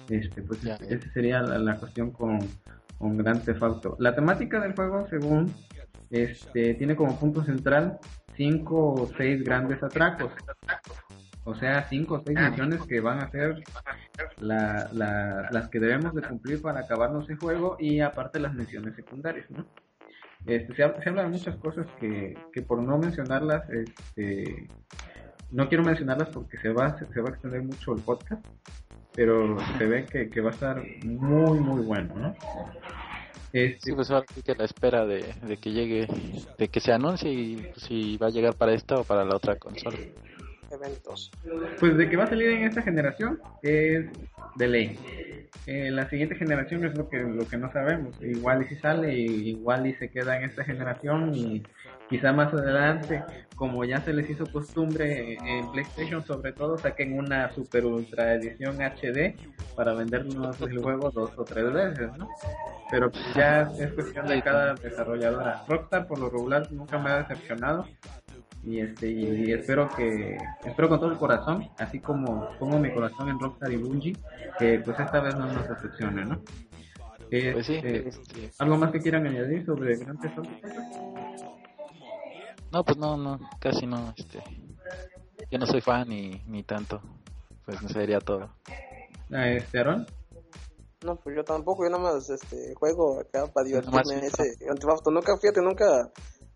Este, 0.09 0.43
pues 0.43 0.63
esa 0.63 1.11
sería 1.11 1.41
la, 1.41 1.75
cuestión 1.77 2.11
con, 2.11 2.39
con 2.97 3.17
Grand 3.17 3.43
Theft. 3.43 3.85
La 3.99 4.15
temática 4.15 4.59
del 4.59 4.73
juego, 4.73 5.07
según 5.09 5.53
este, 6.09 6.73
tiene 6.75 6.95
como 6.95 7.19
punto 7.19 7.43
central 7.43 7.99
cinco 8.35 8.93
o 8.93 9.09
seis 9.17 9.43
grandes 9.43 9.81
atracos. 9.83 10.31
O 11.43 11.55
sea, 11.55 11.87
cinco 11.89 12.15
o 12.15 12.23
seis 12.25 12.37
misiones 12.39 12.81
que 12.83 12.99
van 12.99 13.19
a 13.19 13.29
ser 13.31 13.63
la, 14.39 14.89
las 15.51 15.69
que 15.69 15.79
debemos 15.79 16.13
de 16.13 16.21
cumplir 16.21 16.61
para 16.61 16.81
acabarnos 16.81 17.29
el 17.29 17.37
juego 17.37 17.77
y 17.79 18.01
aparte 18.01 18.39
las 18.39 18.53
misiones 18.53 18.95
secundarias, 18.95 19.49
¿no? 19.49 19.65
Este, 20.45 20.75
se, 20.75 20.83
habla 20.83 21.23
de 21.23 21.29
muchas 21.29 21.55
cosas 21.57 21.87
que, 21.99 22.37
que 22.53 22.61
por 22.61 22.81
no 22.81 22.97
mencionarlas, 22.97 23.69
este, 23.69 24.69
no 25.51 25.67
quiero 25.67 25.83
mencionarlas 25.83 26.29
porque 26.29 26.57
se 26.57 26.69
va, 26.69 26.97
se, 26.97 27.21
va 27.21 27.29
a 27.29 27.31
extender 27.31 27.63
mucho 27.63 27.93
el 27.93 28.01
podcast, 28.01 28.45
pero 29.17 29.57
se 29.77 29.85
ve 29.85 30.05
que, 30.05 30.29
que 30.29 30.41
va 30.41 30.51
a 30.51 30.53
estar 30.53 30.81
muy, 31.03 31.59
muy 31.59 31.83
bueno, 31.83 32.15
¿no? 32.15 32.35
Este... 33.51 33.79
Sí, 33.81 33.91
pues 33.93 34.11
ahora 34.11 34.25
que 34.45 34.55
la 34.55 34.63
espera 34.63 35.05
de, 35.05 35.25
de 35.41 35.57
que 35.57 35.71
llegue, 35.71 36.07
de 36.57 36.67
que 36.67 36.79
se 36.79 36.93
anuncie 36.93 37.31
y 37.31 37.71
si 37.77 38.15
va 38.17 38.27
a 38.27 38.29
llegar 38.29 38.53
para 38.53 38.73
esta 38.73 38.95
o 38.95 39.03
para 39.03 39.25
la 39.25 39.35
otra 39.35 39.55
consola 39.55 39.97
eventos? 40.71 41.31
Pues 41.79 41.97
de 41.97 42.09
que 42.09 42.17
va 42.17 42.25
a 42.25 42.27
salir 42.27 42.49
en 42.49 42.63
esta 42.63 42.81
generación 42.81 43.39
es 43.61 44.05
de 44.55 44.67
ley. 44.67 44.99
Eh, 45.65 45.91
la 45.91 46.09
siguiente 46.09 46.35
generación 46.35 46.85
es 46.85 46.97
lo 46.97 47.09
que 47.09 47.17
lo 47.19 47.47
que 47.47 47.57
no 47.57 47.71
sabemos. 47.71 48.15
Igual 48.21 48.63
y 48.63 48.65
si 48.65 48.75
sale, 48.75 49.13
igual 49.13 49.87
y 49.87 49.93
se 49.95 50.09
queda 50.09 50.37
en 50.37 50.43
esta 50.43 50.63
generación 50.63 51.33
y 51.35 51.63
quizá 52.09 52.31
más 52.31 52.53
adelante, 52.53 53.23
como 53.55 53.83
ya 53.83 54.01
se 54.01 54.13
les 54.13 54.29
hizo 54.29 54.45
costumbre 54.51 55.33
en 55.33 55.71
PlayStation, 55.71 56.25
sobre 56.25 56.53
todo 56.53 56.77
saquen 56.77 57.17
una 57.17 57.51
super 57.51 57.85
ultra 57.85 58.33
edición 58.33 58.77
HD 58.81 59.35
para 59.75 59.93
vendernos 59.93 60.59
el 60.61 60.79
juego 60.79 61.11
dos 61.11 61.31
o 61.37 61.43
tres 61.43 61.71
veces, 61.71 62.09
¿no? 62.17 62.29
Pero 62.89 63.11
ya 63.35 63.69
es 63.77 63.91
cuestión 63.91 64.27
de 64.27 64.41
cada 64.41 64.73
desarrolladora. 64.75 65.63
Rockstar 65.67 66.07
por 66.07 66.19
lo 66.19 66.29
regular 66.29 66.71
nunca 66.71 66.97
me 66.97 67.09
ha 67.09 67.17
decepcionado 67.23 67.85
y 68.67 68.81
este 68.81 69.09
y 69.09 69.51
espero 69.51 69.87
que 69.89 70.37
espero 70.65 70.89
con 70.89 70.99
todo 70.99 71.11
el 71.11 71.17
corazón 71.17 71.69
así 71.77 71.99
como 71.99 72.49
pongo 72.59 72.77
mi 72.79 72.93
corazón 72.93 73.29
en 73.29 73.39
Rockstar 73.39 73.71
y 73.71 73.77
Bungie 73.77 74.17
que 74.59 74.79
pues 74.79 74.99
esta 74.99 75.19
vez 75.21 75.35
no 75.35 75.47
nos 75.47 75.67
decepcione 75.69 76.25
no 76.25 76.41
pues 77.29 77.65
sí, 77.65 77.75
este, 77.75 78.07
este, 78.09 78.51
algo 78.59 78.77
más 78.77 78.91
que 78.91 78.99
quieran 78.99 79.25
añadir 79.25 79.65
sobre 79.65 79.97
Grand 79.97 80.19
Theft 80.19 80.37
no 82.71 82.83
pues 82.83 82.97
no 82.97 83.17
no 83.17 83.39
casi 83.59 83.87
no 83.87 84.13
este 84.17 84.43
yo 85.49 85.59
no 85.59 85.65
soy 85.65 85.81
fan 85.81 86.09
ni 86.09 86.41
ni 86.47 86.63
tanto 86.63 87.01
pues 87.67 87.81
me 87.81 87.89
sería 87.89 88.21
todo. 88.21 88.49
Ah, 89.29 89.49
este 89.49 89.79
Aaron. 89.79 90.07
No, 91.03 91.17
pues 91.17 91.35
yo 91.35 91.43
tampoco, 91.43 91.83
yo 91.83 91.89
nada 91.89 92.13
más 92.13 92.29
este, 92.29 92.73
juego 92.75 93.19
acá 93.19 93.45
para 93.47 93.67
divertirme 93.67 94.25
ese 94.25 94.55
Nunca, 95.11 95.37
fíjate, 95.37 95.61
nunca 95.61 96.09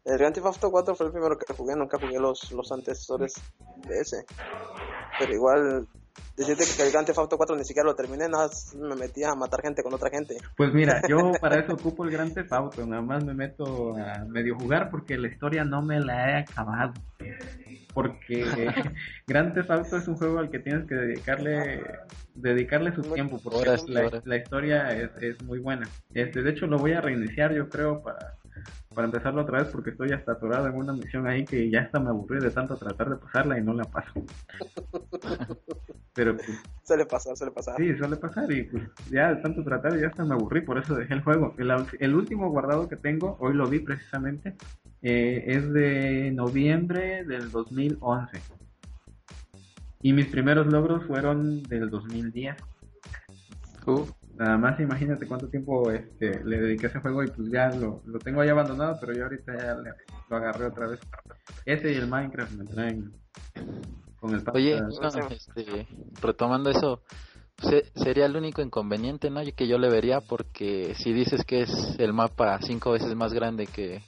el 0.06 0.18
Grand 0.18 0.34
Theft 0.34 0.48
Auto 0.48 0.72
4 0.72 0.96
fue 0.96 1.06
el 1.08 1.12
primero 1.12 1.38
que 1.38 1.54
jugué, 1.54 1.76
nunca 1.76 2.00
jugué 2.00 2.20
los, 2.20 2.52
los 2.52 2.72
antecesores 2.72 3.34
de 3.88 4.00
ese. 4.00 4.26
Pero 5.20 5.34
igual, 5.34 5.88
decirte 6.36 6.64
que 6.76 6.84
el 6.84 6.92
Grand 6.92 7.06
Theft 7.06 7.20
Auto 7.20 7.38
4 7.38 7.56
ni 7.56 7.64
siquiera 7.66 7.88
lo 7.88 7.96
terminé, 7.96 8.28
nada 8.28 8.48
más 8.48 8.76
me 8.76 8.96
metía 8.96 9.30
a 9.30 9.36
matar 9.36 9.62
gente 9.62 9.84
con 9.84 9.94
otra 9.94 10.10
gente. 10.10 10.38
Pues 10.58 10.74
mira, 10.74 11.02
yo 11.08 11.18
para 11.42 11.60
eso 11.60 11.74
ocupo 11.74 12.04
el 12.04 12.12
Grand 12.12 12.34
Theft 12.34 12.52
Auto, 12.52 12.86
nada 12.86 13.02
más 13.02 13.24
me 13.24 13.34
meto 13.34 13.96
a 13.96 14.26
medio 14.26 14.56
jugar 14.58 14.90
porque 14.90 15.18
la 15.18 15.28
historia 15.28 15.64
no 15.64 15.82
me 15.82 16.00
la 16.00 16.30
he 16.30 16.42
acabado. 16.42 16.94
Porque 17.94 18.44
Grand 19.28 19.54
Theft 19.54 19.70
Auto 19.70 19.98
es 19.98 20.08
un 20.08 20.16
juego 20.16 20.40
al 20.40 20.50
que 20.50 20.60
tienes 20.60 20.88
que 20.88 20.96
dedicarle 20.96 21.84
dedicarle 22.34 22.96
su 22.96 23.02
tiempo 23.02 23.40
porque 23.44 23.70
la, 23.88 24.22
la, 24.24 24.38
historia 24.38 24.90
es, 24.90 25.12
es 25.22 25.44
muy 25.44 25.60
buena. 25.60 25.88
Este, 26.14 26.42
de 26.42 26.50
hecho 26.50 26.66
lo 26.66 26.78
voy 26.78 26.94
a 26.94 27.02
reiniciar 27.02 27.54
yo 27.54 27.70
creo 27.70 28.02
para 28.02 28.41
para 28.94 29.06
empezarlo 29.06 29.42
otra 29.42 29.60
vez 29.60 29.70
porque 29.70 29.92
estoy 29.92 30.12
hasta 30.12 30.34
atorado 30.34 30.68
en 30.68 30.76
una 30.76 30.94
misión 30.94 31.28
ahí 31.28 31.46
que 31.46 31.70
ya 31.70 31.80
está 31.80 32.00
me 32.00 32.10
aburrí 32.10 32.40
de 32.40 32.52
tanto 32.52 32.76
tratar 32.76 33.10
de 33.10 33.16
pasarla 33.16 33.58
y 33.58 33.64
no 33.64 33.74
la 33.74 33.86
paso. 33.86 34.26
Pero 36.14 36.36
pues, 36.36 36.50
suele 36.84 37.06
pasar, 37.06 37.38
suele 37.38 37.54
pasar. 37.54 37.78
Sí, 37.78 37.98
suele 37.98 38.18
pasar 38.18 38.52
y 38.52 38.64
pues 38.64 38.84
ya 39.10 39.34
de 39.34 39.42
tanto 39.42 39.64
tratar 39.64 39.98
ya 39.98 40.08
hasta 40.08 40.26
me 40.26 40.34
aburrí, 40.34 40.62
por 40.62 40.78
eso 40.78 40.96
dejé 40.96 41.14
el 41.14 41.22
juego. 41.22 41.56
El, 41.58 42.16
último 42.16 42.50
guardado 42.50 42.90
que 42.90 42.98
tengo, 42.98 43.38
hoy 43.40 43.54
lo 43.54 43.68
vi 43.68 43.80
precisamente, 43.80 44.56
eh, 45.02 45.44
es 45.48 45.72
de 45.72 46.32
noviembre 46.32 47.24
del 47.24 47.50
2011. 47.50 48.42
Y 50.02 50.14
mis 50.14 50.28
primeros 50.28 50.68
logros 50.68 51.06
fueron 51.06 51.64
del 51.64 51.90
2010. 51.90 52.56
Uh. 53.86 54.06
Nada 54.42 54.58
más 54.58 54.80
imagínate 54.80 55.28
cuánto 55.28 55.50
tiempo 55.50 55.92
este, 55.92 56.44
le 56.44 56.60
dediqué 56.60 56.88
a 56.88 56.90
ese 56.90 57.00
juego 57.00 57.24
y 57.24 57.28
pues 57.28 57.52
ya 57.52 57.70
lo, 57.70 58.02
lo 58.08 58.18
tengo 58.18 58.42
ahí 58.42 58.50
abandonado, 58.50 58.98
pero 59.00 59.14
yo 59.14 59.26
ahorita 59.26 59.56
ya 59.56 59.78
lo 60.30 60.36
agarré 60.36 60.66
otra 60.66 60.88
vez. 60.88 61.00
Ese 61.64 61.92
y 61.92 61.98
el 61.98 62.08
Minecraft 62.08 62.54
me 62.54 62.66
traen 62.66 63.14
con 64.20 64.34
el 64.34 64.44
Oye, 64.52 64.82
este, 65.30 65.88
retomando 66.24 66.72
eso, 66.72 67.04
sería 67.94 68.26
el 68.26 68.36
único 68.36 68.64
inconveniente, 68.64 69.30
¿no? 69.30 69.42
Que 69.56 69.68
yo 69.68 69.78
le 69.78 69.92
vería 69.92 70.22
porque 70.22 70.96
si 70.96 71.14
dices 71.14 71.46
que 71.46 71.62
es 71.62 71.96
el 72.00 72.12
mapa 72.12 72.58
cinco 72.64 72.94
veces 72.94 73.14
más 73.14 73.34
grande 73.34 73.68
que, 73.68 74.02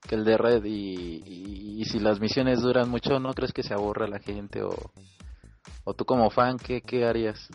que 0.00 0.14
el 0.14 0.24
de 0.24 0.38
Red 0.38 0.64
y, 0.64 1.76
y, 1.78 1.84
si 1.84 1.98
las 1.98 2.20
misiones 2.20 2.62
duran 2.62 2.88
mucho, 2.88 3.20
¿no 3.20 3.34
crees 3.34 3.52
que 3.52 3.62
se 3.62 3.74
aburra 3.74 4.08
la 4.08 4.18
gente 4.18 4.62
o, 4.62 4.74
o 5.84 5.92
tú 5.92 6.06
como 6.06 6.30
fan, 6.30 6.56
¿qué, 6.56 6.80
qué 6.80 7.04
harías? 7.04 7.50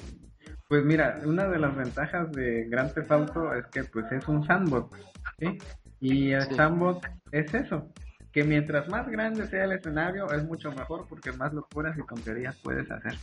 Pues 0.70 0.86
mira, 0.86 1.20
una 1.26 1.48
de 1.48 1.58
las 1.58 1.76
ventajas 1.76 2.32
de 2.32 2.66
Grand 2.70 2.94
Theft 2.94 3.12
Auto 3.12 3.56
es 3.56 3.66
que 3.72 3.84
pues 3.86 4.06
es 4.12 4.28
un 4.28 4.46
sandbox, 4.46 5.00
¿sí? 5.40 5.58
Y 6.00 6.32
el 6.32 6.44
sandbox 6.56 7.10
es 7.32 7.52
eso, 7.56 7.92
que 8.32 8.44
mientras 8.44 8.88
más 8.88 9.10
grande 9.10 9.48
sea 9.48 9.64
el 9.64 9.72
escenario 9.72 10.32
es 10.32 10.44
mucho 10.44 10.72
mejor 10.72 11.08
porque 11.10 11.32
más 11.32 11.52
locuras 11.54 11.98
y 11.98 12.06
tonterías 12.06 12.56
puedes 12.62 12.90
hacer. 12.92 13.16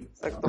Exacto. 0.00 0.48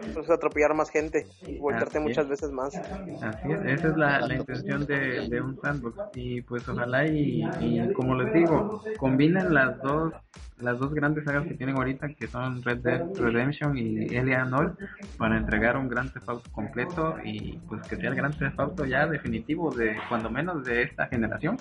Entonces 0.00 0.30
atropellar 0.30 0.74
más 0.74 0.90
gente 0.90 1.26
y 1.46 1.58
voltearte 1.58 2.00
muchas 2.00 2.28
veces 2.28 2.50
más. 2.50 2.74
Así 2.76 3.52
es, 3.52 3.64
esa 3.64 3.88
es 3.88 3.96
la, 3.96 4.20
la 4.20 4.34
intención 4.34 4.86
de, 4.86 5.28
de, 5.28 5.40
un 5.40 5.60
sandbox 5.60 5.96
y 6.14 6.40
pues 6.42 6.68
ojalá 6.68 7.06
y, 7.06 7.42
y, 7.60 7.92
como 7.92 8.14
les 8.14 8.32
digo, 8.32 8.82
combinen 8.98 9.52
las 9.54 9.80
dos 9.82 10.12
las 10.58 10.78
dos 10.78 10.94
grandes 10.94 11.24
sagas 11.24 11.46
que 11.46 11.54
tienen 11.54 11.76
ahorita 11.76 12.08
que 12.14 12.28
son 12.28 12.62
Red 12.62 12.78
Dead 12.78 13.02
Redemption 13.16 13.76
y 13.76 14.14
Eleanor 14.14 14.76
para 15.18 15.36
entregar 15.36 15.76
un 15.76 15.88
gran 15.88 16.12
Theft 16.12 16.28
Auto 16.28 16.50
completo 16.52 17.16
y 17.24 17.58
pues 17.68 17.82
que 17.88 17.96
sea 17.96 18.10
el 18.10 18.14
gran 18.14 18.32
Theft 18.32 18.58
Auto 18.60 18.84
ya 18.84 19.06
definitivo 19.06 19.70
de 19.74 19.96
cuando 20.08 20.30
menos 20.30 20.64
de 20.64 20.82
esta 20.82 21.06
generación. 21.06 21.56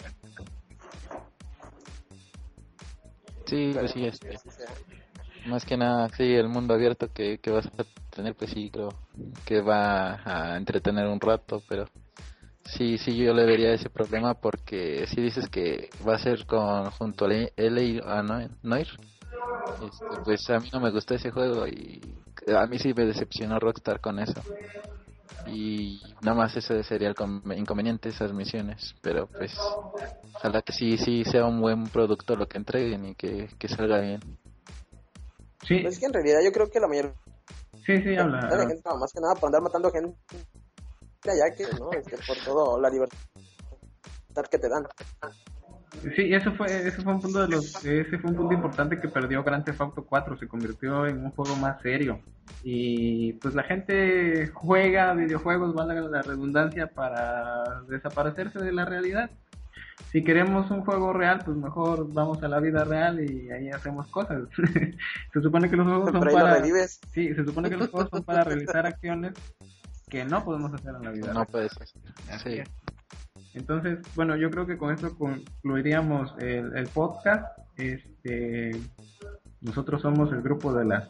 Sí, 3.46 3.76
así 3.78 4.06
es. 4.06 4.20
Más 5.46 5.66
que 5.66 5.76
nada, 5.76 6.10
sí, 6.10 6.24
el 6.34 6.48
mundo 6.48 6.74
abierto 6.74 7.12
que, 7.14 7.39
que 7.39 7.52
vas 7.52 7.68
a 7.68 7.84
tener, 8.16 8.36
pues 8.36 8.52
sí, 8.52 8.70
creo 8.72 8.89
que 9.46 9.62
va 9.62 10.22
a 10.24 10.58
entretener 10.58 11.08
un 11.08 11.20
rato, 11.20 11.62
pero 11.68 11.86
sí, 12.64 12.98
sí, 12.98 13.18
yo 13.18 13.34
le 13.34 13.46
vería 13.46 13.74
ese 13.74 13.89
problema 13.89 14.36
porque 14.36 15.06
si 15.08 15.22
dices 15.22 15.50
que 15.50 15.89
va 16.08 16.16
a 16.16 16.20
ser 16.20 16.46
con 16.46 16.89
junto 16.91 17.26
a 17.26 17.34
L.A. 17.34 18.24
Noir, 18.64 18.88
este, 19.82 20.22
pues 20.24 20.50
a 20.50 20.60
mí 20.60 20.70
no 20.72 20.80
me 20.80 20.91
gustó 20.91 21.16
ese 21.16 21.32
juego 21.32 21.68
y 21.68 22.02
a 22.48 22.66
mí 22.68 22.80
sí 22.80 22.94
me 22.94 23.06
decepcionó 23.06 23.60
Rockstar 23.60 24.00
con 24.00 24.20
eso. 24.20 24.41
Y 25.48 26.02
nada 26.22 26.38
más 26.38 26.56
ese 26.56 26.84
sería 26.84 27.10
el 27.10 27.58
inconveniente, 27.58 28.10
esas 28.10 28.32
misiones. 28.34 28.96
Pero 29.02 29.28
pues, 29.28 29.54
ojalá 30.36 30.62
que 30.62 30.72
sí, 30.72 30.98
sí 30.98 31.24
sea 31.26 31.46
un 31.46 31.60
buen 31.60 31.86
producto 31.88 32.36
lo 32.36 32.48
que 32.48 32.58
entreguen 32.58 33.06
y 33.06 33.16
que, 33.16 33.50
que 33.60 33.68
salga 33.68 34.00
bien. 34.00 34.22
Sí. 35.68 35.80
Pues 35.82 35.95
es 35.95 35.99
que 35.99 36.05
en 36.05 36.14
realidad 36.14 36.39
yo 36.43 36.51
creo 36.51 36.70
que 36.70 36.80
la 36.80 36.88
mayoría 36.88 37.14
Sí, 37.86 38.01
sí, 38.01 38.16
habla. 38.16 38.39
más 38.99 39.11
que 39.11 39.20
nada 39.20 39.36
por 39.36 39.47
andar 39.47 39.61
matando 39.61 39.91
gente 39.91 40.16
allá 41.26 41.55
que, 41.55 41.64
¿no? 41.80 41.91
Este, 41.91 42.18
por 42.26 42.38
todo 42.45 42.80
la 42.80 42.89
libertad 42.89 43.18
que 44.49 44.57
te 44.57 44.70
dan. 44.70 44.86
Sí, 46.16 46.34
eso 46.34 46.51
fue, 46.53 46.88
eso 46.88 47.01
fue 47.01 47.14
un 47.14 47.22
punto 47.22 47.41
de 47.41 47.47
los, 47.49 47.86
ese 47.86 48.18
fue 48.18 48.32
un 48.32 48.36
punto 48.36 48.53
importante 48.53 48.99
que 48.99 49.07
perdió 49.07 49.43
Grand 49.43 49.64
Theft 49.64 49.82
Auto 49.82 50.05
4, 50.05 50.38
se 50.38 50.47
convirtió 50.47 51.05
en 51.05 51.24
un 51.24 51.32
juego 51.32 51.55
más 51.57 51.82
serio. 51.82 52.20
Y 52.64 53.34
pues 53.34 53.53
la 53.53 53.64
gente 53.64 54.47
juega 54.47 55.14
videojuegos, 55.14 55.74
valga 55.74 56.01
la 56.01 56.22
redundancia, 56.22 56.88
para 56.88 57.82
desaparecerse 57.88 58.59
de 58.59 58.72
la 58.72 58.86
realidad 58.86 59.30
si 60.14 60.24
queremos 60.24 60.70
un 60.70 60.86
juego 60.86 61.11
real, 61.11 61.41
pues 61.43 61.57
mejor 61.57 62.14
vamos 62.14 62.43
a 62.43 62.47
la 62.47 62.59
vida 62.59 62.84
real 62.84 63.20
y 63.20 63.49
ahí 63.49 63.70
hacemos 63.72 64.05
cosas. 64.09 64.43
se 65.34 65.41
supone 65.41 65.72
que 65.72 65.76
los 65.76 65.88
juegos 65.88 66.11
son 66.11 66.22
para 66.22 66.64
Sí, 67.11 67.34
se 67.34 67.43
supone 67.43 67.68
que 67.68 67.78
los 67.78 67.89
juegos 67.89 68.11
son 68.11 68.24
para 68.24 68.43
realizar 68.43 68.86
acciones 68.86 69.34
que 70.07 70.24
no 70.24 70.45
podemos 70.45 70.72
hacer 70.72 70.93
en 70.93 71.01
la 71.01 71.09
vida. 71.09 71.34
No 71.34 71.45
puedes 71.45 71.72
Sí. 72.43 72.61
Entonces, 73.55 74.01
bueno, 74.14 74.36
yo 74.36 74.51
creo 74.51 74.68
que 74.68 74.78
con 74.78 74.93
esto 74.93 75.18
concluiríamos 75.18 76.36
el, 76.38 76.78
el 76.78 76.88
podcast. 76.89 77.47
Este, 77.78 78.80
nosotros 79.61 80.03
somos 80.03 80.32
el 80.32 80.43
grupo 80.43 80.74
de 80.74 80.86
las 80.86 81.07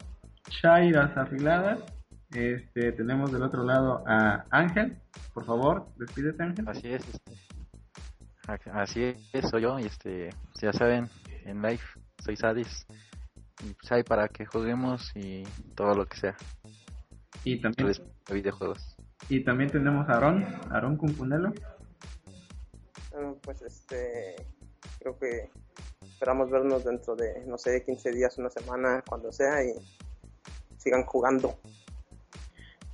Chairas 0.48 1.14
afiladas. 1.18 1.78
Este, 2.30 2.92
tenemos 2.92 3.32
del 3.32 3.42
otro 3.42 3.64
lado 3.64 4.02
a 4.06 4.46
Ángel. 4.48 4.96
Por 5.34 5.44
favor, 5.44 5.88
despídete 5.98 6.42
Ángel. 6.42 6.66
Así 6.66 6.88
es. 6.88 7.06
Este. 7.06 7.53
Así 8.46 9.14
es, 9.32 9.48
soy 9.48 9.62
yo, 9.62 9.78
y 9.78 9.86
este, 9.86 10.30
ya 10.60 10.72
saben, 10.72 11.08
en 11.44 11.62
live 11.62 11.80
soy 12.22 12.36
Sadis, 12.36 12.86
y 13.62 13.72
pues 13.72 13.90
hay 13.92 14.02
para 14.02 14.28
que 14.28 14.44
juguemos 14.44 15.10
y 15.14 15.44
todo 15.74 15.94
lo 15.94 16.06
que 16.06 16.16
sea. 16.16 16.36
Y 17.44 17.60
también 17.60 17.92
videojuegos. 18.30 18.96
Y 19.28 19.44
también 19.44 19.70
tenemos 19.70 20.08
a 20.08 20.12
Aaron, 20.12 20.44
Aaron 20.70 20.96
Cumpunelo. 20.96 21.52
Ah, 23.14 23.32
pues 23.42 23.62
este, 23.62 24.36
creo 24.98 25.18
que 25.18 25.50
esperamos 26.02 26.50
vernos 26.50 26.84
dentro 26.84 27.16
de, 27.16 27.44
no 27.46 27.56
sé, 27.56 27.82
15 27.84 28.12
días, 28.12 28.36
una 28.38 28.50
semana, 28.50 29.02
cuando 29.08 29.32
sea, 29.32 29.62
y 29.64 29.72
sigan 30.76 31.04
jugando. 31.04 31.58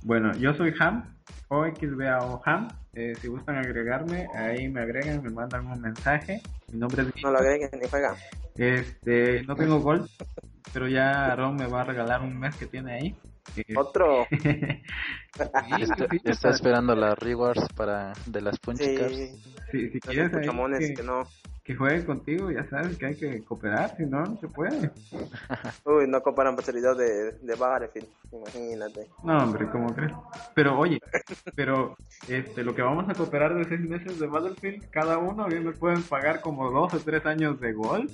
Bueno, 0.03 0.35
yo 0.37 0.53
soy 0.53 0.73
Ham, 0.79 1.15
o 1.49 1.65
XBAO 1.65 2.41
Ham, 2.45 2.69
eh, 2.93 3.13
si 3.21 3.27
gustan 3.27 3.57
agregarme, 3.57 4.27
ahí 4.35 4.67
me 4.67 4.81
agregan, 4.81 5.21
me 5.23 5.29
mandan 5.29 5.67
un 5.67 5.79
mensaje. 5.79 6.41
Mi 6.71 6.79
nombre 6.79 7.03
es 7.03 7.23
No 7.23 7.31
lo 7.31 7.37
agreguen 7.37 7.69
ni 7.79 7.87
juegan. 7.87 8.15
Este, 8.55 9.43
no 9.43 9.55
tengo 9.55 9.79
gol, 9.79 10.09
pero 10.73 10.87
ya 10.87 11.31
Aaron 11.31 11.55
me 11.55 11.67
va 11.67 11.81
a 11.81 11.83
regalar 11.85 12.21
un 12.21 12.37
mes 12.37 12.55
que 12.55 12.65
tiene 12.65 12.93
ahí. 12.93 13.15
Otro. 13.75 14.25
está, 16.23 16.49
esperando 16.49 16.95
las 16.95 17.17
rewards 17.17 17.67
para 17.75 18.13
de 18.25 18.41
las 18.41 18.57
punchicas. 18.59 19.11
Sí. 19.71 19.89
si 19.89 19.99
quieres 19.99 20.31
que, 20.31 21.03
no. 21.03 21.23
Que 21.71 21.77
juegue 21.77 22.05
contigo, 22.05 22.51
ya 22.51 22.67
sabes 22.69 22.97
que 22.97 23.05
hay 23.05 23.15
que 23.15 23.43
cooperar, 23.43 23.95
si 23.95 24.05
no, 24.05 24.25
no 24.25 24.37
se 24.37 24.47
puede. 24.47 24.91
Uy, 25.85 26.07
no 26.07 26.21
comparan 26.21 26.55
facilidad 26.55 26.97
de, 26.97 27.31
de 27.31 27.55
Battlefield, 27.55 28.07
imagínate. 28.31 29.07
No, 29.23 29.37
hombre, 29.37 29.69
¿cómo 29.69 29.93
crees? 29.95 30.11
Pero 30.53 30.77
oye, 30.77 30.99
pero 31.55 31.95
este, 32.27 32.63
lo 32.63 32.75
que 32.75 32.81
vamos 32.81 33.07
a 33.09 33.13
cooperar 33.13 33.55
de 33.55 33.65
seis 33.65 33.79
meses 33.81 34.19
de 34.19 34.27
Battlefield, 34.27 34.89
cada 34.89 35.17
uno, 35.17 35.47
bien 35.47 35.65
me 35.65 35.71
pueden 35.71 36.03
pagar 36.03 36.41
como 36.41 36.69
dos 36.71 36.93
o 36.93 36.99
tres 36.99 37.25
años 37.25 37.59
de 37.61 37.71
gol. 37.71 38.09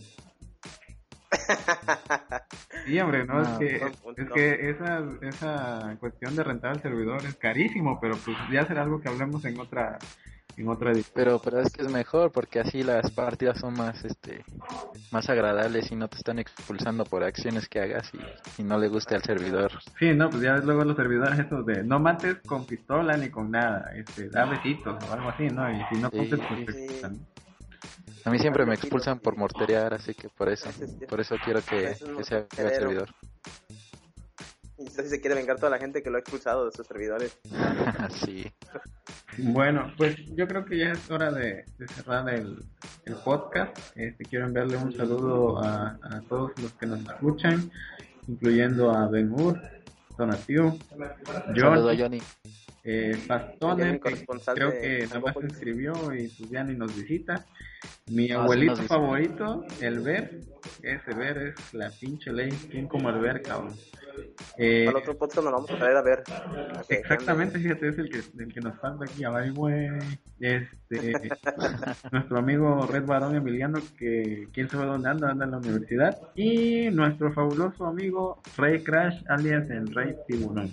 Sí, 2.85 2.99
hombre, 2.99 3.25
no, 3.25 3.41
es 3.41 3.57
que, 3.57 3.75
es 4.17 4.31
que 4.33 4.69
esa, 4.69 5.03
esa 5.21 5.97
cuestión 5.99 6.35
de 6.35 6.43
rentar 6.43 6.75
el 6.75 6.81
servidor 6.81 7.25
es 7.25 7.35
carísimo, 7.35 7.99
pero 7.99 8.15
pues 8.17 8.37
ya 8.51 8.65
será 8.67 8.83
algo 8.83 9.01
que 9.01 9.09
hablemos 9.09 9.43
en 9.45 9.59
otra 9.59 9.97
en 10.57 10.67
otra 10.69 10.93
pero 11.13 11.39
pero 11.43 11.59
es 11.61 11.71
que 11.71 11.83
es 11.83 11.89
mejor 11.89 12.31
porque 12.31 12.59
así 12.59 12.83
las 12.83 13.11
partidas 13.11 13.59
son 13.59 13.73
más 13.75 14.03
este 14.03 14.43
más 15.11 15.29
agradables 15.29 15.91
y 15.91 15.95
no 15.95 16.09
te 16.09 16.17
están 16.17 16.39
expulsando 16.39 17.05
por 17.05 17.23
acciones 17.23 17.69
que 17.69 17.79
hagas 17.79 18.11
y, 18.57 18.63
no 18.63 18.77
le 18.77 18.89
guste 18.89 19.15
al 19.15 19.23
servidor. 19.23 19.71
Sí 19.97 20.13
no 20.13 20.29
pues 20.29 20.41
ya 20.41 20.55
ves 20.55 20.65
luego 20.65 20.83
los 20.83 20.97
servidores 20.97 21.39
estos 21.39 21.65
de 21.65 21.83
no 21.83 21.99
mates 21.99 22.37
con 22.45 22.65
pistola 22.65 23.15
ni 23.15 23.29
con 23.29 23.51
nada 23.51 23.91
este 23.95 24.29
da 24.29 24.45
besitos 24.45 24.97
o 25.07 25.13
algo 25.13 25.29
así 25.29 25.47
no 25.47 25.71
y 25.71 25.79
si 25.89 25.95
no 25.95 26.09
pues 26.09 26.29
a 28.27 28.29
mí 28.29 28.39
siempre 28.39 28.65
me 28.65 28.75
expulsan 28.75 29.19
por 29.19 29.37
morterear, 29.37 29.93
así 29.93 30.13
que 30.13 30.27
por 30.27 30.49
eso, 30.49 30.69
por 31.07 31.21
eso 31.21 31.37
quiero 31.41 31.61
que, 31.61 31.95
sea 32.23 32.45
el 32.57 32.73
servidor. 32.73 33.09
Y 34.77 34.81
entonces 34.81 35.09
se 35.09 35.19
quiere 35.19 35.35
vengar 35.35 35.57
toda 35.57 35.71
la 35.71 35.79
gente 35.79 36.03
que 36.03 36.09
lo 36.09 36.17
ha 36.17 36.19
expulsado 36.19 36.65
de 36.65 36.71
sus 36.71 36.85
servidores. 36.85 37.39
sí. 38.25 38.45
Bueno, 39.39 39.91
pues 39.97 40.15
yo 40.35 40.47
creo 40.47 40.65
que 40.65 40.77
ya 40.77 40.91
es 40.91 41.09
hora 41.09 41.31
de, 41.31 41.65
cerrar 41.95 42.29
el, 42.29 42.63
podcast. 43.23 43.77
Este, 43.95 44.23
quiero 44.25 44.45
enviarle 44.45 44.77
un 44.77 44.93
saludo 44.95 45.59
a, 45.63 46.21
todos 46.27 46.51
los 46.61 46.73
que 46.73 46.85
nos 46.85 47.01
escuchan, 47.01 47.71
incluyendo 48.27 48.91
a 48.91 49.07
Ben 49.07 49.31
Hur, 49.31 49.59
Donatio, 50.17 50.77
Johnny, 51.55 52.21
eh, 52.89 53.17
Pastone, 53.27 53.99
creo 53.99 54.71
que 54.71 55.07
nada 55.07 55.19
más 55.19 55.33
se 55.33 55.45
inscribió 55.45 55.93
y 56.13 56.29
pues 56.29 56.49
ya 56.49 56.63
ni 56.63 56.73
nos 56.73 56.95
visita. 56.95 57.45
Mi 58.09 58.31
ah, 58.31 58.41
abuelito 58.41 58.77
favorito, 58.77 59.65
el 59.81 59.99
Ver, 59.99 60.39
ese 60.81 61.13
Ver 61.13 61.37
es 61.37 61.73
la 61.73 61.89
pinche 61.89 62.31
ley, 62.31 62.49
¿quién 62.71 62.87
como 62.87 63.09
el 63.09 63.19
Ver, 63.19 63.41
cabrón? 63.41 63.75
Eh, 64.57 64.87
Al 64.87 64.95
otro 64.95 65.17
podcast 65.17 65.43
nos 65.43 65.51
vamos 65.51 65.69
a 65.69 65.77
traer 65.77 65.97
a 65.97 66.01
ver. 66.01 66.23
Exactamente, 66.87 67.59
fíjate, 67.59 67.89
es 67.89 67.97
el 67.97 68.09
que, 68.09 68.21
el 68.41 68.53
que 68.53 68.61
nos 68.61 68.79
falta 68.79 69.03
aquí, 69.03 69.25
a 69.25 69.31
ver, 69.31 69.51
güey. 69.51 69.89
Este, 70.39 71.29
nuestro 72.13 72.39
amigo 72.39 72.87
Red 72.87 73.05
Barón 73.05 73.35
Emiliano, 73.35 73.79
que 73.99 74.47
quién 74.53 74.69
sabe 74.69 74.85
dónde 74.85 75.09
anda, 75.09 75.29
anda 75.29 75.43
en 75.43 75.51
la 75.51 75.57
universidad. 75.57 76.17
Y 76.35 76.89
nuestro 76.91 77.33
fabuloso 77.33 77.85
amigo 77.85 78.41
Rey 78.55 78.81
Crash, 78.81 79.23
alias 79.27 79.69
el 79.69 79.93
Rey 79.93 80.15
Tiburón. 80.25 80.71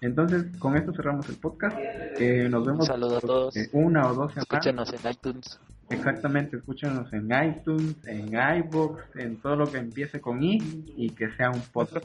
Entonces, 0.00 0.44
con 0.58 0.76
esto 0.76 0.92
cerramos 0.92 1.28
el 1.28 1.36
podcast. 1.36 1.76
Eh, 1.78 2.48
nos 2.48 2.66
vemos. 2.66 2.86
Saludos 2.86 3.24
a 3.24 3.26
todos. 3.26 3.54
una 3.72 4.08
o 4.10 4.14
dos 4.14 4.32
semanas. 4.32 4.48
Escúchenos 4.50 4.92
en 4.92 5.10
iTunes. 5.10 5.60
Exactamente, 5.88 6.56
escúchenos 6.56 7.12
en 7.12 7.30
iTunes, 7.30 7.96
en 8.06 8.32
iBooks, 8.34 9.16
en 9.16 9.40
todo 9.40 9.54
lo 9.54 9.70
que 9.70 9.78
empiece 9.78 10.20
con 10.20 10.42
I 10.42 10.58
y 10.96 11.10
que 11.10 11.30
sea 11.36 11.50
un 11.50 11.60
podcast. 11.72 12.04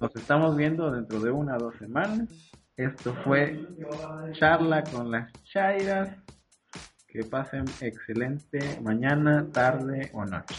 Nos 0.00 0.14
estamos 0.14 0.56
viendo 0.56 0.90
dentro 0.92 1.18
de 1.20 1.30
una 1.30 1.56
o 1.56 1.58
dos 1.58 1.74
semanas. 1.76 2.28
Esto 2.76 3.14
fue 3.24 3.66
charla 4.32 4.84
con 4.84 5.10
las 5.10 5.32
chairas. 5.44 6.16
Que 7.08 7.24
pasen 7.24 7.64
excelente 7.82 8.80
mañana, 8.80 9.46
tarde 9.52 10.10
o 10.14 10.24
noche. 10.24 10.54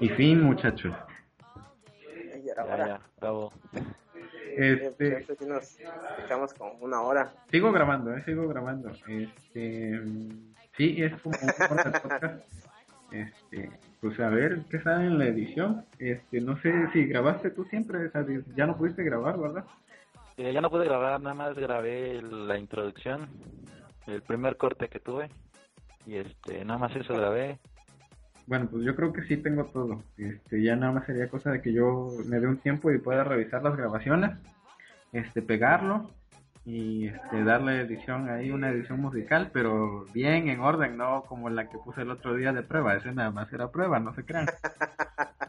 Y 0.00 0.08
fin, 0.10 0.42
muchachos. 0.42 0.94
Ya 2.44 2.52
era 2.52 2.66
Ya, 2.66 2.74
hora. 2.74 2.86
ya, 2.86 3.00
bravo. 3.20 3.52
Este, 4.56 5.12
ahorita 5.14 5.34
sí 5.38 5.44
nos 5.46 5.78
echamos 6.24 6.54
con 6.54 6.70
una 6.80 7.02
hora. 7.02 7.32
sigo 7.50 7.72
grabando, 7.72 8.16
eh, 8.16 8.22
sigo 8.24 8.48
grabando. 8.48 8.90
Este, 9.06 10.00
sí, 10.76 11.02
es 11.02 11.12
como 11.20 11.36
un. 11.42 12.40
Este, 13.12 13.70
pues 14.00 14.18
a 14.18 14.28
ver 14.30 14.62
qué 14.70 14.80
sale 14.80 15.06
en 15.06 15.18
la 15.18 15.26
edición. 15.26 15.84
Este, 15.98 16.40
no 16.40 16.60
sé 16.60 16.72
si 16.92 17.06
grabaste 17.06 17.50
tú 17.50 17.64
siempre, 17.64 18.10
ya 18.56 18.66
no 18.66 18.76
pudiste 18.76 19.04
grabar, 19.04 19.38
¿verdad? 19.38 19.64
Eh, 20.36 20.52
ya 20.52 20.60
no 20.60 20.70
pude 20.70 20.84
grabar, 20.86 21.20
nada 21.20 21.34
más 21.34 21.54
grabé 21.54 22.20
la 22.22 22.58
introducción, 22.58 23.28
el 24.06 24.22
primer 24.22 24.56
corte 24.56 24.88
que 24.88 25.00
tuve. 25.00 25.30
Y 26.04 26.16
este, 26.16 26.64
nada 26.64 26.78
más 26.78 26.94
eso 26.96 27.14
grabé. 27.14 27.58
Bueno, 28.46 28.68
pues 28.70 28.84
yo 28.84 28.94
creo 28.94 29.12
que 29.12 29.22
sí 29.22 29.36
tengo 29.36 29.64
todo. 29.64 30.02
Este, 30.16 30.62
ya 30.62 30.76
nada 30.76 30.92
más 30.92 31.06
sería 31.06 31.28
cosa 31.28 31.50
de 31.50 31.60
que 31.60 31.72
yo 31.72 32.10
me 32.26 32.38
dé 32.38 32.46
un 32.46 32.58
tiempo 32.58 32.92
y 32.92 32.98
pueda 32.98 33.24
revisar 33.24 33.62
las 33.62 33.76
grabaciones, 33.76 34.38
este, 35.12 35.42
pegarlo 35.42 36.10
y 36.64 37.08
este, 37.08 37.42
darle 37.42 37.80
edición 37.80 38.28
ahí, 38.28 38.50
una 38.50 38.70
edición 38.70 39.00
musical, 39.00 39.50
pero 39.52 40.04
bien 40.12 40.48
en 40.48 40.60
orden, 40.60 40.96
no 40.96 41.24
como 41.28 41.50
la 41.50 41.68
que 41.68 41.78
puse 41.78 42.02
el 42.02 42.10
otro 42.10 42.36
día 42.36 42.52
de 42.52 42.62
prueba. 42.62 42.94
Ese 42.94 43.12
nada 43.12 43.30
más 43.30 43.52
era 43.52 43.70
prueba, 43.70 43.98
no 43.98 44.14
se 44.14 44.24
crean. 44.24 44.46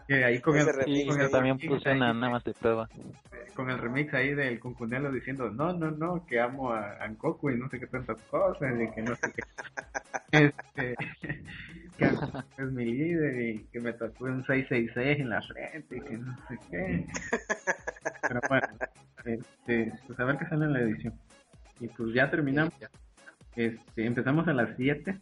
Que 0.07 0.23
ahí 0.23 0.39
con 0.39 0.55
el, 0.57 0.65
remix, 0.65 1.05
con 1.05 1.17
yo 1.17 1.25
el 1.25 1.31
también 1.31 1.59
remix 1.59 1.75
puse 1.75 1.89
ahí, 1.89 1.97
una 1.97 2.13
nada 2.13 2.31
más 2.31 2.43
de 2.45 2.53
prueba. 2.53 2.87
con 3.53 3.69
el 3.69 3.77
remix 3.77 4.13
ahí 4.13 4.33
del 4.33 4.59
Cuncunelo 4.59 5.11
diciendo 5.11 5.49
no, 5.51 5.73
no, 5.73 5.91
no, 5.91 6.25
que 6.25 6.39
amo 6.39 6.71
a 6.71 7.03
Ankoku 7.03 7.49
y 7.49 7.57
no 7.57 7.67
sé 7.69 7.79
qué 7.79 7.87
tantas 7.87 8.21
cosas 8.23 8.73
y 8.79 8.89
que 8.91 9.01
no 9.01 9.15
sé 9.15 9.33
qué. 9.33 9.41
Este, 10.31 10.95
que 11.97 12.05
es 12.63 12.71
mi 12.71 12.85
líder 12.85 13.41
y 13.41 13.63
que 13.71 13.79
me 13.79 13.93
tatué 13.93 14.31
un 14.31 14.43
666 14.45 15.19
en 15.19 15.29
la 15.29 15.41
frente 15.41 15.97
y 15.97 16.01
que 16.01 16.17
no 16.17 16.35
sé 16.47 16.59
qué. 16.69 17.07
Pero 18.27 18.41
bueno, 18.49 18.67
este, 19.25 19.93
pues 20.05 20.19
a 20.19 20.23
ver 20.25 20.37
qué 20.37 20.45
sale 20.45 20.65
en 20.65 20.73
la 20.73 20.81
edición. 20.81 21.13
Y 21.79 21.87
pues 21.89 22.13
ya 22.13 22.29
terminamos. 22.29 22.73
Este, 23.55 24.05
empezamos 24.05 24.47
a 24.47 24.53
las 24.53 24.69
7, 24.77 25.19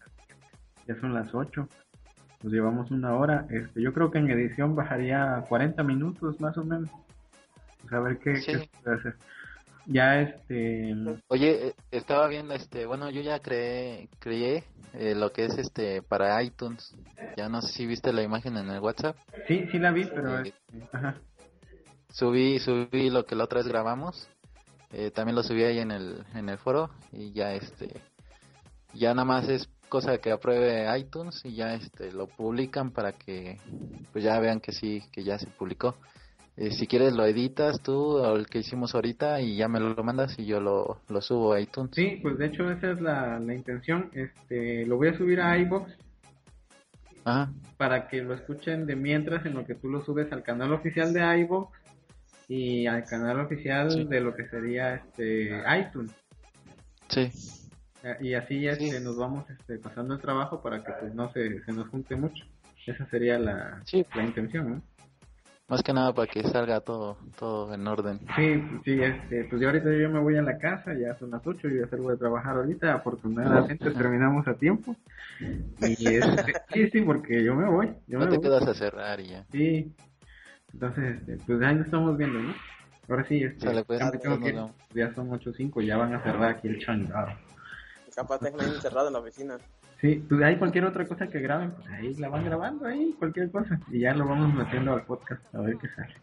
ya 0.88 0.99
son 0.99 1.13
las 1.13 1.34
8. 1.34 1.67
Nos 2.43 2.53
llevamos 2.53 2.91
una 2.91 3.15
hora. 3.15 3.45
Este, 3.49 3.82
yo 3.82 3.93
creo 3.93 4.11
que 4.11 4.19
en 4.19 4.30
edición 4.30 4.76
bajaría 4.76 5.38
a 5.38 5.41
40 5.43 5.82
minutos 5.84 6.39
más 6.41 6.57
o 6.57 6.63
menos. 6.63 6.89
Pues 7.82 7.93
a 7.93 7.99
ver 7.99 8.17
qué, 8.19 8.36
Sí. 8.38 8.51
qué 8.51 8.59
se 8.59 8.69
puede 8.84 8.97
hacer. 8.97 9.15
Ya 9.88 10.21
este 10.21 10.95
Oye, 11.27 11.67
eh, 11.67 11.75
estaba 11.91 12.27
viendo, 12.27 12.53
este, 12.53 12.86
bueno, 12.86 13.09
yo 13.09 13.21
ya 13.21 13.39
creé, 13.39 14.09
creé 14.19 14.63
eh, 14.93 15.13
lo 15.15 15.31
que 15.31 15.45
es 15.45 15.57
este 15.57 16.01
para 16.01 16.41
iTunes. 16.41 16.95
Ya 17.38 17.49
no 17.49 17.61
sé 17.61 17.73
si 17.73 17.86
viste 17.86 18.11
la 18.13 18.23
imagen 18.23 18.57
en 18.57 18.69
el 18.69 18.79
WhatsApp. 18.79 19.15
sí, 19.47 19.67
sí 19.71 19.79
la 19.79 19.91
vi, 19.91 20.05
pero 20.05 20.39
este, 20.39 20.53
ajá. 20.91 21.15
Subí, 22.09 22.59
subí 22.59 23.09
lo 23.09 23.25
que 23.25 23.36
la 23.36 23.43
otra 23.43 23.59
vez 23.59 23.67
grabamos. 23.67 24.27
Eh, 24.91 25.11
también 25.11 25.36
lo 25.36 25.43
subí 25.43 25.63
ahí 25.63 25.79
en 25.79 25.91
el, 25.91 26.23
en 26.33 26.47
el 26.47 26.57
foro 26.57 26.89
y 27.11 27.33
ya 27.33 27.53
este, 27.53 28.01
ya 28.93 29.13
nada 29.13 29.25
más 29.25 29.49
es 29.49 29.67
cosa 29.89 30.17
que 30.19 30.31
apruebe 30.31 30.97
iTunes 30.97 31.41
y 31.43 31.55
ya 31.55 31.73
este 31.73 32.11
lo 32.11 32.27
publican 32.27 32.91
para 32.91 33.11
que 33.11 33.59
pues 34.13 34.23
ya 34.23 34.39
vean 34.39 34.61
que 34.61 34.71
sí, 34.71 35.03
que 35.11 35.23
ya 35.23 35.38
se 35.38 35.47
publicó. 35.47 35.95
Eh, 36.58 36.72
si 36.72 36.88
quieres 36.88 37.14
lo 37.14 37.26
editas 37.26 37.82
tú 37.82 38.18
o 38.18 38.36
el 38.38 38.47
que 38.47 38.60
hicimos 38.60 38.95
ahorita 38.95 39.41
y 39.41 39.58
ya 39.58 39.68
me 39.68 39.80
lo 39.82 39.93
mandas 40.03 40.39
y 40.39 40.45
yo 40.45 40.62
lo, 40.62 41.01
lo 41.10 41.22
subo 41.22 41.53
a 41.53 41.60
iTunes. 41.60 41.91
Sí, 41.93 42.20
pues 42.22 42.38
de 42.38 42.45
hecho 42.45 42.72
esa 42.72 42.91
es 42.91 43.01
la, 43.01 43.39
la 43.39 43.53
intención. 43.53 44.10
Este, 44.14 44.86
lo 44.86 44.95
voy 44.95 45.10
a 45.10 45.18
subir 45.18 45.41
a 45.41 45.58
iBox 45.58 45.91
Ajá. 47.26 47.51
para 47.78 48.08
que 48.08 48.22
lo 48.22 48.34
escuchen 48.34 48.86
de 48.86 48.95
mientras 48.95 49.45
en 49.45 49.53
lo 49.56 49.66
que 49.66 49.76
tú 49.76 49.89
lo 49.89 50.03
subes 50.06 50.32
al 50.32 50.43
canal 50.43 50.72
oficial 50.74 51.12
de 51.14 51.39
iVoox 51.41 51.70
y 52.47 52.86
al 52.88 53.03
canal 53.03 53.39
oficial 53.41 53.91
Sí. 53.91 54.06
de 54.06 54.22
lo 54.22 54.34
que 54.36 54.47
sería 54.47 54.95
este 54.95 55.62
iTunes 55.80 56.14
Sí. 57.10 57.30
Eh, 58.03 58.16
y 58.22 58.34
así 58.36 58.68
este, 58.68 58.91
Sí. 58.99 59.03
nos 59.03 59.18
vamos 59.18 59.49
este, 59.49 59.78
pasando 59.80 60.14
el 60.14 60.22
trabajo 60.22 60.62
para 60.62 60.84
que 60.84 60.91
pues 61.01 61.14
no 61.16 61.32
se, 61.34 61.62
se 61.64 61.72
nos 61.74 61.88
junte 61.89 62.16
mucho 62.16 62.45
esa 62.86 63.06
sería 63.10 63.39
la, 63.39 63.82
Sí, 63.84 64.06
la 64.16 64.24
intención 64.24 64.70
¿no? 64.70 64.82
Más 65.68 65.82
que 65.82 65.93
nada 65.93 66.13
para 66.13 66.28
que 66.32 66.43
salga 66.43 66.80
todo 66.82 67.18
todo 67.39 67.74
en 67.74 67.88
orden. 67.88 68.20
sí 68.36 68.61
sí 68.84 69.01
este 69.01 69.45
pues 69.45 69.61
yo 69.61 69.68
ahorita 69.70 69.89
yo 69.91 70.09
me 70.09 70.20
voy 70.20 70.38
a 70.38 70.41
la 70.41 70.57
casa 70.57 70.93
ya 70.93 71.16
son 71.16 71.32
las 71.32 71.45
8 71.45 71.68
yo 71.70 71.82
ya 71.82 71.88
salgo 71.88 72.11
de 72.11 72.18
trabajar 72.18 72.57
ahorita 72.57 72.93
afortunadamente 72.93 73.88
Ajá. 73.89 73.97
terminamos 73.97 74.47
a 74.47 74.53
tiempo 74.55 74.95
y 75.82 76.07
este, 76.07 76.53
sí 76.74 76.89
sí 76.91 77.01
porque 77.01 77.43
yo 77.43 77.55
me 77.55 77.68
voy 77.70 77.88
yo 78.07 78.20
No 78.20 78.26
me 78.26 78.32
te 78.32 78.38
voy. 78.38 78.41
quedas 78.45 78.68
a 78.68 78.74
cerrar 78.74 79.20
y 79.20 79.30
ya. 79.30 79.45
Sí. 79.51 79.91
Entonces, 80.74 81.20
este, 81.22 81.38
pues 81.45 81.61
ahí 81.61 81.76
nos 81.76 81.86
estamos 81.86 82.18
viendo, 82.18 82.38
¿no? 82.39 82.53
Ahora 83.07 83.24
sí, 83.28 83.41
este, 83.41 83.61
Sale, 83.66 83.86
pues, 83.86 83.99
ya 83.99 84.11
tengo 84.11 84.39
que 84.41 84.53
ya 84.93 85.13
son 85.13 85.30
8.05, 85.30 85.82
ya 85.86 85.95
van 85.95 86.13
a 86.16 86.22
cerrar 86.22 86.49
aquí 86.51 86.68
el 86.68 86.80
changado. 86.84 87.32
Capaz 88.13 88.39
de 88.41 88.51
tener 88.51 88.68
encerrado 88.68 89.07
en 89.07 89.13
la 89.13 89.20
oficina. 89.20 89.57
Sí, 90.06 90.24
pues 90.30 90.43
hay 90.43 90.58
cualquier 90.58 90.86
otra 90.86 91.08
cosa 91.08 91.28
que 91.28 91.39
graben, 91.39 91.72
pues 91.72 91.88
ahí 91.89 92.14
la 92.16 92.30
van 92.30 92.45
grabando 92.45 92.86
ahí, 92.86 93.16
cualquier 93.18 93.49
cosa. 93.51 93.80
Y 93.91 94.01
ya 94.01 94.14
lo 94.14 94.28
vamos 94.28 94.53
metiendo 94.53 94.93
al 94.93 95.03
podcast 95.03 95.41
a 95.56 95.62
ver 95.62 95.78
qué 95.78 95.88
sale. 95.89 96.16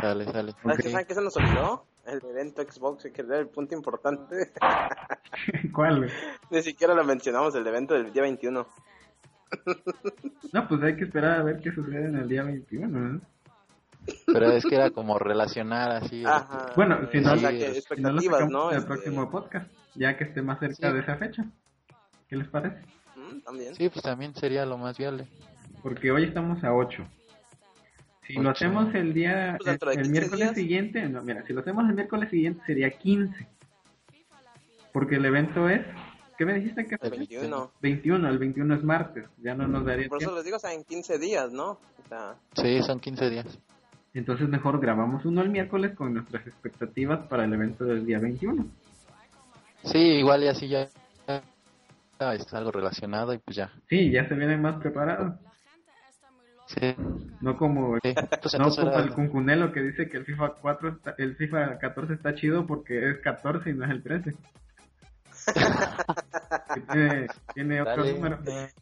Sale, 0.00 0.24
sale. 0.24 0.52
¿Sabes 0.62 0.78
Ok. 0.78 0.82
qué- 0.82 0.88
¿Saben 0.90 1.06
qué 1.06 1.14
se 1.14 1.22
nos 1.22 1.36
olvidó? 1.36 1.84
El 2.06 2.20
evento 2.28 2.62
Xbox, 2.62 3.04
que 3.14 3.22
era 3.22 3.38
el 3.38 3.46
punto 3.46 3.76
importante. 3.76 4.50
¿Cuál? 5.72 6.10
Ni 6.50 6.62
siquiera 6.62 6.94
lo 6.94 7.04
mencionamos, 7.04 7.54
el 7.54 7.64
evento 7.64 7.94
del 7.94 8.12
día 8.12 8.22
21. 8.22 8.66
No, 10.52 10.68
pues 10.68 10.82
hay 10.82 10.96
que 10.96 11.04
esperar 11.04 11.38
a 11.38 11.42
ver 11.44 11.60
qué 11.60 11.70
sucede 11.72 12.06
en 12.06 12.16
el 12.16 12.28
día 12.28 12.42
21, 12.42 12.88
¿no? 12.88 13.20
Pero 14.26 14.50
es 14.50 14.64
que 14.64 14.74
era 14.74 14.90
como 14.90 15.16
relacionar 15.18 15.92
así. 15.92 16.24
Ajá. 16.24 16.72
Bueno, 16.74 16.98
si 17.12 17.20
no, 17.20 17.34
o 17.34 17.36
sea, 17.36 17.50
sí, 17.50 17.58
que 17.58 17.74
Si 17.74 18.02
no 18.02 18.10
lo 18.10 18.18
expectativas, 18.18 18.24
sacamos 18.40 18.52
¿no? 18.52 18.70
en 18.70 18.76
el 18.76 18.82
Este, 18.82 18.88
próximo 18.88 19.30
podcast, 19.30 19.70
ya 19.94 20.16
que 20.16 20.24
esté 20.24 20.42
más 20.42 20.58
cerca 20.58 20.88
Sí. 20.88 20.94
de 20.94 21.00
esa 21.00 21.16
fecha. 21.16 21.44
¿Qué 22.32 22.38
les 22.38 22.48
parece? 22.48 22.80
mm, 23.14 23.40
También. 23.40 23.74
Sí, 23.74 23.90
pues 23.90 24.02
también 24.02 24.34
sería 24.34 24.64
lo 24.64 24.78
más 24.78 24.96
viable. 24.96 25.26
Porque 25.82 26.10
hoy 26.10 26.24
estamos 26.24 26.64
a 26.64 26.72
8. 26.72 27.04
Si 28.26 28.32
lo 28.32 28.48
hacemos 28.48 28.94
el 28.94 29.12
día, 29.12 29.58
Pues 29.62 29.68
el, 29.82 29.88
el 29.90 29.96
15 29.96 30.10
miércoles 30.10 30.38
días. 30.46 30.54
siguiente, 30.54 31.02
no, 31.10 31.20
mira, 31.22 31.44
si 31.46 31.52
lo 31.52 31.60
hacemos 31.60 31.86
el 31.90 31.94
miércoles 31.94 32.30
siguiente 32.30 32.62
sería 32.64 32.88
15. 32.90 33.46
Porque 34.94 35.16
el 35.16 35.26
evento 35.26 35.68
es, 35.68 35.82
¿qué 36.38 36.46
me 36.46 36.54
dijiste 36.54 36.86
que 36.86 36.94
El 37.02 37.08
fue? 37.10 37.18
21. 37.18 37.70
21, 37.82 38.28
el 38.30 38.38
21 38.38 38.74
es 38.76 38.82
martes, 38.82 39.26
ya 39.36 39.54
no 39.54 39.68
nos 39.68 39.84
daría 39.84 40.08
Por 40.08 40.16
eso 40.16 40.30
tiempo. 40.30 40.36
les 40.36 40.44
digo, 40.46 40.56
o 40.56 40.60
sea, 40.60 40.72
en 40.72 40.84
15 40.84 41.18
días, 41.18 41.52
¿no? 41.52 41.72
O 41.72 42.08
sea, 42.08 42.36
Sí, 42.54 42.80
son 42.82 42.98
15 42.98 43.28
días. 43.28 43.58
Entonces 44.14 44.48
mejor 44.48 44.80
grabamos 44.80 45.26
uno 45.26 45.42
el 45.42 45.50
miércoles 45.50 45.94
con 45.94 46.14
nuestras 46.14 46.46
expectativas 46.46 47.26
para 47.26 47.44
el 47.44 47.52
evento 47.52 47.84
del 47.84 48.06
día 48.06 48.18
21. 48.20 48.64
Sí, 49.84 49.98
igual 49.98 50.44
y 50.44 50.48
así 50.48 50.66
ya 50.68 50.88
es 52.20 52.54
algo 52.54 52.70
relacionado 52.70 53.34
y 53.34 53.38
pues 53.38 53.56
ya. 53.56 53.70
Sí, 53.88 54.10
ya 54.10 54.28
se 54.28 54.34
vienen 54.34 54.62
más 54.62 54.76
preparados. 54.76 55.34
Sí, 56.68 56.94
No 57.40 57.56
como, 57.56 57.96
sí. 58.02 58.14
Pues 58.14 58.54
no 58.54 58.58
entonces 58.68 58.84
como 58.84 58.92
era- 58.96 59.02
el 59.02 59.12
Cuncunelo 59.12 59.72
que 59.72 59.82
dice 59.82 60.08
que 60.08 60.18
el 60.18 60.24
FIFA 60.24 60.54
4 60.60 60.88
está- 60.90 61.14
el 61.18 61.34
FIFA 61.36 61.78
14 61.78 62.14
está 62.14 62.34
chido 62.34 62.66
porque 62.66 63.10
es 63.10 63.18
14 63.18 63.70
y 63.70 63.74
no 63.74 63.84
es 63.84 63.90
el 63.90 64.02
13. 64.02 64.34
Que 66.74 66.80
tiene, 66.80 67.26
tiene 67.54 67.80
otro 67.82 67.96
Dale. 68.04 68.12
número. 68.14 68.38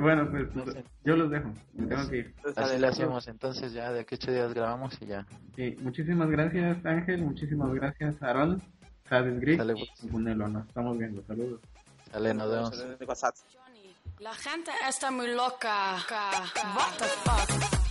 Bueno, 0.00 0.30
pues 0.30 0.54
No 0.56 0.64
sé. 0.72 0.84
yo 1.04 1.16
los 1.16 1.30
dejo. 1.30 1.52
Me 1.74 1.86
tengo 1.86 2.08
que 2.08 2.16
ir. 2.16 2.34
Así 2.56 2.78
¿no? 2.80 2.86
hacemos 2.88 3.28
entonces 3.28 3.74
ya 3.74 3.92
de 3.92 4.00
aquí 4.00 4.14
ocho 4.14 4.32
días 4.32 4.54
grabamos 4.54 4.96
y 5.02 5.06
ya. 5.06 5.26
Sí, 5.54 5.76
muchísimas 5.82 6.30
gracias 6.30 6.78
Ángel, 6.86 7.20
muchísimas 7.22 7.74
gracias 7.74 8.22
Aaron, 8.22 8.62
Sadel 9.08 9.40
Gris 9.40 9.58
Sale, 9.58 9.72
y 9.74 9.76
pues. 9.86 10.00
Cuncunelo. 10.00 10.48
Nos 10.48 10.66
estamos 10.66 10.98
viendo. 10.98 11.22
Saludos. 11.26 11.60
Sale, 12.10 12.34
nos 12.34 12.50
vemos. 12.50 12.84
La 14.18 14.34
gente 14.34 14.70
está 14.88 15.10
muy 15.10 15.34
loca. 15.34 15.96
What 16.74 16.98
the 16.98 17.04
fuck. 17.04 17.81